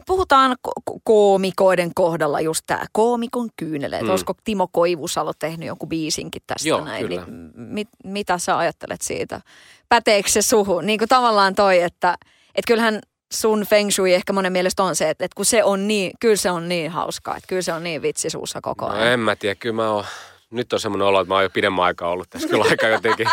puhutaan 0.05 0.55
ko- 0.67 0.99
koomikoiden 1.03 1.91
kohdalla 1.95 2.41
just 2.41 2.63
tämä 2.67 2.85
koomikon 2.91 3.49
kyyneleet. 3.55 4.03
Mm. 4.03 4.09
Olisiko 4.09 4.33
Timo 4.43 4.67
Koivusalo 4.71 5.33
tehnyt 5.39 5.67
jonkun 5.67 5.89
biisinkin 5.89 6.41
tästä 6.47 6.69
Joo, 6.69 6.85
näin? 6.85 7.07
Kyllä. 7.07 7.25
Niin, 7.25 7.51
mit, 7.55 7.87
mitä 8.03 8.37
sä 8.37 8.57
ajattelet 8.57 9.01
siitä? 9.01 9.41
Päteekö 9.89 10.29
se 10.29 10.41
suhu? 10.41 10.81
Niin 10.81 10.99
kuin 10.99 11.09
tavallaan 11.09 11.55
toi, 11.55 11.81
että 11.81 12.17
et 12.55 12.65
kyllähän 12.67 12.99
sun 13.33 13.65
feng 13.69 13.91
shui 13.91 14.13
ehkä 14.13 14.33
monen 14.33 14.51
mielestä 14.51 14.83
on 14.83 14.95
se, 14.95 15.09
että, 15.09 15.25
että 15.25 15.35
kun 15.35 15.45
se 15.45 15.63
on 15.63 15.87
niin, 15.87 16.11
kyllä 16.19 16.35
se 16.35 16.51
on 16.51 16.69
niin 16.69 16.91
hauskaa, 16.91 17.37
että 17.37 17.47
kyllä 17.47 17.61
se 17.61 17.73
on 17.73 17.83
niin 17.83 18.01
vitsi 18.01 18.29
suussa 18.29 18.61
koko 18.61 18.85
no 18.85 18.91
ajan. 18.91 19.05
No 19.05 19.11
en 19.11 19.19
mä 19.19 19.35
tiedä, 19.35 19.55
kyllä 19.55 19.75
mä 19.75 19.91
oon, 19.91 20.05
nyt 20.51 20.73
on 20.73 20.79
semmoinen 20.79 21.07
olo, 21.07 21.21
että 21.21 21.29
mä 21.29 21.35
oon 21.35 21.43
jo 21.43 21.49
pidemmän 21.49 21.85
aikaa 21.85 22.09
ollut 22.09 22.29
tässä 22.29 22.47
kyllä 22.47 22.65
aika 22.69 22.87
jotenkin, 22.87 23.27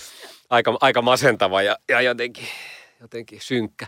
aika, 0.50 0.78
aika 0.80 1.02
masentava 1.02 1.62
ja, 1.62 1.76
ja 1.88 2.00
jotenkin, 2.00 2.48
jotenkin 3.00 3.40
synkkä. 3.42 3.86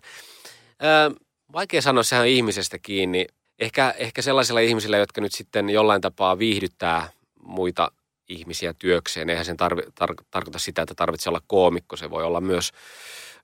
Öö, 0.82 1.10
Vaikea 1.52 1.82
sanoa, 1.82 2.02
sehän 2.02 2.22
on 2.22 2.28
ihmisestä 2.28 2.78
kiinni. 2.78 3.26
Ehkä, 3.58 3.94
ehkä 3.98 4.22
sellaisilla 4.22 4.60
ihmisillä, 4.60 4.96
jotka 4.96 5.20
nyt 5.20 5.32
sitten 5.32 5.70
jollain 5.70 6.00
tapaa 6.00 6.38
viihdyttää 6.38 7.08
muita 7.42 7.92
ihmisiä 8.28 8.74
työkseen. 8.74 9.30
Eihän 9.30 9.44
sen 9.44 9.56
tarvi, 9.56 9.82
tar, 9.94 10.14
tarkoita 10.30 10.58
sitä, 10.58 10.82
että 10.82 10.94
tarvitsee 10.94 11.30
olla 11.30 11.42
koomikko. 11.46 11.96
Se 11.96 12.10
voi 12.10 12.24
olla 12.24 12.40
myös 12.40 12.70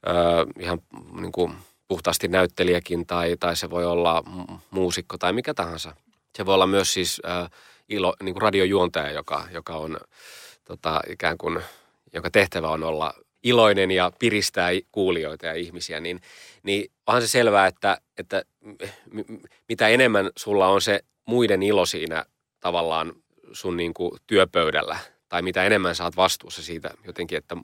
ö, 0.07 0.13
ihan 0.61 0.79
niin 1.21 1.33
kuin 1.33 1.53
puhtaasti 1.89 2.29
näyttelijäkin 2.29 3.07
tai, 3.07 3.37
tai 3.41 3.57
se 3.57 3.71
voi 3.71 3.85
olla 3.85 4.25
muusikko 4.71 5.19
tai 5.19 5.33
mikä 5.33 5.55
tahansa. 5.55 5.97
Se 6.37 6.47
voi 6.47 6.55
olla 6.55 6.67
myös 6.67 6.93
siis 6.93 7.21
ö, 7.25 7.49
ilo, 7.89 8.15
niin 8.23 8.35
kuin 8.35 8.43
radiojuontaja, 8.43 9.11
joka, 9.11 9.49
joka 9.53 9.77
on 9.77 9.99
tota, 10.65 11.01
ikään 11.11 11.39
kuin, 11.39 11.61
joka 12.13 12.31
tehtävä 12.31 12.69
on 12.69 12.85
olla 12.85 13.15
iloinen 13.43 13.91
ja 13.91 14.13
piristää 14.19 14.71
kuulijoita 14.93 15.47
ja 15.47 15.55
ihmisiä, 15.55 16.01
niin, 16.01 16.21
niin 16.67 16.93
onhan 17.07 17.23
se 17.23 17.29
selvää, 17.29 17.67
että, 17.67 17.99
että 18.19 18.43
mitä 19.69 19.89
enemmän 19.89 20.31
sulla 20.37 20.69
on 20.69 20.81
se 20.81 21.01
muiden 21.27 21.63
ilo 21.63 21.87
siinä 21.87 22.25
tavallaan 22.61 23.13
sun 23.53 23.77
niin 23.77 23.95
kuin 23.95 24.13
työpöydällä, 24.27 24.99
tai 25.29 25.43
mitä 25.43 25.65
enemmän 25.65 25.95
saat 25.95 26.17
vastuussa 26.17 26.63
siitä 26.63 26.91
jotenkin, 27.07 27.39
että 27.39 27.57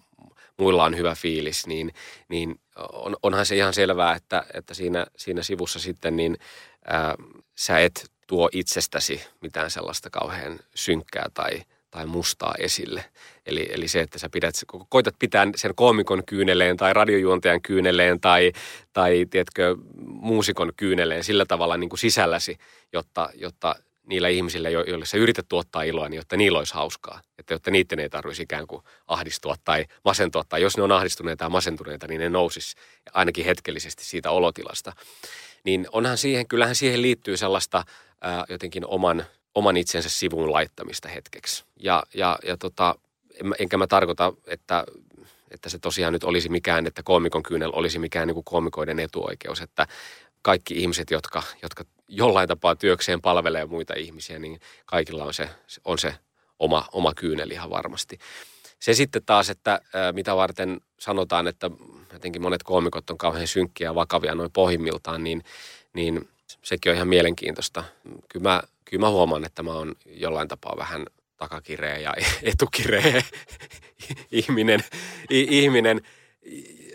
muilla 0.58 0.84
on 0.84 0.96
hyvä 0.96 1.14
fiilis, 1.14 1.66
niin, 1.66 1.92
niin 2.28 2.60
on, 2.92 3.16
onhan 3.22 3.46
se 3.46 3.56
ihan 3.56 3.74
selvää, 3.74 4.14
että, 4.14 4.44
että 4.54 4.74
siinä, 4.74 5.06
siinä 5.16 5.42
sivussa 5.42 5.78
sitten 5.78 6.16
niin 6.16 6.38
ää, 6.84 7.14
sä 7.54 7.78
et 7.78 8.10
tuo 8.26 8.48
itsestäsi 8.52 9.22
mitään 9.40 9.70
sellaista 9.70 10.10
kauhean 10.10 10.58
synkkää 10.74 11.26
tai, 11.34 11.62
tai 11.92 12.06
mustaa 12.06 12.54
esille. 12.58 13.04
Eli, 13.46 13.68
eli 13.70 13.88
se, 13.88 14.00
että 14.00 14.18
sä 14.18 14.28
pidät, 14.30 14.54
koitat 14.88 15.14
pitää 15.18 15.46
sen 15.56 15.74
koomikon 15.74 16.22
kyyneleen 16.26 16.76
tai 16.76 16.92
radiojuontajan 16.92 17.62
kyyneleen 17.62 18.20
tai, 18.20 18.52
tai 18.92 19.26
tiedätkö, 19.30 19.76
muusikon 20.06 20.72
kyyneleen 20.76 21.24
sillä 21.24 21.46
tavalla 21.46 21.76
niin 21.76 21.90
kuin 21.90 21.98
sisälläsi, 21.98 22.58
jotta, 22.92 23.30
jotta 23.34 23.74
niillä 24.06 24.28
ihmisillä, 24.28 24.70
joille 24.70 25.06
sä 25.06 25.16
yrität 25.16 25.46
tuottaa 25.48 25.82
iloa, 25.82 26.08
niin 26.08 26.16
jotta 26.16 26.36
niillä 26.36 26.58
olisi 26.58 26.74
hauskaa. 26.74 27.20
Että 27.38 27.54
jotta 27.54 27.70
niiden 27.70 28.00
ei 28.00 28.08
tarvitsisi 28.08 28.42
ikään 28.42 28.66
kuin 28.66 28.82
ahdistua 29.06 29.56
tai 29.64 29.86
masentua. 30.04 30.44
Tai 30.48 30.62
jos 30.62 30.76
ne 30.76 30.82
on 30.82 30.92
ahdistuneita 30.92 31.38
tai 31.38 31.50
masentuneita, 31.50 32.08
niin 32.08 32.20
ne 32.20 32.28
nousisi 32.28 32.76
ainakin 33.12 33.44
hetkellisesti 33.44 34.04
siitä 34.04 34.30
olotilasta. 34.30 34.92
Niin 35.64 35.86
onhan 35.92 36.18
siihen, 36.18 36.48
kyllähän 36.48 36.74
siihen 36.74 37.02
liittyy 37.02 37.36
sellaista 37.36 37.84
ää, 38.20 38.44
jotenkin 38.48 38.86
oman, 38.86 39.24
oman 39.54 39.76
itsensä 39.76 40.08
sivuun 40.08 40.52
laittamista 40.52 41.08
hetkeksi. 41.08 41.64
Ja, 41.80 42.02
ja, 42.14 42.38
ja 42.46 42.56
tota, 42.56 42.94
enkä 43.58 43.76
mä 43.76 43.86
tarkoita, 43.86 44.32
että 44.46 44.84
että 45.50 45.68
se 45.68 45.78
tosiaan 45.78 46.12
nyt 46.12 46.24
olisi 46.24 46.48
mikään, 46.48 46.86
että 46.86 47.02
koomikon 47.02 47.42
kyynel 47.42 47.70
olisi 47.74 47.98
mikään 47.98 48.26
niin 48.26 48.34
kuin 48.34 48.44
koomikoiden 48.44 48.98
etuoikeus, 48.98 49.60
että 49.60 49.86
kaikki 50.42 50.74
ihmiset, 50.74 51.10
jotka, 51.10 51.42
jotka 51.62 51.84
jollain 52.08 52.48
tapaa 52.48 52.76
työkseen 52.76 53.20
palvelee 53.20 53.66
muita 53.66 53.94
ihmisiä, 53.94 54.38
niin 54.38 54.60
kaikilla 54.86 55.24
on 55.24 55.34
se, 55.34 55.48
on 55.84 55.98
se 55.98 56.14
oma, 56.58 56.88
oma 56.92 57.14
kyynel 57.14 57.50
ihan 57.50 57.70
varmasti. 57.70 58.18
Se 58.80 58.94
sitten 58.94 59.22
taas, 59.26 59.50
että 59.50 59.80
mitä 60.12 60.36
varten 60.36 60.80
sanotaan, 60.98 61.46
että 61.46 61.70
jotenkin 62.12 62.42
monet 62.42 62.62
koomikot 62.62 63.10
on 63.10 63.18
kauhean 63.18 63.46
synkkiä 63.46 63.88
ja 63.88 63.94
vakavia 63.94 64.34
noin 64.34 64.52
pohjimmiltaan, 64.52 65.24
niin, 65.24 65.44
niin 65.92 66.28
sekin 66.62 66.90
on 66.90 66.96
ihan 66.96 67.08
mielenkiintoista. 67.08 67.84
Kyllä 68.28 68.42
mä, 68.48 68.62
kyllä 68.92 69.06
mä 69.06 69.10
huomaan, 69.10 69.44
että 69.44 69.62
mä 69.62 69.72
oon 69.72 69.94
jollain 70.06 70.48
tapaa 70.48 70.76
vähän 70.76 71.06
takakireä 71.36 71.98
ja 71.98 72.14
etukireä 72.42 73.22
ihminen, 74.32 74.80
ihminen, 75.30 76.00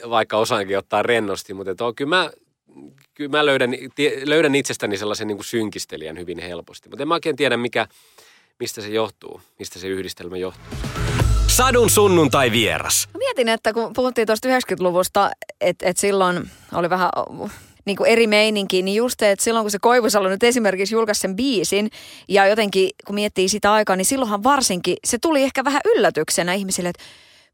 vaikka 0.09 0.37
osaankin 0.37 0.77
ottaa 0.77 1.03
rennosti, 1.03 1.53
mutta 1.53 1.85
on, 1.85 1.95
kyllä 1.95 2.09
mä 2.09 2.29
kyllä 3.13 3.29
mä 3.29 3.45
löydän, 3.45 3.71
löydän 4.23 4.55
itsestäni 4.55 4.97
sellaisen 4.97 5.27
niin 5.27 5.37
kuin 5.37 5.45
synkistelijän 5.45 6.17
hyvin 6.17 6.39
helposti. 6.39 6.89
Mutta 6.89 7.03
en 7.03 7.07
mä 7.07 7.13
oikein 7.13 7.35
tiedä, 7.35 7.57
mikä, 7.57 7.87
mistä 8.59 8.81
se 8.81 8.87
johtuu, 8.87 9.41
mistä 9.59 9.79
se 9.79 9.87
yhdistelmä 9.87 10.37
johtuu. 10.37 10.77
Sadun 11.47 11.89
sunnuntai 11.89 12.51
vieras. 12.51 13.09
Mietin, 13.17 13.49
että 13.49 13.73
kun 13.73 13.93
puhuttiin 13.93 14.27
tuosta 14.27 14.47
90-luvusta, 14.47 15.31
että, 15.61 15.89
että 15.89 16.01
silloin 16.01 16.49
oli 16.73 16.89
vähän 16.89 17.09
niin 17.87 17.97
kuin 17.97 18.09
eri 18.09 18.27
meininki, 18.27 18.81
niin 18.81 18.95
just 18.95 19.21
että 19.21 19.43
silloin 19.43 19.63
kun 19.63 19.71
se 19.71 19.79
Koivusalo 19.81 20.29
nyt 20.29 20.43
esimerkiksi 20.43 20.95
julkaisi 20.95 21.21
sen 21.21 21.35
biisin 21.35 21.89
ja 22.27 22.47
jotenkin 22.47 22.89
kun 23.05 23.15
miettii 23.15 23.49
sitä 23.49 23.73
aikaa, 23.73 23.95
niin 23.95 24.05
silloinhan 24.05 24.43
varsinkin 24.43 24.97
se 25.05 25.17
tuli 25.17 25.43
ehkä 25.43 25.63
vähän 25.63 25.81
yllätyksenä 25.85 26.53
ihmisille, 26.53 26.89
että 26.89 27.03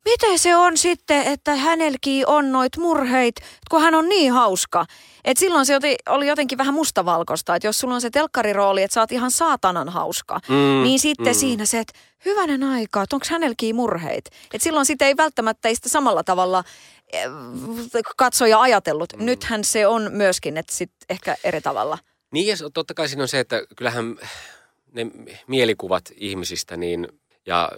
miten 0.05 0.39
se 0.39 0.55
on 0.55 0.77
sitten, 0.77 1.23
että 1.23 1.55
hänelläkin 1.55 2.27
on 2.27 2.51
noit 2.51 2.77
murheit, 2.77 3.35
kun 3.69 3.81
hän 3.81 3.95
on 3.95 4.09
niin 4.09 4.31
hauska. 4.31 4.85
Et 5.25 5.37
silloin 5.37 5.65
se 5.65 5.79
oli 6.09 6.27
jotenkin 6.27 6.57
vähän 6.57 6.73
mustavalkoista, 6.73 7.55
että 7.55 7.67
jos 7.67 7.79
sulla 7.79 7.95
on 7.95 8.01
se 8.01 8.09
telkkarirooli, 8.09 8.83
että 8.83 8.93
sä 8.93 9.01
oot 9.01 9.11
ihan 9.11 9.31
saatanan 9.31 9.89
hauska, 9.89 10.39
mm, 10.49 10.83
niin 10.83 10.99
sitten 10.99 11.33
mm. 11.33 11.39
siinä 11.39 11.65
se, 11.65 11.79
että 11.79 11.99
hyvänen 12.25 12.63
aika, 12.63 13.01
että 13.01 13.15
onko 13.15 13.25
hänelläkin 13.29 13.75
murheit. 13.75 14.25
Et 14.53 14.61
silloin 14.61 14.85
sitten 14.85 15.07
ei 15.07 15.17
välttämättä 15.17 15.69
sitä 15.73 15.89
samalla 15.89 16.23
tavalla 16.23 16.63
katsoja 18.17 18.61
ajatellut. 18.61 19.13
Mm. 19.17 19.25
Nythän 19.25 19.63
se 19.63 19.87
on 19.87 20.11
myöskin, 20.11 20.57
että 20.57 20.73
sitten 20.73 21.05
ehkä 21.09 21.35
eri 21.43 21.61
tavalla. 21.61 21.97
Niin 22.31 22.47
ja 22.47 22.55
totta 22.73 22.93
kai 22.93 23.07
siinä 23.07 23.23
on 23.23 23.27
se, 23.27 23.39
että 23.39 23.61
kyllähän 23.75 24.17
ne 24.91 25.07
mielikuvat 25.47 26.03
ihmisistä 26.15 26.77
niin, 26.77 27.07
ja 27.45 27.71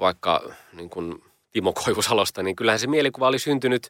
vaikka 0.00 0.52
niin 0.72 0.90
kuin 0.90 1.22
Timo 1.50 1.72
Koivusalosta, 1.72 2.42
niin 2.42 2.56
kyllähän 2.56 2.78
se 2.78 2.86
mielikuva 2.86 3.28
oli 3.28 3.38
syntynyt 3.38 3.88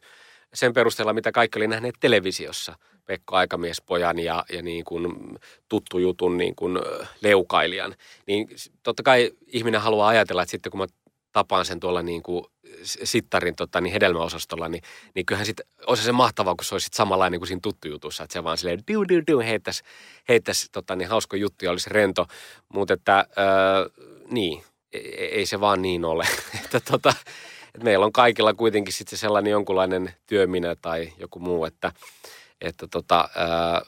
sen 0.53 0.73
perusteella, 0.73 1.13
mitä 1.13 1.31
kaikki 1.31 1.59
oli 1.59 1.67
nähneet 1.67 1.95
televisiossa. 1.99 2.75
Pekko 3.05 3.35
Aikamiespojan 3.35 4.19
ja, 4.19 4.45
ja 4.51 4.61
niin 4.61 4.85
kuin 4.85 5.37
tuttu 5.69 5.99
jutun 5.99 6.37
niin 6.37 6.55
kuin 6.55 6.79
leukailijan. 7.21 7.95
Niin 8.27 8.47
totta 8.83 9.03
kai 9.03 9.31
ihminen 9.47 9.81
haluaa 9.81 10.07
ajatella, 10.07 10.41
että 10.41 10.51
sitten 10.51 10.71
kun 10.71 10.79
mä 10.79 10.87
tapaan 11.31 11.65
sen 11.65 11.79
tuolla 11.79 12.01
niin 12.01 12.23
kuin 12.23 12.45
sittarin 12.83 13.55
tota, 13.55 13.81
niin 13.81 13.93
hedelmäosastolla, 13.93 14.69
niin, 14.69 14.83
niin 15.15 15.25
kyllähän 15.25 15.45
sitten 15.45 15.65
olisi 15.87 16.03
se 16.03 16.11
mahtavaa, 16.11 16.55
kun 16.55 16.65
se 16.65 16.75
olisi 16.75 16.89
samanlainen 16.93 17.39
kuin 17.39 17.47
siinä 17.47 17.59
tuttu 17.63 17.87
jutussa, 17.87 18.23
että 18.23 18.33
se 18.33 18.43
vaan 18.43 18.57
silleen 18.57 18.79
diu, 18.87 19.07
diu, 19.07 19.21
diu, 19.27 19.39
heittäisi, 19.39 19.83
heittäisi 20.29 20.67
tota, 20.71 20.95
niin 20.95 21.09
hauska 21.09 21.37
juttu 21.37 21.65
ja 21.65 21.71
olisi 21.71 21.89
rento. 21.89 22.25
Mutta 22.73 22.93
että, 22.93 23.25
öö, 23.37 24.05
niin, 24.31 24.63
ei, 24.93 25.25
ei 25.25 25.45
se 25.45 25.59
vaan 25.59 25.81
niin 25.81 26.05
ole. 26.05 26.27
että 26.63 26.79
tota, 26.79 27.13
että 27.75 27.83
meillä 27.83 28.05
on 28.05 28.11
kaikilla 28.11 28.53
kuitenkin 28.53 28.93
sitten 28.93 29.19
sellainen 29.19 29.51
jonkunlainen 29.51 30.13
työminä 30.25 30.75
tai 30.81 31.13
joku 31.17 31.39
muu, 31.39 31.65
että, 31.65 31.91
että 32.61 32.87
tota, 32.87 33.29
ää, 33.35 33.81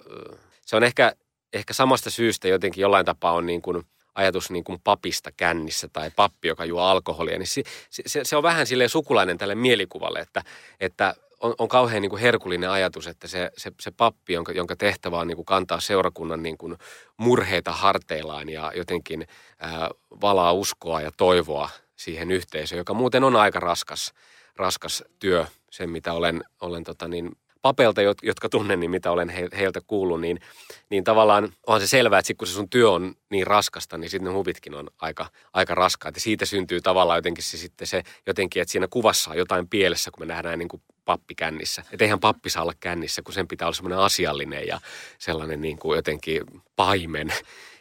se 0.65 0.75
on 0.75 0.83
ehkä, 0.83 1.15
ehkä 1.53 1.73
samasta 1.73 2.09
syystä 2.09 2.47
jotenkin 2.47 2.81
jollain 2.81 3.05
tapaa 3.05 3.31
on 3.31 3.45
niin 3.45 3.61
kuin 3.61 3.83
ajatus 4.15 4.51
niin 4.51 4.63
kuin 4.63 4.79
papista 4.83 5.31
kännissä 5.37 5.87
tai 5.93 6.11
pappi, 6.15 6.47
joka 6.47 6.65
juo 6.65 6.81
alkoholia, 6.81 7.37
niin 7.37 7.47
se, 7.47 7.63
se, 7.89 8.19
se 8.23 8.35
on 8.35 8.43
vähän 8.43 8.67
silleen 8.67 8.89
sukulainen 8.89 9.37
tälle 9.37 9.55
mielikuvalle, 9.55 10.19
että, 10.19 10.43
että 10.79 11.15
on, 11.41 11.55
on 11.57 11.67
kauhean 11.67 12.01
niin 12.01 12.09
kuin 12.09 12.21
herkullinen 12.21 12.69
ajatus, 12.69 13.07
että 13.07 13.27
se, 13.27 13.51
se, 13.57 13.71
se 13.79 13.91
pappi, 13.91 14.33
jonka, 14.33 14.51
jonka 14.51 14.75
tehtävä 14.75 15.19
on 15.19 15.27
niin 15.27 15.35
kuin 15.35 15.45
kantaa 15.45 15.79
seurakunnan 15.79 16.43
niin 16.43 16.57
kuin 16.57 16.77
murheita 17.17 17.71
harteillaan 17.71 18.49
ja 18.49 18.71
jotenkin 18.75 19.27
ää, 19.59 19.89
valaa 20.21 20.53
uskoa 20.53 21.01
ja 21.01 21.11
toivoa 21.17 21.69
siihen 21.95 22.31
yhteisöön, 22.31 22.77
joka 22.77 22.93
muuten 22.93 23.23
on 23.23 23.35
aika 23.35 23.59
raskas, 23.59 24.13
raskas 24.55 25.03
työ, 25.19 25.45
sen 25.71 25.89
mitä 25.89 26.13
olen, 26.13 26.43
olen 26.61 26.83
tota 26.83 27.07
niin, 27.07 27.31
papelta, 27.61 28.01
jotka 28.01 28.49
tunnen, 28.49 28.79
niin 28.79 28.91
mitä 28.91 29.11
olen 29.11 29.29
heiltä 29.29 29.81
kuullut, 29.87 30.21
niin, 30.21 30.39
niin 30.89 31.03
tavallaan 31.03 31.53
on 31.67 31.81
se 31.81 31.87
selvää, 31.87 32.19
että 32.19 32.27
sit 32.27 32.37
kun 32.37 32.47
se 32.47 32.53
sun 32.53 32.69
työ 32.69 32.91
on 32.91 33.15
niin 33.29 33.47
raskasta, 33.47 33.97
niin 33.97 34.09
sitten 34.09 34.31
ne 34.31 34.37
huvitkin 34.37 34.75
on 34.75 34.87
aika, 35.01 35.25
aika 35.53 35.75
raskaat. 35.75 36.15
Ja 36.15 36.21
siitä 36.21 36.45
syntyy 36.45 36.81
tavallaan 36.81 37.17
jotenkin 37.17 37.43
se 37.43 37.57
sitten 37.57 37.87
se 37.87 38.03
jotenkin, 38.27 38.61
että 38.61 38.71
siinä 38.71 38.87
kuvassa 38.87 39.31
on 39.31 39.37
jotain 39.37 39.67
pielessä, 39.67 40.11
kun 40.11 40.21
me 40.21 40.33
nähdään 40.33 40.59
niin 40.59 40.69
kuin 40.69 40.81
pappi 41.05 41.35
kännissä. 41.35 41.83
Että 41.91 42.05
eihän 42.05 42.19
pappi 42.19 42.49
saa 42.49 42.63
olla 42.63 42.73
kännissä, 42.79 43.21
kun 43.21 43.33
sen 43.33 43.47
pitää 43.47 43.67
olla 43.67 43.75
semmoinen 43.75 43.99
asiallinen 43.99 44.67
ja 44.67 44.81
sellainen 45.19 45.61
niin 45.61 45.77
kuin 45.77 45.95
jotenkin 45.95 46.43
paimen. 46.75 47.33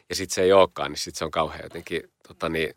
Ja 0.08 0.14
sitten 0.14 0.34
se 0.34 0.42
ei 0.42 0.52
olekaan, 0.52 0.90
niin 0.90 0.98
sitten 0.98 1.18
se 1.18 1.24
on 1.24 1.30
kauhean 1.30 1.62
jotenkin 1.62 2.02
tota 2.28 2.48
niin, 2.48 2.74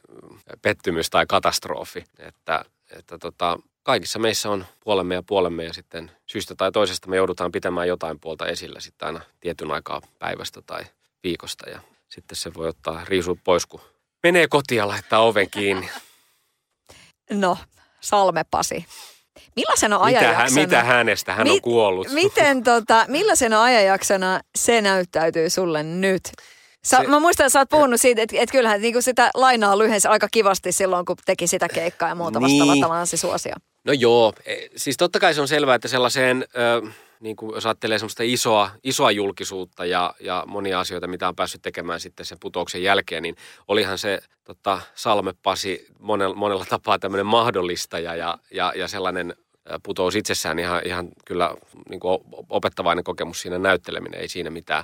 pettymys 0.61 1.09
tai 1.09 1.25
katastrofi. 1.25 2.03
Että, 2.19 2.65
että 2.99 3.17
tota, 3.17 3.59
kaikissa 3.83 4.19
meissä 4.19 4.49
on 4.49 4.65
puolemme 4.83 5.15
ja 5.15 5.23
puolemme 5.23 5.63
ja 5.63 5.73
sitten 5.73 6.11
syystä 6.25 6.55
tai 6.55 6.71
toisesta 6.71 7.09
me 7.09 7.15
joudutaan 7.17 7.51
pitämään 7.51 7.87
jotain 7.87 8.19
puolta 8.19 8.47
esillä 8.47 8.79
sitten 8.79 9.05
aina 9.05 9.21
tietyn 9.39 9.71
aikaa 9.71 10.01
päivästä 10.19 10.61
tai 10.61 10.83
viikosta 11.23 11.69
ja 11.69 11.79
sitten 12.09 12.35
se 12.35 12.53
voi 12.53 12.67
ottaa 12.67 13.05
riisu 13.05 13.39
pois, 13.43 13.65
kun 13.65 13.81
menee 14.23 14.47
kotiin 14.47 14.77
ja 14.77 14.87
laittaa 14.87 15.19
oven 15.19 15.49
kiinni. 15.49 15.89
No, 17.29 17.57
Salme 18.01 18.43
Pasi. 18.51 18.85
Millaisena 19.55 19.97
ajanjaksona... 19.97 20.45
Mitä, 20.45 20.59
mitä 20.61 20.83
hänestä? 20.83 21.33
Hän 21.33 21.47
mi- 21.47 21.51
on 21.51 21.61
kuollut. 21.61 22.07
Miten 22.11 22.63
tota, 22.63 23.05
millaisena 23.07 23.63
ajanjaksona 23.63 24.39
se 24.55 24.81
näyttäytyy 24.81 25.49
sulle 25.49 25.83
nyt? 25.83 26.21
Sä, 26.87 26.97
se, 26.97 27.07
mä 27.07 27.19
muistan, 27.19 27.45
että 27.45 27.53
sä 27.53 27.59
oot 27.59 27.69
puhunut 27.69 28.01
siitä, 28.01 28.21
että, 28.21 28.35
että 28.39 28.51
kyllähän 28.51 28.81
niin 28.81 28.93
kuin 28.93 29.03
sitä 29.03 29.31
lainaa 29.33 29.77
lyhensi 29.77 30.07
aika 30.07 30.27
kivasti 30.31 30.71
silloin, 30.71 31.05
kun 31.05 31.15
teki 31.25 31.47
sitä 31.47 31.67
keikkaa 31.69 32.09
ja 32.09 32.15
muuta 32.15 32.39
niin. 32.39 32.59
vastaavaa 32.59 32.81
tavallaan 32.81 33.07
se 33.07 33.17
suosia. 33.17 33.55
No 33.83 33.93
joo, 33.93 34.33
e, 34.45 34.55
siis 34.75 34.97
totta 34.97 35.19
kai 35.19 35.33
se 35.33 35.41
on 35.41 35.47
selvää, 35.47 35.75
että 35.75 35.87
sellaiseen, 35.87 36.45
äh, 36.85 36.95
niin 37.19 37.35
kuin 37.35 37.55
jos 37.55 37.65
ajattelee 37.65 37.99
semmoista 37.99 38.23
isoa, 38.25 38.71
isoa 38.83 39.11
julkisuutta 39.11 39.85
ja, 39.85 40.13
ja 40.19 40.43
monia 40.47 40.79
asioita, 40.79 41.07
mitä 41.07 41.27
on 41.27 41.35
päässyt 41.35 41.61
tekemään 41.61 41.99
sitten 41.99 42.25
sen 42.25 42.37
putouksen 42.41 42.83
jälkeen, 42.83 43.23
niin 43.23 43.35
olihan 43.67 43.97
se 43.97 44.19
tota, 44.43 44.81
Salme 44.95 45.33
Pasi 45.43 45.87
monella, 45.99 46.35
monella 46.35 46.65
tapaa 46.69 46.99
tämmöinen 46.99 47.25
mahdollistaja 47.25 48.15
ja, 48.15 48.37
ja, 48.51 48.73
ja 48.75 48.87
sellainen 48.87 49.35
putous 49.83 50.15
itsessään 50.15 50.59
ihan, 50.59 50.81
ihan 50.85 51.09
kyllä 51.25 51.55
niin 51.89 51.99
kuin 51.99 52.19
opettavainen 52.49 53.03
kokemus 53.03 53.41
siinä 53.41 53.57
näytteleminen, 53.57 54.21
ei 54.21 54.27
siinä 54.27 54.49
mitään. 54.49 54.83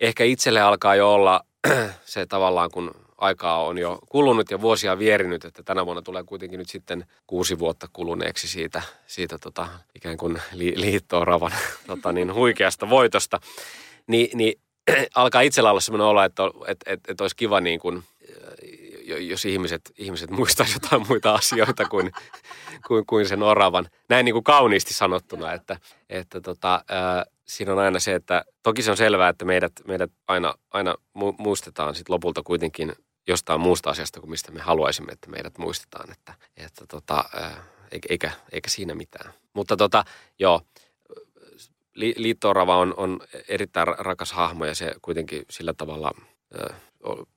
Ehkä 0.00 0.24
itselle 0.24 0.60
alkaa 0.60 0.94
jo 0.94 1.14
olla 1.14 1.40
se 2.04 2.26
tavallaan, 2.26 2.70
kun 2.70 2.90
aikaa 3.18 3.64
on 3.64 3.78
jo 3.78 3.98
kulunut 4.08 4.50
ja 4.50 4.60
vuosia 4.60 4.98
vierinyt, 4.98 5.44
että 5.44 5.62
tänä 5.62 5.86
vuonna 5.86 6.02
tulee 6.02 6.22
kuitenkin 6.22 6.58
nyt 6.58 6.68
sitten 6.68 7.06
kuusi 7.26 7.58
vuotta 7.58 7.88
kuluneeksi 7.92 8.48
siitä, 8.48 8.82
siitä 9.06 9.38
tota, 9.38 9.68
ikään 9.94 10.16
kuin 10.16 10.42
li, 10.52 10.72
liittoon 10.76 11.26
ravan 11.26 11.52
tota, 11.86 12.12
niin 12.12 12.34
huikeasta 12.34 12.90
voitosta. 12.90 13.40
Ni, 14.06 14.30
niin 14.34 14.60
alkaa 15.14 15.40
itsellä 15.40 15.70
olla 15.70 15.80
sellainen 15.80 16.06
olo, 16.06 16.22
että, 16.22 16.42
että, 16.66 16.92
että, 16.92 17.12
että 17.12 17.24
olisi 17.24 17.36
kiva 17.36 17.60
niin 17.60 17.80
kuin 17.80 18.02
jos 19.18 19.44
ihmiset, 19.44 19.92
ihmiset 19.98 20.30
muistaisi 20.30 20.74
jotain 20.82 21.08
muita 21.08 21.34
asioita 21.34 21.84
kuin, 21.84 22.12
kuin, 22.86 23.06
kuin 23.06 23.28
sen 23.28 23.42
oravan. 23.42 23.88
Näin 24.08 24.24
niin 24.24 24.32
kuin 24.32 24.44
kauniisti 24.44 24.94
sanottuna, 24.94 25.52
että, 25.52 25.76
että 26.08 26.40
tota, 26.40 26.84
ää, 26.88 27.26
siinä 27.44 27.72
on 27.72 27.78
aina 27.78 28.00
se, 28.00 28.14
että 28.14 28.44
toki 28.62 28.82
se 28.82 28.90
on 28.90 28.96
selvää, 28.96 29.28
että 29.28 29.44
meidät, 29.44 29.72
meidät 29.86 30.10
aina, 30.28 30.54
aina 30.70 30.94
muistetaan 31.38 31.94
sit 31.94 32.08
lopulta 32.08 32.42
kuitenkin 32.42 32.92
jostain 33.26 33.60
muusta 33.60 33.90
asiasta 33.90 34.20
kuin 34.20 34.30
mistä 34.30 34.52
me 34.52 34.60
haluaisimme, 34.60 35.12
että 35.12 35.30
meidät 35.30 35.58
muistetaan. 35.58 36.12
Että, 36.12 36.34
että 36.56 36.86
tota, 36.86 37.24
eikä, 38.10 38.30
eikä 38.52 38.70
siinä 38.70 38.94
mitään. 38.94 39.32
Mutta 39.52 39.76
tota, 39.76 40.04
joo, 40.38 40.60
Liitto-Orava 41.94 42.76
on, 42.76 42.94
on 42.96 43.20
erittäin 43.48 43.88
rakas 43.98 44.32
hahmo 44.32 44.64
ja 44.64 44.74
se 44.74 44.94
kuitenkin 45.02 45.44
sillä 45.50 45.74
tavalla, 45.74 46.12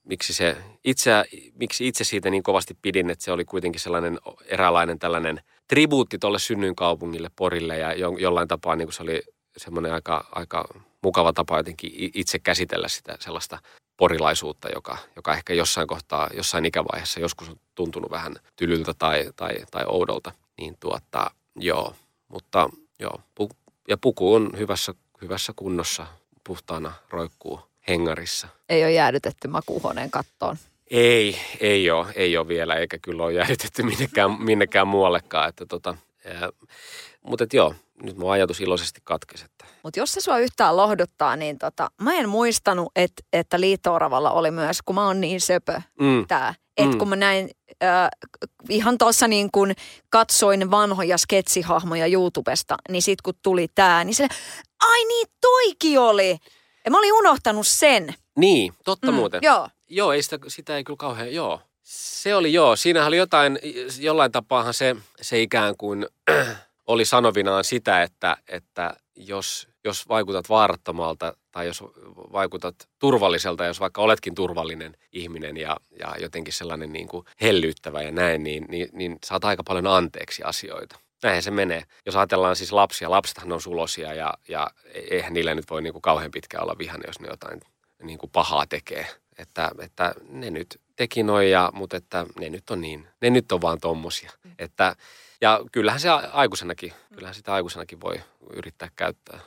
miksi, 0.03 0.33
se 0.33 0.57
itse, 0.83 1.11
miksi 1.53 1.87
itse 1.87 2.03
siitä 2.03 2.29
niin 2.29 2.43
kovasti 2.43 2.77
pidin, 2.81 3.09
että 3.09 3.25
se 3.25 3.31
oli 3.31 3.45
kuitenkin 3.45 3.81
sellainen 3.81 4.19
eräänlainen 4.45 4.99
tällainen 4.99 5.41
tribuutti 5.67 6.17
tuolle 6.17 6.39
synnyinkaupungille 6.39 7.29
Porille 7.35 7.77
ja 7.77 7.93
jo, 7.93 8.17
jollain 8.17 8.47
tapaa 8.47 8.75
niin 8.75 8.87
kuin 8.87 8.93
se 8.93 9.03
oli 9.03 9.23
semmoinen 9.57 9.93
aika, 9.93 10.25
aika 10.31 10.65
mukava 11.03 11.33
tapa 11.33 11.57
jotenkin 11.57 11.91
itse 11.95 12.39
käsitellä 12.39 12.87
sitä 12.87 13.17
sellaista 13.19 13.59
porilaisuutta, 13.97 14.69
joka, 14.69 14.97
joka 15.15 15.33
ehkä 15.33 15.53
jossain 15.53 15.87
kohtaa, 15.87 16.29
jossain 16.33 16.65
ikävaiheessa 16.65 17.19
joskus 17.19 17.49
on 17.49 17.59
tuntunut 17.75 18.11
vähän 18.11 18.35
tylyltä 18.55 18.93
tai, 18.93 19.29
tai, 19.35 19.55
tai 19.71 19.83
oudolta. 19.87 20.31
Niin 20.57 20.77
tuota, 20.79 21.31
joo, 21.55 21.95
mutta 22.27 22.69
joo, 22.99 23.21
ja 23.87 23.97
puku 23.97 24.33
on 24.33 24.49
hyvässä, 24.57 24.93
hyvässä 25.21 25.53
kunnossa, 25.55 26.07
puhtaana 26.43 26.93
roikkuu 27.09 27.72
hengarissa. 27.87 28.47
Ei 28.69 28.83
ole 28.83 28.91
jäädytetty 28.91 29.47
makuuhuoneen 29.47 30.11
kattoon. 30.11 30.57
Ei, 30.91 31.37
ei 31.59 31.91
ole, 31.91 32.07
ei 32.15 32.37
ole 32.37 32.47
vielä, 32.47 32.75
eikä 32.75 32.97
kyllä 33.01 33.23
ole 33.23 33.33
jäädytetty 33.33 33.83
minnekään, 33.83 34.41
minnekään 34.41 34.87
muuallekaan. 34.87 35.49
Että 35.49 35.65
tota, 35.65 35.97
mutta 37.27 37.45
joo, 37.53 37.75
nyt 38.03 38.17
mun 38.17 38.31
ajatus 38.31 38.61
iloisesti 38.61 39.01
katkesi. 39.03 39.45
Että. 39.45 39.65
Mutta 39.83 39.99
jos 39.99 40.11
se 40.11 40.21
sua 40.21 40.39
yhtään 40.39 40.77
lohduttaa, 40.77 41.35
niin 41.35 41.57
tota, 41.57 41.91
mä 42.01 42.13
en 42.13 42.29
muistanut, 42.29 42.91
et, 42.95 43.11
että 43.33 43.59
liitto 43.59 43.93
oli 43.93 44.51
myös, 44.51 44.81
kun 44.85 44.95
mä 44.95 45.07
oon 45.07 45.21
niin 45.21 45.41
söpö 45.41 45.81
mm. 45.99 46.27
tää. 46.27 46.53
Että 46.77 46.91
mm. 46.91 46.99
kun 46.99 47.09
mä 47.09 47.15
näin 47.15 47.49
äh, 47.83 48.09
ihan 48.69 48.97
tuossa 48.97 49.27
niin 49.27 49.49
kun 49.51 49.71
katsoin 50.09 50.71
vanhoja 50.71 51.17
sketsihahmoja 51.17 52.07
YouTubesta, 52.07 52.77
niin 52.89 53.01
sit 53.01 53.21
kun 53.21 53.33
tuli 53.41 53.67
tää, 53.75 54.03
niin 54.03 54.15
se, 54.15 54.27
ai 54.79 55.05
niin 55.05 55.27
toikin 55.41 55.99
oli. 55.99 56.37
Ja 56.85 56.91
mä 56.91 56.97
olin 56.97 57.13
unohtanut 57.13 57.67
sen. 57.67 58.15
Niin, 58.37 58.73
totta 58.83 59.11
mm, 59.11 59.15
muuten. 59.15 59.39
Joo. 59.43 59.69
Joo, 59.89 60.11
ei 60.11 60.23
sitä, 60.23 60.39
sitä 60.47 60.77
ei 60.77 60.83
kyllä 60.83 60.97
kauhean, 60.97 61.33
joo. 61.33 61.61
Se 61.83 62.35
oli 62.35 62.53
joo, 62.53 62.75
siinä 62.75 63.05
oli 63.05 63.17
jotain, 63.17 63.59
jollain 63.99 64.31
tapaahan 64.31 64.73
se, 64.73 64.95
se 65.21 65.41
ikään 65.41 65.77
kuin 65.77 66.07
oli 66.87 67.05
sanovinaan 67.05 67.63
sitä, 67.63 68.03
että, 68.03 68.37
että 68.47 68.97
jos, 69.15 69.67
jos 69.83 70.09
vaikutat 70.09 70.49
vaarattomalta 70.49 71.33
tai 71.51 71.67
jos 71.67 71.83
vaikutat 72.33 72.75
turvalliselta, 72.99 73.65
jos 73.65 73.79
vaikka 73.79 74.01
oletkin 74.01 74.35
turvallinen 74.35 74.97
ihminen 75.11 75.57
ja, 75.57 75.77
ja 75.99 76.15
jotenkin 76.19 76.53
sellainen 76.53 76.93
niin 76.93 77.07
kuin 77.07 77.25
hellyyttävä 77.41 78.01
ja 78.01 78.11
näin, 78.11 78.43
niin, 78.43 78.65
niin, 78.69 78.89
niin 78.93 79.17
saat 79.25 79.45
aika 79.45 79.63
paljon 79.63 79.87
anteeksi 79.87 80.43
asioita. 80.43 80.99
Näinhän 81.23 81.43
se 81.43 81.51
menee. 81.51 81.83
Jos 82.05 82.15
ajatellaan 82.15 82.55
siis 82.55 82.71
lapsia, 82.71 83.11
lapsethan 83.11 83.51
on 83.51 83.61
sulosia 83.61 84.13
ja, 84.13 84.33
ja 84.47 84.71
eihän 84.93 85.33
niillä 85.33 85.55
nyt 85.55 85.69
voi 85.69 85.81
niin 85.81 85.93
kuin 85.93 86.01
kauhean 86.01 86.31
pitkään 86.31 86.63
olla 86.63 86.77
vihainen, 86.77 87.07
jos 87.07 87.19
ne 87.19 87.27
jotain 87.27 87.61
niin 88.03 88.19
kuin 88.19 88.29
pahaa 88.31 88.65
tekee. 88.67 89.07
Että, 89.37 89.71
että 89.79 90.15
ne 90.29 90.49
nyt 90.49 90.81
teki 90.95 91.23
noin, 91.23 91.51
ja, 91.51 91.71
mutta 91.73 91.97
että 91.97 92.25
ne 92.39 92.49
nyt 92.49 92.69
on 92.69 92.81
niin, 92.81 93.07
ne 93.21 93.29
nyt 93.29 93.51
on 93.51 93.61
vaan 93.61 93.79
tommosia. 93.79 94.31
Mm. 94.43 94.51
Että, 94.59 94.95
ja 95.41 95.61
kyllähän 95.71 95.99
se 95.99 96.09
aikuisenakin, 96.09 96.93
kyllähän 97.15 97.35
sitä 97.35 97.53
aikuisenakin 97.53 98.01
voi 98.01 98.21
yrittää 98.53 98.89
käyttää. 98.95 99.39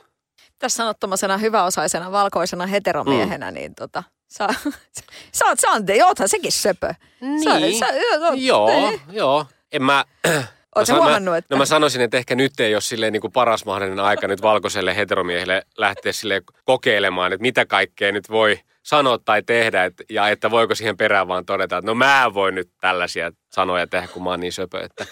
Tässä 0.59 0.77
sanottomasena 0.77 1.37
hyväosaisena 1.37 2.11
valkoisena 2.11 2.65
heteromiehenä, 2.65 3.51
mm. 3.51 3.55
niin 3.55 3.75
tota, 3.75 4.03
sä, 4.27 4.47
sä, 5.37 5.45
oot, 5.45 5.59
sä, 5.59 5.67
oot, 5.71 5.83
oothan 6.05 6.29
sekin 6.29 6.51
söpö. 6.51 6.93
Niin, 7.21 7.79
sä, 7.79 7.87
sä, 7.87 7.93
joo, 8.35 8.67
niin. 8.67 9.01
joo. 9.11 9.45
En 9.71 9.83
mä, 9.83 10.05
Oletko 10.75 10.95
no, 10.95 11.01
huomannut, 11.01 11.33
mä, 11.33 11.37
että... 11.37 11.55
No 11.55 11.57
mä 11.57 11.65
sanoisin, 11.65 12.01
että 12.01 12.17
ehkä 12.17 12.35
nyt 12.35 12.59
ei 12.59 12.75
ole 12.75 12.81
silleen 12.81 13.13
niin 13.13 13.21
kuin 13.21 13.33
paras 13.33 13.65
mahdollinen 13.65 14.05
aika 14.05 14.27
nyt 14.27 14.41
valkoiselle 14.41 14.95
heteromiehelle 14.95 15.63
lähteä 15.77 16.13
sille 16.13 16.41
kokeilemaan, 16.65 17.33
että 17.33 17.41
mitä 17.41 17.65
kaikkea 17.65 18.11
nyt 18.11 18.29
voi 18.29 18.59
sanoa 18.83 19.17
tai 19.17 19.43
tehdä, 19.43 19.85
et, 19.85 19.93
ja 20.09 20.29
että 20.29 20.51
voiko 20.51 20.75
siihen 20.75 20.97
perään 20.97 21.27
vaan 21.27 21.45
todeta, 21.45 21.77
että 21.77 21.91
no 21.91 21.95
mä 21.95 22.31
voin 22.33 22.55
nyt 22.55 22.69
tällaisia 22.81 23.31
sanoja 23.51 23.87
tehdä, 23.87 24.07
kun 24.07 24.23
mä 24.23 24.29
oon 24.29 24.39
niin 24.39 24.53
söpö, 24.53 24.79
että 24.83 25.05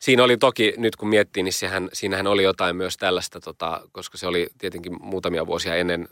Siinä 0.00 0.24
oli 0.24 0.36
toki, 0.36 0.74
nyt 0.76 0.96
kun 0.96 1.08
miettii, 1.08 1.42
niin 1.42 1.52
sehän, 1.52 1.88
siinähän 1.92 2.26
oli 2.26 2.42
jotain 2.42 2.76
myös 2.76 2.96
tällaista, 2.96 3.40
tota, 3.40 3.82
koska 3.92 4.18
se 4.18 4.26
oli 4.26 4.48
tietenkin 4.58 4.96
muutamia 5.00 5.46
vuosia 5.46 5.74
ennen, 5.74 6.08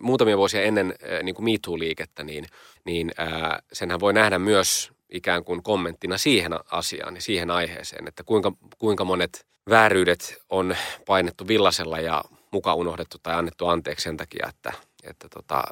muutamia 0.00 0.36
vuosia 0.36 0.62
ennen 0.62 0.94
äh, 1.12 1.22
niin 1.22 1.34
kuin 1.34 1.44
MeToo-liikettä, 1.44 2.24
niin, 2.24 2.44
niin 2.84 3.10
äh, 3.20 3.58
senhän 3.72 4.00
voi 4.00 4.12
nähdä 4.12 4.38
myös 4.38 4.90
ikään 5.10 5.44
kuin 5.44 5.62
kommenttina 5.62 6.18
siihen 6.18 6.52
asiaan 6.70 7.14
ja 7.14 7.20
siihen 7.20 7.50
aiheeseen, 7.50 8.08
että 8.08 8.22
kuinka, 8.24 8.52
kuinka 8.78 9.04
monet 9.04 9.46
vääryydet 9.70 10.42
on 10.50 10.76
painettu 11.06 11.48
villasella 11.48 12.00
ja 12.00 12.24
muka 12.50 12.74
unohdettu 12.74 13.16
tai 13.22 13.34
annettu 13.34 13.66
anteeksi 13.66 14.04
sen 14.04 14.16
takia, 14.16 14.46
että, 14.48 14.72
että 15.02 15.28
tota, 15.28 15.62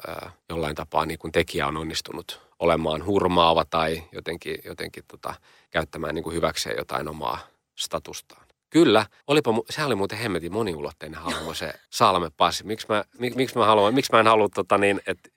jollain 0.49 0.75
tapaa 0.75 1.05
niin 1.05 1.19
kuin 1.19 1.31
tekijä 1.31 1.67
on 1.67 1.77
onnistunut 1.77 2.41
olemaan 2.59 3.05
hurmaava 3.05 3.65
tai 3.65 4.03
jotenkin, 4.11 4.57
jotenkin 4.65 5.03
tota, 5.07 5.33
käyttämään 5.71 6.15
niin 6.15 6.23
kuin 6.23 6.35
hyväkseen 6.35 6.77
jotain 6.77 7.07
omaa 7.07 7.39
statustaan. 7.75 8.45
Kyllä, 8.69 9.05
olipa, 9.27 9.51
se 9.69 9.83
oli 9.83 9.95
muuten 9.95 10.17
hemmetin 10.17 10.53
moniulotteinen 10.53 11.19
hahmo 11.19 11.53
se 11.53 11.73
Salme 11.89 12.29
Passi. 12.37 12.65
Miksi 12.65 12.87
mä, 12.89 13.03
mik, 13.19 13.35
miksi 13.35 13.57
mä, 13.57 13.65
haluan, 13.65 13.93
miksi 13.93 14.11
mä 14.11 14.19
en 14.19 14.27
halua 14.27 14.49
tota 14.49 14.77
niin, 14.77 15.01
että 15.07 15.29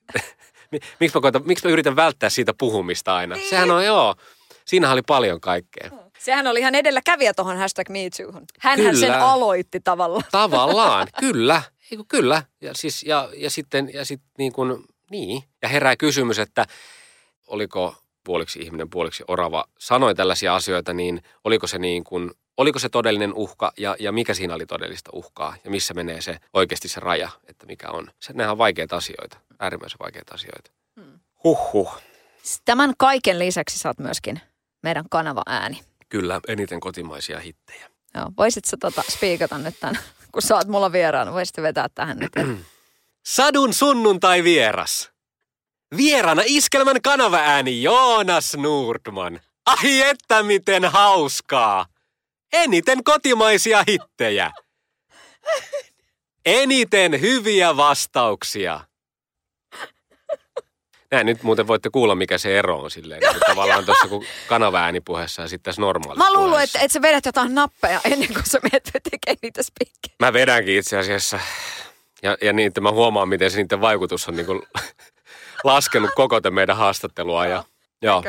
miksi 0.72 1.16
mä, 1.16 1.20
koitan, 1.20 1.42
miksi 1.44 1.66
mä 1.66 1.72
yritän 1.72 1.96
välttää 1.96 2.30
siitä 2.30 2.54
puhumista 2.58 3.16
aina? 3.16 3.34
Niin. 3.34 3.50
Sehän 3.50 3.70
on, 3.70 3.84
joo, 3.84 4.14
siinä 4.64 4.92
oli 4.92 5.02
paljon 5.02 5.40
kaikkea. 5.40 5.90
Sehän 6.18 6.46
oli 6.46 6.60
ihan 6.60 6.74
edelläkävijä 6.74 7.34
tuohon 7.34 7.56
hashtag 7.56 7.88
MeToohon. 7.88 8.44
Hänhän 8.60 8.94
kyllä. 8.94 9.06
sen 9.06 9.20
aloitti 9.20 9.80
tavallaan. 9.80 10.24
Tavallaan, 10.32 11.08
kyllä. 11.20 11.62
Eiku, 11.90 12.04
kyllä. 12.08 12.42
Ja, 12.60 12.74
siis, 12.74 13.02
ja, 13.02 13.28
ja 13.36 13.50
sitten, 13.50 13.90
ja 13.94 14.04
sitten 14.04 14.30
niin 14.38 14.52
kuin, 14.52 14.84
niin. 15.10 15.42
Ja 15.62 15.68
herää 15.68 15.96
kysymys, 15.96 16.38
että 16.38 16.66
oliko 17.46 17.94
puoliksi 18.24 18.58
ihminen, 18.58 18.90
puoliksi 18.90 19.24
orava, 19.28 19.64
sanoi 19.78 20.14
tällaisia 20.14 20.54
asioita, 20.54 20.92
niin 20.92 21.22
oliko 21.44 21.66
se 21.66 21.78
niin 21.78 22.04
kuin 22.04 22.30
oliko 22.56 22.78
se 22.78 22.88
todellinen 22.88 23.34
uhka 23.34 23.72
ja, 23.78 23.96
ja 23.98 24.12
mikä 24.12 24.34
siinä 24.34 24.54
oli 24.54 24.66
todellista 24.66 25.10
uhkaa 25.12 25.56
ja 25.64 25.70
missä 25.70 25.94
menee 25.94 26.20
se 26.20 26.38
oikeasti 26.52 26.88
se 26.88 27.00
raja, 27.00 27.28
että 27.46 27.66
mikä 27.66 27.90
on. 27.90 28.10
Se, 28.20 28.32
nehän 28.32 28.52
on 28.52 28.58
vaikeita 28.58 28.96
asioita, 28.96 29.38
äärimmäisen 29.60 29.98
vaikeita 29.98 30.34
asioita. 30.34 30.70
Hmm. 31.00 31.20
Huhhuh. 31.44 32.00
Tämän 32.64 32.94
kaiken 32.98 33.38
lisäksi 33.38 33.78
saat 33.78 33.98
myöskin 33.98 34.40
meidän 34.82 35.04
kanava 35.10 35.42
ääni. 35.46 35.80
Kyllä, 36.08 36.40
eniten 36.48 36.80
kotimaisia 36.80 37.40
hittejä. 37.40 37.90
Joo, 38.14 38.26
voisit 38.36 38.64
sä 38.64 38.76
tota 38.80 39.02
spiikata 39.10 39.58
nyt 39.58 39.80
tämän, 39.80 39.98
kun 40.32 40.42
sä 40.42 40.56
oot 40.56 40.68
mulla 40.68 40.92
vieraana, 40.92 41.32
voisit 41.32 41.56
vetää 41.56 41.88
tähän 41.94 42.18
nyt. 42.18 42.32
Sadun 43.26 43.74
sunnuntai 43.74 44.44
vieras. 44.44 45.10
Vierana 45.96 46.42
iskelmän 46.46 47.02
kanavaääni 47.02 47.82
Joonas 47.82 48.56
Nordman. 48.56 49.40
Ai 49.66 50.00
että 50.00 50.42
miten 50.42 50.84
hauskaa! 50.84 51.86
Eniten 52.52 53.04
kotimaisia 53.04 53.84
hittejä. 53.88 54.50
Eniten 56.46 57.20
hyviä 57.20 57.76
vastauksia. 57.76 58.80
Näin 61.10 61.26
nyt 61.26 61.42
muuten 61.42 61.66
voitte 61.66 61.90
kuulla, 61.90 62.14
mikä 62.14 62.38
se 62.38 62.58
ero 62.58 62.78
on 62.78 62.90
silleen. 62.90 63.20
Niin 63.20 63.40
tavallaan 63.46 63.84
tuossa 63.84 64.08
kun 64.08 64.24
kanavaäänipuheessa 64.48 65.42
ja 65.42 65.48
sitten 65.48 65.64
tässä 65.64 65.82
normaalissa 65.82 66.30
Mä 66.30 66.32
luulen, 66.32 66.64
että, 66.64 66.78
että 66.78 66.92
sä 66.92 67.02
vedät 67.02 67.26
jotain 67.26 67.54
nappeja 67.54 68.00
ennen 68.04 68.28
kuin 68.28 68.46
sä 68.46 68.58
menet 68.62 68.90
tekemään 69.10 69.38
niitä 69.42 69.62
spikkejä. 69.62 70.16
Mä 70.20 70.32
vedänkin 70.32 70.76
itse 70.76 70.98
asiassa. 70.98 71.40
Ja, 72.22 72.36
ja 72.42 72.52
niin, 72.52 72.68
että 72.68 72.80
mä 72.80 72.90
huomaan, 72.90 73.28
miten 73.28 73.50
se 73.50 73.56
niiden 73.56 73.80
vaikutus 73.80 74.28
on 74.28 74.36
niin 74.36 74.46
kuin 74.46 74.62
laskenut 75.64 76.10
koko 76.14 76.40
tämän 76.40 76.54
meidän 76.54 76.76
haastattelua. 76.76 77.46
Ja, 77.46 77.64
joo. 78.02 78.22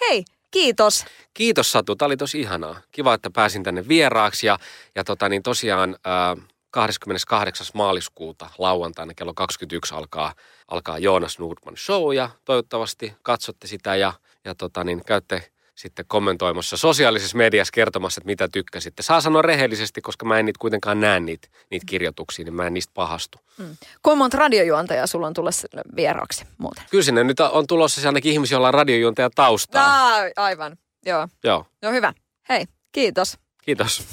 Hei, 0.00 0.24
Kiitos. 0.54 1.04
Kiitos 1.34 1.72
Satu, 1.72 1.96
tämä 1.96 2.06
oli 2.06 2.16
tosi 2.16 2.40
ihanaa. 2.40 2.80
Kiva, 2.92 3.14
että 3.14 3.30
pääsin 3.30 3.62
tänne 3.62 3.88
vieraaksi 3.88 4.46
ja, 4.46 4.58
ja 4.94 5.04
tota, 5.04 5.28
niin 5.28 5.42
tosiaan 5.42 5.96
äh, 6.06 6.46
28. 6.70 7.66
maaliskuuta 7.74 8.50
lauantaina 8.58 9.14
kello 9.14 9.34
21 9.34 9.94
alkaa, 9.94 10.34
alkaa 10.68 10.98
Joonas 10.98 11.38
Nordman 11.38 11.76
Show 11.76 12.14
ja 12.14 12.30
toivottavasti 12.44 13.12
katsotte 13.22 13.66
sitä 13.66 13.96
ja, 13.96 14.12
ja 14.44 14.54
tota, 14.54 14.84
niin 14.84 15.04
käytte 15.04 15.50
sitten 15.74 16.04
kommentoimassa 16.08 16.76
sosiaalisessa 16.76 17.36
mediassa 17.36 17.72
kertomassa, 17.72 18.18
että 18.18 18.26
mitä 18.26 18.48
tykkäsitte. 18.48 19.02
Saa 19.02 19.20
sanoa 19.20 19.42
rehellisesti, 19.42 20.00
koska 20.00 20.26
mä 20.26 20.38
en 20.38 20.46
niitä 20.46 20.58
kuitenkaan 20.58 21.00
näe 21.00 21.20
niitä, 21.20 21.48
niitä 21.70 21.86
kirjoituksia, 21.86 22.44
niin 22.44 22.54
mä 22.54 22.66
en 22.66 22.74
niistä 22.74 22.90
pahastu. 22.94 23.38
Mm. 23.58 23.76
Kuinka 24.02 24.16
monta 24.16 24.36
radiojuontajaa 24.36 25.06
sulla 25.06 25.26
on 25.26 25.34
tulossa 25.34 25.68
vieraaksi 25.96 26.44
muuten? 26.58 26.84
Kyllä 26.90 27.04
sinne 27.04 27.24
nyt 27.24 27.40
on 27.40 27.66
tulossa 27.66 28.00
se 28.00 28.06
ainakin 28.06 28.32
ihmisiä, 28.32 28.54
joilla 28.54 28.68
on 28.68 28.74
radiojuontaja 28.74 29.30
taustaa. 29.34 29.84
Aa, 29.84 30.22
aivan, 30.36 30.76
joo. 31.06 31.28
Joo. 31.44 31.66
No 31.82 31.90
hyvä. 31.90 32.12
Hei, 32.48 32.66
kiitos. 32.92 33.38
Kiitos. 33.62 34.02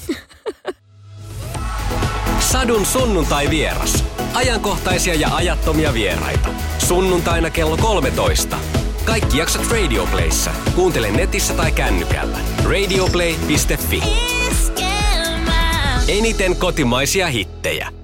Sadun 2.52 2.86
sunnuntai 2.86 3.50
vieras. 3.50 4.04
Ajankohtaisia 4.34 5.14
ja 5.14 5.34
ajattomia 5.34 5.94
vieraita. 5.94 6.48
Sunnuntaina 6.78 7.50
kello 7.50 7.76
13. 7.76 8.56
Kaikki 9.04 9.38
jaksot 9.38 9.70
Radio 9.70 10.06
Playssa. 10.06 10.50
Kuuntele 10.74 11.10
netissä 11.10 11.54
tai 11.54 11.72
kännykällä. 11.72 12.38
Radioplay.fi. 12.64 14.02
Eniten 16.08 16.56
kotimaisia 16.56 17.28
hittejä. 17.28 18.01